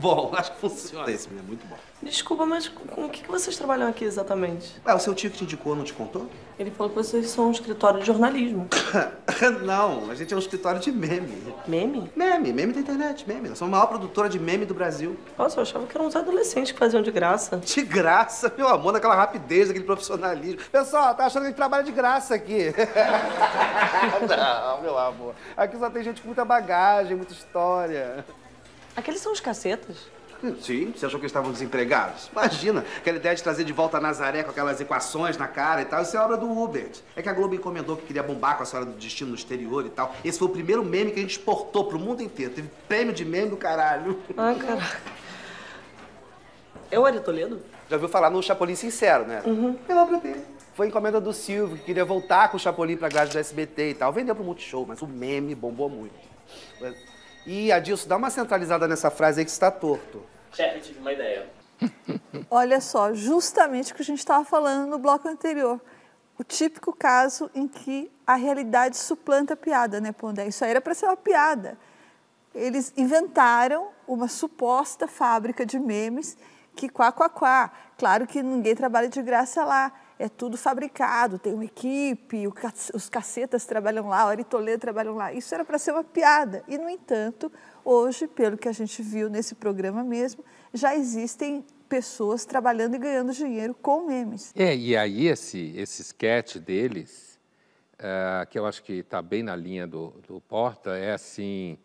Bom, 0.00 0.32
acho 0.36 0.52
que 0.52 0.58
funciona. 0.58 1.10
Esse 1.10 1.28
é 1.28 1.42
muito 1.42 1.66
bom. 1.66 1.76
Desculpa, 2.02 2.46
mas 2.46 2.66
com 2.66 3.04
o 3.04 3.10
que 3.10 3.28
vocês 3.28 3.56
trabalham 3.56 3.86
aqui 3.86 4.04
exatamente? 4.04 4.74
Ué, 4.86 4.94
o 4.94 4.98
seu 4.98 5.14
tio 5.14 5.30
que 5.30 5.36
te 5.36 5.44
indicou 5.44 5.76
não 5.76 5.84
te 5.84 5.92
contou? 5.92 6.28
Ele 6.58 6.70
falou 6.70 6.90
que 6.90 6.96
vocês 6.96 7.28
são 7.28 7.48
um 7.48 7.50
escritório 7.50 8.00
de 8.00 8.06
jornalismo. 8.06 8.68
não, 9.64 10.10
a 10.10 10.14
gente 10.14 10.32
é 10.32 10.36
um 10.36 10.40
escritório 10.40 10.80
de 10.80 10.90
meme. 10.90 11.54
Meme? 11.66 12.10
Meme, 12.16 12.52
meme 12.52 12.72
da 12.72 12.80
internet, 12.80 13.28
meme. 13.28 13.50
Nós 13.50 13.58
somos 13.58 13.74
a 13.74 13.76
maior 13.76 13.86
produtora 13.86 14.28
de 14.30 14.38
meme 14.38 14.64
do 14.64 14.74
Brasil. 14.74 15.16
Nossa, 15.38 15.58
eu 15.58 15.62
achava 15.62 15.86
que 15.86 15.96
eram 15.96 16.06
uns 16.06 16.16
adolescentes 16.16 16.72
que 16.72 16.78
faziam 16.78 17.02
de 17.02 17.10
graça. 17.10 17.58
De 17.58 17.82
graça? 17.82 18.52
Meu 18.56 18.68
amor, 18.68 18.92
naquela 18.92 19.14
rapidez, 19.14 19.68
daquele 19.68 19.84
profissionalismo. 19.84 20.60
Pessoal, 20.72 21.14
tá 21.14 21.26
achando 21.26 21.42
que 21.42 21.46
a 21.46 21.50
gente 21.50 21.56
trabalha 21.56 21.84
de 21.84 21.92
graça 21.92 22.34
aqui. 22.34 22.74
não, 24.28 24.82
meu 24.82 24.98
amor. 24.98 25.34
Aqui 25.56 25.78
só 25.78 25.90
tem 25.90 26.02
gente 26.02 26.22
com 26.22 26.28
muita 26.28 26.44
bagagem, 26.44 27.14
muita 27.14 27.32
história. 27.32 28.24
Aqueles 28.96 29.20
são 29.20 29.32
os 29.32 29.40
cacetas? 29.40 29.96
Sim, 30.62 30.92
você 30.96 31.04
achou 31.04 31.20
que 31.20 31.24
eles 31.24 31.30
estavam 31.30 31.52
desempregados? 31.52 32.30
Imagina, 32.32 32.84
aquela 32.96 33.18
ideia 33.18 33.34
de 33.34 33.42
trazer 33.42 33.62
de 33.62 33.74
volta 33.74 33.98
a 33.98 34.00
Nazaré 34.00 34.42
com 34.42 34.50
aquelas 34.50 34.80
equações 34.80 35.36
na 35.36 35.46
cara 35.46 35.82
e 35.82 35.84
tal, 35.84 36.00
isso 36.02 36.16
é 36.16 36.20
obra 36.20 36.38
do 36.38 36.50
Hubert. 36.50 37.00
É 37.14 37.20
que 37.20 37.28
a 37.28 37.32
Globo 37.32 37.54
encomendou 37.54 37.94
que 37.96 38.06
queria 38.06 38.22
bombar 38.22 38.56
com 38.56 38.62
a 38.62 38.66
Senhora 38.66 38.88
do 38.88 38.96
Destino 38.96 39.30
no 39.30 39.36
exterior 39.36 39.84
e 39.84 39.90
tal. 39.90 40.14
Esse 40.24 40.38
foi 40.38 40.48
o 40.48 40.50
primeiro 40.50 40.82
meme 40.82 41.10
que 41.10 41.18
a 41.18 41.22
gente 41.22 41.32
exportou 41.32 41.84
pro 41.84 41.98
mundo 41.98 42.22
inteiro. 42.22 42.54
Teve 42.54 42.70
prêmio 42.88 43.12
de 43.12 43.24
meme 43.24 43.50
do 43.50 43.56
caralho. 43.58 44.18
Ah, 44.36 44.54
caraca. 44.58 45.00
É 46.90 46.98
o 46.98 47.04
Ari 47.04 47.20
Toledo? 47.20 47.60
Já 47.88 47.96
ouviu 47.96 48.08
falar 48.08 48.30
no 48.30 48.42
Chapolin 48.42 48.74
Sincero, 48.74 49.26
né? 49.26 49.42
Uhum. 49.44 49.78
É 49.88 49.94
obra 49.94 50.18
dele. 50.18 50.42
Foi 50.74 50.86
encomenda 50.86 51.20
do 51.20 51.32
Silvio, 51.34 51.76
que 51.76 51.84
queria 51.84 52.04
voltar 52.04 52.48
com 52.50 52.56
o 52.56 52.60
Chapolin 52.60 52.96
pra 52.96 53.08
grade 53.10 53.32
do 53.32 53.38
SBT 53.38 53.90
e 53.90 53.94
tal. 53.94 54.10
Vendeu 54.12 54.34
pro 54.34 54.42
Multishow, 54.42 54.86
mas 54.86 55.02
o 55.02 55.06
meme 55.06 55.54
bombou 55.54 55.90
muito. 55.90 56.14
E, 57.46 57.72
Adilson, 57.72 58.08
dá 58.08 58.16
uma 58.16 58.30
centralizada 58.30 58.86
nessa 58.86 59.10
frase 59.10 59.40
aí 59.40 59.44
que 59.44 59.50
está 59.50 59.70
torto. 59.70 60.22
Chefe, 60.52 60.80
tive 60.80 61.00
uma 61.00 61.12
ideia. 61.12 61.48
Olha 62.50 62.80
só, 62.80 63.14
justamente 63.14 63.92
o 63.92 63.94
que 63.94 64.02
a 64.02 64.04
gente 64.04 64.18
estava 64.18 64.44
falando 64.44 64.88
no 64.88 64.98
bloco 64.98 65.28
anterior. 65.28 65.80
O 66.38 66.44
típico 66.44 66.92
caso 66.92 67.50
em 67.54 67.68
que 67.68 68.10
a 68.26 68.34
realidade 68.34 68.96
suplanta 68.96 69.54
a 69.54 69.56
piada, 69.56 70.00
né, 70.00 70.12
Pondé? 70.12 70.46
Isso 70.46 70.64
aí 70.64 70.70
era 70.70 70.80
para 70.80 70.94
ser 70.94 71.06
uma 71.06 71.16
piada. 71.16 71.78
Eles 72.54 72.92
inventaram 72.96 73.88
uma 74.06 74.26
suposta 74.26 75.06
fábrica 75.06 75.64
de 75.64 75.78
memes 75.78 76.36
que 76.74 76.88
quá, 76.88 77.12
quá, 77.12 77.28
quá. 77.28 77.70
Claro 77.98 78.26
que 78.26 78.42
ninguém 78.42 78.74
trabalha 78.74 79.08
de 79.08 79.22
graça 79.22 79.64
lá 79.64 79.92
é 80.20 80.28
tudo 80.28 80.58
fabricado, 80.58 81.38
tem 81.38 81.54
uma 81.54 81.64
equipe, 81.64 82.44
os 82.92 83.08
cacetas 83.08 83.64
trabalham 83.64 84.06
lá, 84.06 84.26
o 84.26 84.28
Ari 84.28 84.44
Toledo 84.44 84.78
trabalham 84.78 85.16
lá. 85.16 85.32
Isso 85.32 85.54
era 85.54 85.64
para 85.64 85.78
ser 85.78 85.92
uma 85.92 86.04
piada. 86.04 86.62
E, 86.68 86.76
no 86.76 86.90
entanto, 86.90 87.50
hoje, 87.82 88.28
pelo 88.28 88.58
que 88.58 88.68
a 88.68 88.72
gente 88.72 89.00
viu 89.00 89.30
nesse 89.30 89.54
programa 89.54 90.04
mesmo, 90.04 90.44
já 90.74 90.94
existem 90.94 91.64
pessoas 91.88 92.44
trabalhando 92.44 92.96
e 92.96 92.98
ganhando 92.98 93.32
dinheiro 93.32 93.74
com 93.74 94.06
memes. 94.06 94.52
É, 94.54 94.76
e 94.76 94.94
aí 94.94 95.26
esse, 95.26 95.72
esse 95.74 96.02
sketch 96.02 96.56
deles, 96.56 97.40
uh, 97.94 98.46
que 98.50 98.58
eu 98.58 98.66
acho 98.66 98.82
que 98.82 98.92
está 98.92 99.22
bem 99.22 99.42
na 99.42 99.56
linha 99.56 99.86
do, 99.86 100.12
do 100.28 100.38
Porta, 100.42 100.98
é 100.98 101.12
assim, 101.12 101.78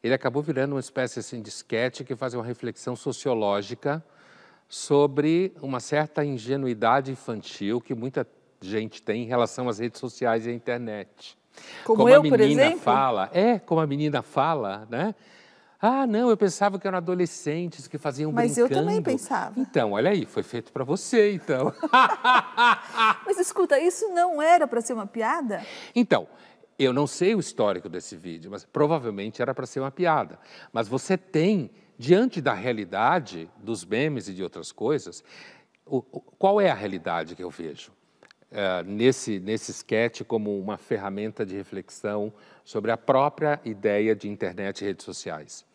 ele 0.00 0.14
acabou 0.14 0.44
virando 0.44 0.76
uma 0.76 0.80
espécie 0.80 1.18
assim, 1.18 1.42
de 1.42 1.48
sketch 1.48 2.02
que 2.02 2.14
faz 2.14 2.34
uma 2.34 2.44
reflexão 2.44 2.94
sociológica 2.94 4.02
sobre 4.70 5.52
uma 5.60 5.80
certa 5.80 6.24
ingenuidade 6.24 7.10
infantil 7.10 7.80
que 7.80 7.92
muita 7.92 8.24
gente 8.60 9.02
tem 9.02 9.24
em 9.24 9.26
relação 9.26 9.68
às 9.68 9.80
redes 9.80 9.98
sociais 9.98 10.46
e 10.46 10.50
à 10.50 10.52
internet. 10.52 11.36
Como, 11.84 11.98
como 11.98 12.08
eu, 12.08 12.20
a 12.20 12.22
menina 12.22 12.76
fala, 12.76 13.28
é, 13.34 13.58
como 13.58 13.80
a 13.80 13.86
menina 13.86 14.22
fala, 14.22 14.86
né? 14.88 15.12
Ah, 15.82 16.06
não, 16.06 16.30
eu 16.30 16.36
pensava 16.36 16.78
que 16.78 16.86
eram 16.86 16.98
adolescentes 16.98 17.88
que 17.88 17.98
faziam 17.98 18.30
Mas 18.30 18.52
brincando. 18.52 18.68
Mas 18.68 18.78
eu 18.78 18.84
também 18.84 19.02
pensava. 19.02 19.58
Então, 19.58 19.92
olha 19.92 20.10
aí, 20.10 20.24
foi 20.24 20.44
feito 20.44 20.70
para 20.70 20.84
você, 20.84 21.32
então. 21.32 21.72
Mas 23.26 23.38
escuta, 23.38 23.80
isso 23.80 24.08
não 24.10 24.40
era 24.40 24.68
para 24.68 24.80
ser 24.82 24.92
uma 24.92 25.06
piada? 25.06 25.64
Então, 25.96 26.28
eu 26.78 26.92
não 26.92 27.08
sei 27.08 27.34
o 27.34 27.40
histórico 27.40 27.88
desse 27.88 28.14
vídeo, 28.14 28.50
mas 28.50 28.64
provavelmente 28.64 29.42
era 29.42 29.52
para 29.52 29.66
ser 29.66 29.80
uma 29.80 29.90
piada. 29.90 30.38
Mas 30.72 30.88
você 30.88 31.16
tem 31.18 31.70
diante 32.00 32.40
da 32.40 32.54
realidade 32.54 33.50
dos 33.58 33.84
memes 33.84 34.26
e 34.26 34.32
de 34.32 34.42
outras 34.42 34.72
coisas, 34.72 35.22
o, 35.84 35.98
o, 35.98 36.20
qual 36.38 36.58
é 36.58 36.70
a 36.70 36.74
realidade 36.74 37.36
que 37.36 37.44
eu 37.44 37.50
vejo? 37.50 37.92
Uh, 38.50 38.82
nesse, 38.86 39.38
nesse 39.38 39.70
sketch 39.70 40.22
como 40.22 40.58
uma 40.58 40.78
ferramenta 40.78 41.44
de 41.44 41.54
reflexão 41.54 42.32
sobre 42.64 42.90
a 42.90 42.96
própria 42.96 43.60
ideia 43.66 44.16
de 44.16 44.30
internet 44.30 44.80
e 44.80 44.86
redes 44.86 45.04
sociais. 45.04 45.66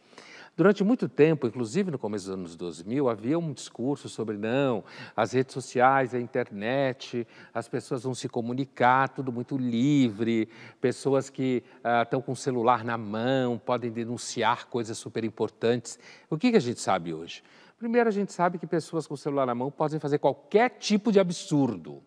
Durante 0.55 0.85
muito 0.85 1.09
tempo, 1.09 1.47
inclusive 1.47 1.91
no 1.91 1.99
começo 1.99 2.27
dos 2.27 2.33
anos 2.33 2.55
2000, 2.55 3.09
havia 3.09 3.37
um 3.37 3.51
discurso 3.51 4.07
sobre 4.07 4.37
não, 4.37 4.85
as 5.13 5.33
redes 5.33 5.53
sociais, 5.53 6.15
a 6.15 6.19
internet, 6.19 7.27
as 7.53 7.67
pessoas 7.67 8.03
vão 8.03 8.15
se 8.15 8.29
comunicar, 8.29 9.09
tudo 9.09 9.33
muito 9.33 9.57
livre, 9.57 10.47
pessoas 10.79 11.29
que 11.29 11.61
ah, 11.83 12.03
estão 12.03 12.21
com 12.21 12.31
o 12.31 12.35
celular 12.37 12.85
na 12.85 12.97
mão, 12.97 13.57
podem 13.57 13.91
denunciar 13.91 14.67
coisas 14.67 14.97
super 14.97 15.25
importantes. 15.25 15.99
O 16.29 16.37
que, 16.37 16.51
que 16.51 16.57
a 16.57 16.61
gente 16.61 16.79
sabe 16.79 17.13
hoje? 17.13 17.43
Primeiro, 17.77 18.07
a 18.07 18.11
gente 18.13 18.31
sabe 18.31 18.57
que 18.57 18.65
pessoas 18.65 19.05
com 19.05 19.15
o 19.15 19.17
celular 19.17 19.45
na 19.45 19.53
mão 19.53 19.69
podem 19.69 19.99
fazer 19.99 20.19
qualquer 20.19 20.69
tipo 20.69 21.11
de 21.11 21.19
absurdo. 21.19 22.01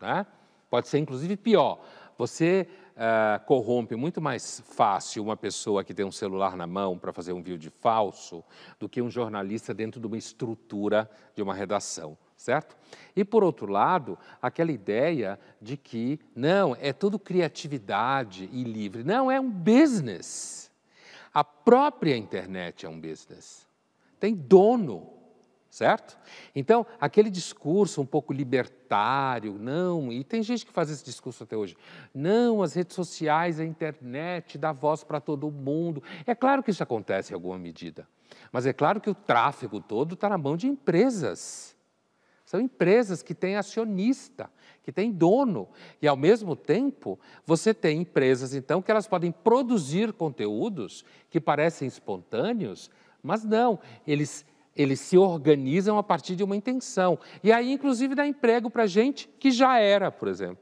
Né? 0.00 0.24
Pode 0.70 0.86
ser, 0.86 0.98
inclusive, 0.98 1.36
pior. 1.36 1.80
Você 2.16 2.68
uh, 2.98 3.44
corrompe 3.46 3.94
muito 3.94 4.20
mais 4.20 4.60
fácil 4.60 5.22
uma 5.22 5.36
pessoa 5.36 5.84
que 5.84 5.94
tem 5.94 6.04
um 6.04 6.12
celular 6.12 6.56
na 6.56 6.66
mão 6.66 6.98
para 6.98 7.12
fazer 7.12 7.32
um 7.32 7.42
vídeo 7.42 7.72
falso 7.80 8.44
do 8.78 8.88
que 8.88 9.00
um 9.00 9.08
jornalista 9.08 9.72
dentro 9.72 10.00
de 10.00 10.06
uma 10.06 10.18
estrutura 10.18 11.08
de 11.34 11.42
uma 11.42 11.54
redação, 11.54 12.18
certo? 12.36 12.76
E 13.14 13.24
por 13.24 13.44
outro 13.44 13.70
lado, 13.70 14.18
aquela 14.42 14.72
ideia 14.72 15.38
de 15.62 15.76
que 15.76 16.18
não, 16.34 16.76
é 16.80 16.92
tudo 16.92 17.18
criatividade 17.18 18.48
e 18.52 18.64
livre. 18.64 19.04
Não, 19.04 19.30
é 19.30 19.40
um 19.40 19.50
business. 19.50 20.70
A 21.32 21.44
própria 21.44 22.16
internet 22.16 22.84
é 22.84 22.88
um 22.88 23.00
business. 23.00 23.66
Tem 24.18 24.34
dono 24.34 25.17
certo? 25.70 26.18
Então, 26.54 26.86
aquele 27.00 27.30
discurso 27.30 28.00
um 28.00 28.06
pouco 28.06 28.32
libertário, 28.32 29.58
não, 29.58 30.12
e 30.12 30.24
tem 30.24 30.42
gente 30.42 30.64
que 30.64 30.72
faz 30.72 30.90
esse 30.90 31.04
discurso 31.04 31.44
até 31.44 31.56
hoje, 31.56 31.76
não, 32.14 32.62
as 32.62 32.74
redes 32.74 32.94
sociais, 32.94 33.60
a 33.60 33.64
internet 33.64 34.56
dá 34.56 34.72
voz 34.72 35.04
para 35.04 35.20
todo 35.20 35.50
mundo. 35.50 36.02
É 36.26 36.34
claro 36.34 36.62
que 36.62 36.70
isso 36.70 36.82
acontece 36.82 37.32
em 37.32 37.34
alguma 37.34 37.58
medida, 37.58 38.08
mas 38.50 38.66
é 38.66 38.72
claro 38.72 39.00
que 39.00 39.10
o 39.10 39.14
tráfego 39.14 39.80
todo 39.80 40.14
está 40.14 40.28
na 40.28 40.38
mão 40.38 40.56
de 40.56 40.66
empresas. 40.66 41.76
São 42.44 42.58
empresas 42.58 43.22
que 43.22 43.34
têm 43.34 43.56
acionista, 43.56 44.50
que 44.82 44.90
têm 44.90 45.12
dono. 45.12 45.68
E, 46.00 46.08
ao 46.08 46.16
mesmo 46.16 46.56
tempo, 46.56 47.20
você 47.44 47.74
tem 47.74 48.00
empresas, 48.00 48.54
então, 48.54 48.80
que 48.80 48.90
elas 48.90 49.06
podem 49.06 49.30
produzir 49.30 50.14
conteúdos 50.14 51.04
que 51.28 51.38
parecem 51.38 51.86
espontâneos, 51.86 52.90
mas 53.22 53.44
não, 53.44 53.78
eles 54.06 54.46
eles 54.78 55.00
se 55.00 55.18
organizam 55.18 55.98
a 55.98 56.02
partir 56.04 56.36
de 56.36 56.44
uma 56.44 56.54
intenção. 56.54 57.18
E 57.42 57.50
aí, 57.50 57.72
inclusive, 57.72 58.14
dá 58.14 58.24
emprego 58.24 58.70
para 58.70 58.86
gente 58.86 59.28
que 59.40 59.50
já 59.50 59.76
era, 59.78 60.08
por 60.12 60.28
exemplo, 60.28 60.58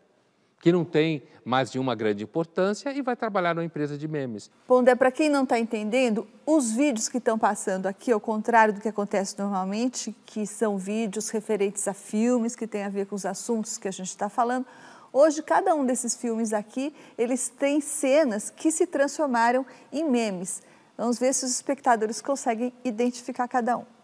que 0.63 0.73
não 0.73 0.87
tem 0.87 1.23
mais 1.45 1.71
de 1.71 1.79
uma 1.79 1.95
grande 1.95 2.25
importância 2.25 2.91
e 2.91 3.03
vai 3.03 3.15
trabalhar 3.15 3.55
numa 3.55 3.65
empresa 3.65 3.97
de 3.99 4.09
memes. 4.09 4.51
Pondé, 4.67 4.95
para 4.95 5.13
quem 5.13 5.29
não 5.29 5.45
está 5.45 5.59
entendendo, 5.59 6.27
os 6.47 6.73
vídeos 6.73 7.09
que 7.09 7.19
estão 7.19 7.39
passando 7.39 7.87
aqui, 7.87 8.11
ao 8.11 8.19
contrário 8.19 8.73
do 8.73 8.81
que 8.81 8.89
acontece 8.89 9.39
normalmente, 9.39 10.17
que 10.25 10.47
são 10.47 10.79
vídeos 10.79 11.29
referentes 11.29 11.87
a 11.87 11.93
filmes 11.93 12.57
que 12.57 12.67
têm 12.67 12.85
a 12.85 12.89
ver 12.89 13.07
com 13.07 13.15
os 13.15 13.27
assuntos 13.27 13.77
que 13.77 13.87
a 13.87 13.93
gente 13.93 14.09
está 14.09 14.29
falando, 14.29 14.67
Hoje, 15.13 15.43
cada 15.43 15.75
um 15.75 15.87
desses 15.87 16.15
filmes 16.15 16.53
aqui, 16.53 16.95
eles 17.17 17.49
têm 17.49 17.81
cenas 17.81 18.51
que 18.51 18.71
se 18.71 18.87
transformaram 18.87 19.65
em 19.91 20.05
memes. 20.05 20.63
Vamos 20.95 21.19
ver 21.19 21.33
se 21.33 21.47
os 21.47 21.53
espectadores 21.53 22.21
conseguem 22.21 22.71
identificar 22.85 23.49
cada 23.49 23.79
um. 23.79 23.96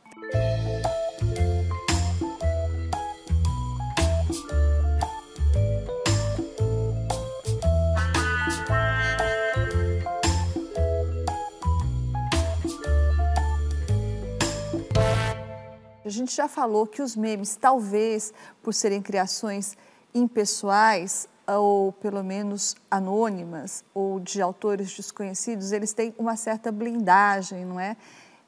A 16.04 16.08
gente 16.08 16.34
já 16.34 16.46
falou 16.46 16.86
que 16.86 17.00
os 17.00 17.16
memes, 17.16 17.56
talvez 17.56 18.34
por 18.62 18.74
serem 18.74 19.00
criações 19.00 19.76
impessoais 20.14 21.28
ou 21.46 21.92
pelo 21.92 22.22
menos 22.22 22.76
anônimas 22.90 23.84
ou 23.94 24.20
de 24.20 24.42
autores 24.42 24.94
desconhecidos, 24.94 25.72
eles 25.72 25.92
têm 25.92 26.14
uma 26.18 26.36
certa 26.36 26.70
blindagem, 26.70 27.64
não 27.64 27.80
é? 27.80 27.96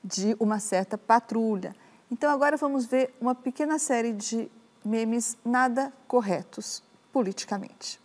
De 0.04 0.36
uma 0.38 0.60
certa 0.60 0.98
patrulha. 0.98 1.74
Então, 2.10 2.30
agora 2.30 2.56
vamos 2.56 2.84
ver 2.84 3.14
uma 3.18 3.34
pequena 3.34 3.78
série 3.78 4.12
de 4.12 4.50
memes 4.84 5.38
nada 5.42 5.90
corretos 6.06 6.82
politicamente. 7.10 7.98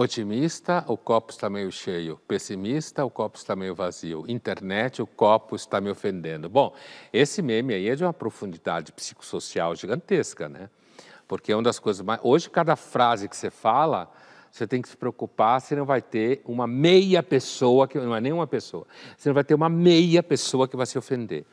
Otimista, 0.00 0.84
o 0.86 0.96
copo 0.96 1.32
está 1.32 1.50
meio 1.50 1.72
cheio. 1.72 2.20
Pessimista, 2.28 3.04
o 3.04 3.10
copo 3.10 3.36
está 3.36 3.56
meio 3.56 3.74
vazio. 3.74 4.24
Internet, 4.28 5.02
o 5.02 5.06
copo 5.06 5.56
está 5.56 5.80
me 5.80 5.90
ofendendo. 5.90 6.48
Bom, 6.48 6.72
esse 7.12 7.42
meme 7.42 7.74
aí 7.74 7.88
é 7.88 7.96
de 7.96 8.04
uma 8.04 8.12
profundidade 8.12 8.92
psicossocial 8.92 9.74
gigantesca, 9.74 10.48
né? 10.48 10.70
Porque 11.26 11.50
é 11.50 11.56
uma 11.56 11.64
das 11.64 11.80
coisas 11.80 12.00
mais. 12.00 12.20
Hoje, 12.22 12.48
cada 12.48 12.76
frase 12.76 13.28
que 13.28 13.36
você 13.36 13.50
fala, 13.50 14.08
você 14.50 14.66
tem 14.66 14.82
que 14.82 14.88
se 14.88 14.96
preocupar 14.96 15.60
se 15.60 15.74
não 15.76 15.84
vai 15.84 16.02
ter 16.02 16.42
uma 16.44 16.66
meia 16.66 17.22
pessoa, 17.22 17.86
que 17.86 17.98
não 17.98 18.14
é 18.14 18.20
nem 18.20 18.32
uma 18.32 18.46
pessoa, 18.46 18.86
você 19.16 19.28
não 19.28 19.34
vai 19.34 19.44
ter 19.44 19.54
uma 19.54 19.68
meia 19.68 20.22
pessoa 20.22 20.66
que 20.66 20.76
vai 20.76 20.86
se 20.86 20.98
ofender. 20.98 21.44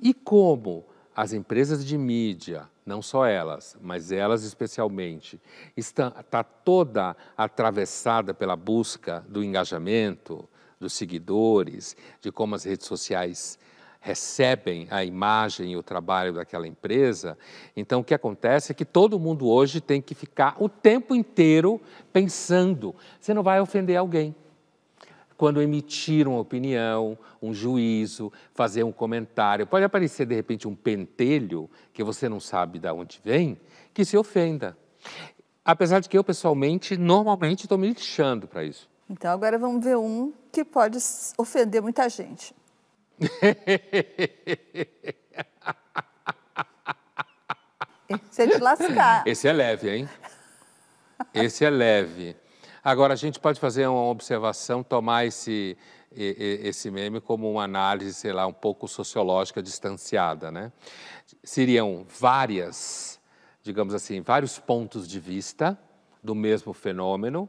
E 0.00 0.12
como 0.12 0.84
as 1.14 1.32
empresas 1.32 1.84
de 1.84 1.96
mídia, 1.96 2.68
não 2.84 3.00
só 3.00 3.24
elas, 3.24 3.76
mas 3.80 4.10
elas 4.10 4.42
especialmente, 4.42 5.40
está, 5.76 6.12
está 6.18 6.42
toda 6.42 7.16
atravessada 7.36 8.34
pela 8.34 8.56
busca 8.56 9.24
do 9.28 9.42
engajamento, 9.42 10.48
dos 10.78 10.92
seguidores, 10.92 11.96
de 12.20 12.30
como 12.32 12.54
as 12.54 12.64
redes 12.64 12.86
sociais 12.86 13.58
recebem 14.04 14.86
a 14.90 15.02
imagem 15.02 15.72
e 15.72 15.76
o 15.78 15.82
trabalho 15.82 16.34
daquela 16.34 16.68
empresa. 16.68 17.38
Então, 17.74 18.00
o 18.00 18.04
que 18.04 18.12
acontece 18.12 18.70
é 18.70 18.74
que 18.74 18.84
todo 18.84 19.18
mundo 19.18 19.48
hoje 19.48 19.80
tem 19.80 20.02
que 20.02 20.14
ficar 20.14 20.56
o 20.60 20.68
tempo 20.68 21.14
inteiro 21.14 21.80
pensando: 22.12 22.94
você 23.18 23.32
não 23.32 23.42
vai 23.42 23.62
ofender 23.62 23.96
alguém. 23.96 24.36
Quando 25.38 25.62
emitir 25.62 26.28
uma 26.28 26.38
opinião, 26.38 27.16
um 27.40 27.54
juízo, 27.54 28.30
fazer 28.52 28.84
um 28.84 28.92
comentário, 28.92 29.66
pode 29.66 29.84
aparecer 29.86 30.26
de 30.26 30.34
repente 30.34 30.68
um 30.68 30.74
pentelho 30.74 31.68
que 31.90 32.04
você 32.04 32.28
não 32.28 32.38
sabe 32.38 32.78
de 32.78 32.90
onde 32.92 33.22
vem, 33.24 33.58
que 33.94 34.04
se 34.04 34.18
ofenda. 34.18 34.76
Apesar 35.64 36.00
de 36.00 36.10
que 36.10 36.16
eu, 36.16 36.22
pessoalmente, 36.22 36.94
normalmente 36.98 37.62
estou 37.62 37.78
me 37.78 37.88
lixando 37.88 38.46
para 38.46 38.64
isso. 38.64 38.86
Então, 39.08 39.32
agora 39.32 39.58
vamos 39.58 39.82
ver 39.82 39.96
um 39.96 40.30
que 40.52 40.62
pode 40.62 40.98
ofender 41.38 41.80
muita 41.80 42.06
gente. 42.08 42.54
Esse 48.08 48.42
é 48.42 48.46
de 48.46 48.58
lascar. 48.58 49.26
Esse 49.26 49.48
é 49.48 49.52
leve, 49.52 49.90
hein? 49.90 50.08
Esse 51.32 51.64
é 51.64 51.70
leve. 51.70 52.36
Agora, 52.82 53.14
a 53.14 53.16
gente 53.16 53.40
pode 53.40 53.58
fazer 53.58 53.86
uma 53.86 54.04
observação, 54.10 54.82
tomar 54.82 55.24
esse, 55.24 55.76
esse 56.12 56.90
meme 56.90 57.20
como 57.20 57.50
uma 57.50 57.64
análise, 57.64 58.12
sei 58.14 58.32
lá, 58.32 58.46
um 58.46 58.52
pouco 58.52 58.86
sociológica 58.86 59.62
distanciada, 59.62 60.50
né? 60.52 60.70
Seriam 61.42 62.04
várias, 62.08 63.18
digamos 63.62 63.94
assim, 63.94 64.20
vários 64.20 64.58
pontos 64.58 65.08
de 65.08 65.18
vista 65.18 65.78
do 66.22 66.34
mesmo 66.34 66.72
fenômeno 66.72 67.48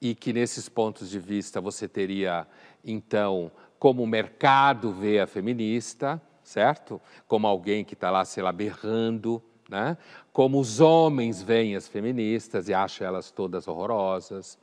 e 0.00 0.14
que 0.14 0.32
nesses 0.32 0.68
pontos 0.68 1.10
de 1.10 1.18
vista 1.18 1.60
você 1.60 1.88
teria, 1.88 2.46
então, 2.84 3.50
como 3.78 4.02
o 4.02 4.06
mercado 4.06 4.92
vê 4.92 5.20
a 5.20 5.26
feminista, 5.26 6.20
certo? 6.42 7.00
Como 7.26 7.46
alguém 7.46 7.84
que 7.84 7.94
está 7.94 8.10
lá, 8.10 8.24
sei 8.24 8.42
lá, 8.42 8.52
berrando, 8.52 9.42
né? 9.68 9.96
Como 10.32 10.58
os 10.58 10.80
homens 10.80 11.42
veem 11.42 11.74
as 11.74 11.88
feministas 11.88 12.68
e 12.68 12.74
acham 12.74 13.06
elas 13.06 13.30
todas 13.30 13.66
horrorosas. 13.66 14.58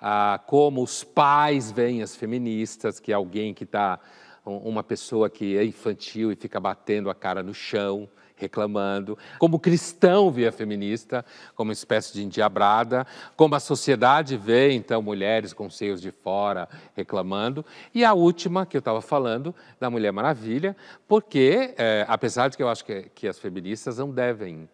Ah, 0.00 0.40
como 0.46 0.82
os 0.82 1.02
pais 1.02 1.70
veem 1.70 2.02
as 2.02 2.14
feministas, 2.14 3.00
que 3.00 3.12
é 3.12 3.14
alguém 3.14 3.54
que 3.54 3.64
está, 3.64 3.98
uma 4.44 4.82
pessoa 4.82 5.30
que 5.30 5.56
é 5.56 5.64
infantil 5.64 6.30
e 6.30 6.36
fica 6.36 6.60
batendo 6.60 7.08
a 7.08 7.14
cara 7.14 7.42
no 7.42 7.54
chão, 7.54 8.08
reclamando, 8.44 9.18
como 9.38 9.58
cristão 9.58 10.30
vê 10.30 10.46
a 10.46 10.52
feminista 10.52 11.24
como 11.54 11.72
espécie 11.72 12.12
de 12.12 12.22
endiabrada, 12.22 13.06
como 13.36 13.54
a 13.54 13.60
sociedade 13.60 14.36
vê, 14.36 14.72
então, 14.72 15.00
mulheres 15.02 15.52
com 15.52 15.68
seios 15.70 16.00
de 16.00 16.10
fora 16.10 16.68
reclamando, 16.94 17.64
e 17.94 18.04
a 18.04 18.12
última 18.12 18.66
que 18.66 18.76
eu 18.76 18.80
estava 18.80 19.00
falando, 19.00 19.54
da 19.80 19.90
Mulher 19.90 20.12
Maravilha, 20.12 20.76
porque, 21.08 21.74
é, 21.76 22.04
apesar 22.08 22.48
de 22.48 22.56
que 22.56 22.62
eu 22.62 22.68
acho 22.68 22.84
que, 22.84 23.02
que 23.14 23.26
as 23.26 23.38
feministas 23.38 23.98
não 23.98 24.10
devem 24.10 24.68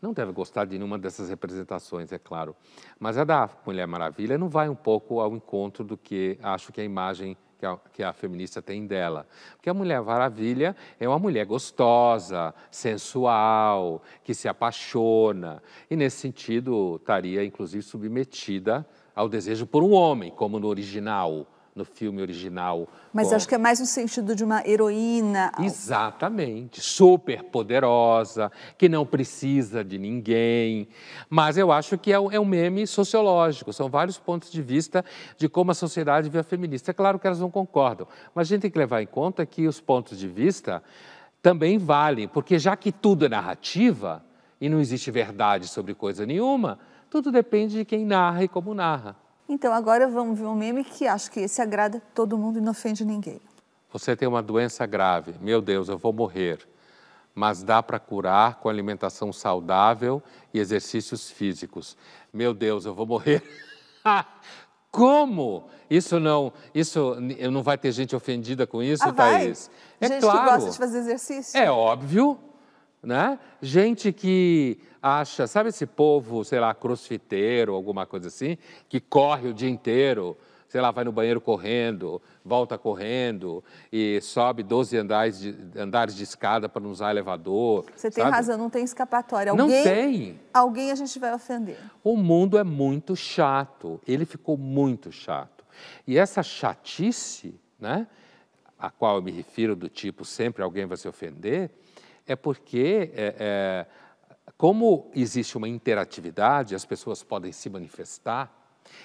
não 0.00 0.12
deve 0.12 0.32
gostar 0.32 0.66
de 0.66 0.76
nenhuma 0.76 0.98
dessas 0.98 1.30
representações, 1.30 2.12
é 2.12 2.18
claro. 2.18 2.54
Mas 3.00 3.16
a 3.16 3.24
da 3.24 3.48
Mulher 3.64 3.86
Maravilha 3.86 4.36
não 4.36 4.50
vai 4.50 4.68
um 4.68 4.74
pouco 4.74 5.18
ao 5.18 5.34
encontro 5.34 5.82
do 5.82 5.96
que 5.96 6.38
acho 6.42 6.70
que 6.74 6.80
a 6.82 6.84
imagem 6.84 7.38
que 7.64 7.66
a, 7.66 7.78
que 7.94 8.02
a 8.02 8.12
feminista 8.12 8.60
tem 8.60 8.86
dela. 8.86 9.26
Porque 9.56 9.70
a 9.70 9.74
Mulher 9.74 10.02
Maravilha 10.02 10.76
é 11.00 11.08
uma 11.08 11.18
mulher 11.18 11.46
gostosa, 11.46 12.54
sensual, 12.70 14.02
que 14.22 14.34
se 14.34 14.48
apaixona. 14.48 15.62
E, 15.90 15.96
nesse 15.96 16.18
sentido, 16.18 16.96
estaria, 16.96 17.42
inclusive, 17.42 17.82
submetida 17.82 18.86
ao 19.14 19.28
desejo 19.28 19.66
por 19.66 19.82
um 19.82 19.92
homem, 19.92 20.30
como 20.30 20.60
no 20.60 20.68
original. 20.68 21.46
No 21.74 21.84
filme 21.84 22.22
original. 22.22 22.88
Mas 23.12 23.28
com... 23.28 23.34
acho 23.34 23.48
que 23.48 23.54
é 23.54 23.58
mais 23.58 23.80
no 23.80 23.86
sentido 23.86 24.34
de 24.36 24.44
uma 24.44 24.66
heroína. 24.66 25.50
Exatamente, 25.58 26.80
super 26.80 27.42
poderosa, 27.42 28.50
que 28.78 28.88
não 28.88 29.04
precisa 29.04 29.82
de 29.82 29.98
ninguém. 29.98 30.88
Mas 31.28 31.58
eu 31.58 31.72
acho 31.72 31.98
que 31.98 32.12
é 32.12 32.20
um, 32.20 32.30
é 32.30 32.38
um 32.38 32.44
meme 32.44 32.86
sociológico, 32.86 33.72
são 33.72 33.88
vários 33.88 34.18
pontos 34.18 34.52
de 34.52 34.62
vista 34.62 35.04
de 35.36 35.48
como 35.48 35.72
a 35.72 35.74
sociedade 35.74 36.30
vê 36.30 36.38
a 36.38 36.44
feminista. 36.44 36.92
É 36.92 36.94
claro 36.94 37.18
que 37.18 37.26
elas 37.26 37.40
não 37.40 37.50
concordam, 37.50 38.06
mas 38.34 38.46
a 38.46 38.50
gente 38.50 38.62
tem 38.62 38.70
que 38.70 38.78
levar 38.78 39.02
em 39.02 39.06
conta 39.06 39.44
que 39.44 39.66
os 39.66 39.80
pontos 39.80 40.18
de 40.18 40.28
vista 40.28 40.82
também 41.42 41.76
valem, 41.76 42.28
porque 42.28 42.58
já 42.58 42.76
que 42.76 42.92
tudo 42.92 43.26
é 43.26 43.28
narrativa 43.28 44.24
e 44.60 44.68
não 44.68 44.80
existe 44.80 45.10
verdade 45.10 45.66
sobre 45.68 45.92
coisa 45.92 46.24
nenhuma, 46.24 46.78
tudo 47.10 47.30
depende 47.30 47.76
de 47.76 47.84
quem 47.84 48.06
narra 48.06 48.44
e 48.44 48.48
como 48.48 48.72
narra. 48.72 49.23
Então 49.48 49.72
agora 49.72 50.08
vamos 50.08 50.38
ver 50.38 50.46
um 50.46 50.54
meme 50.54 50.84
que 50.84 51.06
acho 51.06 51.30
que 51.30 51.40
esse 51.40 51.60
agrada 51.60 52.02
todo 52.14 52.38
mundo 52.38 52.58
e 52.58 52.62
não 52.62 52.72
ofende 52.72 53.04
ninguém. 53.04 53.40
Você 53.92 54.16
tem 54.16 54.26
uma 54.26 54.42
doença 54.42 54.84
grave, 54.86 55.34
meu 55.40 55.60
Deus, 55.60 55.88
eu 55.88 55.98
vou 55.98 56.12
morrer. 56.12 56.66
Mas 57.34 57.62
dá 57.62 57.82
para 57.82 57.98
curar 57.98 58.56
com 58.56 58.68
alimentação 58.68 59.32
saudável 59.32 60.22
e 60.52 60.58
exercícios 60.60 61.30
físicos. 61.30 61.96
Meu 62.32 62.54
Deus, 62.54 62.86
eu 62.86 62.94
vou 62.94 63.06
morrer. 63.06 63.42
Como? 64.90 65.64
Isso 65.90 66.20
não, 66.20 66.52
isso 66.72 67.16
não 67.50 67.62
vai 67.62 67.76
ter 67.76 67.90
gente 67.90 68.14
ofendida 68.14 68.66
com 68.66 68.80
isso, 68.80 69.02
ah, 69.02 69.10
vai. 69.10 69.40
Thaís? 69.40 69.70
É 70.00 70.06
gente 70.06 70.20
claro. 70.20 70.38
que 70.38 70.54
gosta 70.54 70.70
de 70.70 70.78
fazer 70.78 70.98
exercício. 70.98 71.58
É 71.58 71.68
óbvio, 71.70 72.38
né? 73.02 73.38
Gente 73.60 74.12
que 74.12 74.80
acha, 75.04 75.46
sabe 75.46 75.68
esse 75.68 75.84
povo, 75.84 76.42
sei 76.44 76.58
lá, 76.58 76.74
crossfiteiro, 76.74 77.74
alguma 77.74 78.06
coisa 78.06 78.28
assim, 78.28 78.56
que 78.88 78.98
corre 78.98 79.48
o 79.48 79.52
dia 79.52 79.68
inteiro, 79.68 80.34
sei 80.66 80.80
lá, 80.80 80.90
vai 80.90 81.04
no 81.04 81.12
banheiro 81.12 81.42
correndo, 81.42 82.22
volta 82.42 82.78
correndo 82.78 83.62
e 83.92 84.18
sobe 84.22 84.62
12 84.62 84.96
andares 84.96 85.38
de, 85.38 85.54
andares 85.76 86.16
de 86.16 86.24
escada 86.24 86.70
para 86.70 86.80
não 86.82 86.90
usar 86.90 87.10
elevador. 87.10 87.84
Você 87.94 88.10
tem 88.10 88.24
sabe? 88.24 88.34
razão, 88.34 88.56
não 88.56 88.70
tem 88.70 88.82
escapatória. 88.82 89.50
Alguém, 89.50 89.66
não 89.66 89.82
tem. 89.84 90.40
Alguém 90.54 90.90
a 90.90 90.94
gente 90.94 91.18
vai 91.18 91.34
ofender. 91.34 91.76
O 92.02 92.16
mundo 92.16 92.56
é 92.56 92.64
muito 92.64 93.14
chato, 93.14 94.00
ele 94.08 94.24
ficou 94.24 94.56
muito 94.56 95.12
chato. 95.12 95.66
E 96.06 96.16
essa 96.16 96.42
chatice, 96.42 97.60
né, 97.78 98.06
a 98.78 98.88
qual 98.88 99.16
eu 99.16 99.22
me 99.22 99.30
refiro 99.30 99.76
do 99.76 99.90
tipo 99.90 100.24
sempre 100.24 100.62
alguém 100.62 100.86
vai 100.86 100.96
se 100.96 101.06
ofender, 101.06 101.70
é 102.26 102.34
porque 102.34 103.10
é, 103.14 103.34
é, 103.38 103.86
como 104.64 105.10
existe 105.14 105.58
uma 105.58 105.68
interatividade, 105.68 106.74
as 106.74 106.86
pessoas 106.86 107.22
podem 107.22 107.52
se 107.52 107.68
manifestar, 107.68 108.50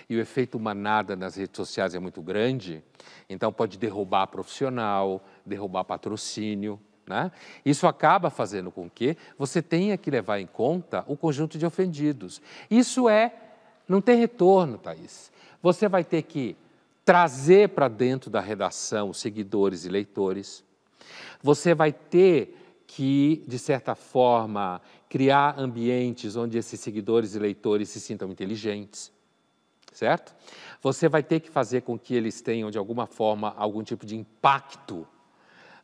e 0.09 0.15
o 0.15 0.21
efeito 0.21 0.57
manada 0.57 1.17
nas 1.17 1.35
redes 1.35 1.57
sociais 1.57 1.93
é 1.93 1.99
muito 1.99 2.21
grande, 2.21 2.81
então 3.29 3.51
pode 3.51 3.77
derrubar 3.77 4.27
profissional, 4.27 5.21
derrubar 5.45 5.83
patrocínio. 5.83 6.79
Né? 7.05 7.29
Isso 7.65 7.87
acaba 7.87 8.29
fazendo 8.29 8.71
com 8.71 8.89
que 8.89 9.17
você 9.37 9.61
tenha 9.61 9.97
que 9.97 10.09
levar 10.09 10.39
em 10.39 10.47
conta 10.47 11.03
o 11.09 11.17
conjunto 11.17 11.57
de 11.57 11.65
ofendidos. 11.65 12.41
Isso 12.71 13.09
é, 13.09 13.33
não 13.85 13.99
tem 13.99 14.17
retorno, 14.17 14.77
Thaís. 14.77 15.29
Você 15.61 15.89
vai 15.89 16.05
ter 16.05 16.21
que 16.21 16.55
trazer 17.03 17.67
para 17.67 17.89
dentro 17.89 18.29
da 18.29 18.39
redação 18.39 19.11
seguidores 19.11 19.83
e 19.83 19.89
leitores. 19.89 20.63
Você 21.43 21.75
vai 21.75 21.91
ter 21.91 22.55
que, 22.87 23.43
de 23.47 23.59
certa 23.59 23.93
forma, 23.93 24.81
criar 25.09 25.59
ambientes 25.59 26.35
onde 26.35 26.57
esses 26.57 26.79
seguidores 26.79 27.33
e 27.33 27.39
leitores 27.39 27.89
se 27.89 27.99
sintam 27.99 28.29
inteligentes, 28.29 29.11
certo? 29.91 30.35
Você 30.81 31.09
vai 31.09 31.23
ter 31.23 31.39
que 31.39 31.49
fazer 31.49 31.81
com 31.81 31.97
que 31.97 32.13
eles 32.13 32.39
tenham, 32.41 32.69
de 32.69 32.77
alguma 32.77 33.07
forma, 33.07 33.53
algum 33.57 33.81
tipo 33.83 34.05
de 34.05 34.15
impacto 34.15 35.07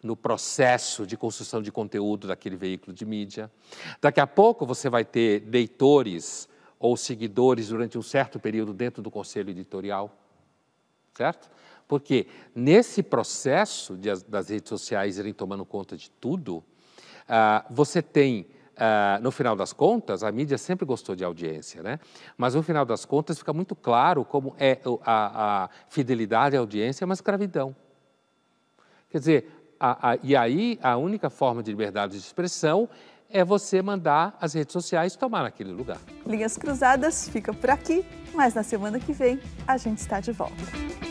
no 0.04 0.16
processo 0.16 1.08
de 1.08 1.18
construção 1.18 1.64
de 1.64 1.72
conteúdo 1.72 2.28
daquele 2.28 2.56
veículo 2.56 2.94
de 2.94 3.04
mídia. 3.04 3.52
Daqui 4.00 4.20
a 4.20 4.28
pouco 4.28 4.64
você 4.64 4.88
vai 4.88 5.04
ter 5.04 5.44
leitores 5.48 6.48
ou 6.80 6.96
seguidores 6.96 7.70
durante 7.70 7.98
um 7.98 8.04
certo 8.04 8.40
período 8.40 8.72
dentro 8.72 9.02
do 9.02 9.10
conselho 9.10 9.50
editorial, 9.50 10.16
certo? 11.16 11.50
Porque 11.88 12.28
nesse 12.54 13.02
processo 13.02 13.98
de, 13.98 14.10
das 14.28 14.50
redes 14.50 14.70
sociais 14.70 15.18
irem 15.18 15.34
tomando 15.34 15.66
conta 15.66 15.98
de 15.98 16.12
tudo, 16.12 16.58
uh, 16.58 17.66
você 17.74 18.04
tem 18.04 18.46
Uh, 18.76 19.24
no 19.24 19.32
final 19.32 19.56
das 19.56 19.72
contas, 19.72 20.22
a 20.22 20.30
mídia 20.32 20.58
sempre 20.58 20.86
gostou 20.86 21.16
de 21.16 21.24
audiência, 21.24 21.82
né? 21.82 21.98
Mas 22.38 22.56
no 22.56 22.62
final 22.62 22.86
das 22.86 23.06
contas 23.06 23.38
fica 23.38 23.54
muito 23.54 23.74
claro 23.74 24.26
como 24.26 24.54
é 24.60 24.78
a, 25.06 25.64
a 25.64 25.70
fidelidade 25.88 26.58
à 26.58 26.60
audiência 26.60 27.04
é 27.04 27.06
uma 27.06 27.14
escravidão. 27.14 27.74
Quer 29.10 29.20
dizer, 29.20 29.76
a, 29.80 30.12
a, 30.12 30.18
e 30.22 30.36
aí 30.36 30.78
a 30.84 30.98
única 30.98 31.30
forma 31.30 31.64
de 31.64 31.72
liberdade 31.72 32.14
de 32.14 32.20
expressão 32.20 32.90
é 33.30 33.46
você 33.46 33.82
mandar 33.82 34.38
as 34.42 34.54
redes 34.54 34.74
sociais 34.74 35.16
tomar 35.16 35.44
naquele 35.44 35.72
lugar. 35.72 36.00
Linhas 36.26 36.58
Cruzadas 36.58 37.30
fica 37.30 37.54
por 37.54 37.70
aqui, 37.70 38.06
mas 38.34 38.54
na 38.54 38.64
semana 38.64 39.00
que 39.00 39.14
vem 39.14 39.40
a 39.66 39.78
gente 39.78 40.00
está 40.00 40.20
de 40.20 40.32
volta. 40.32 41.05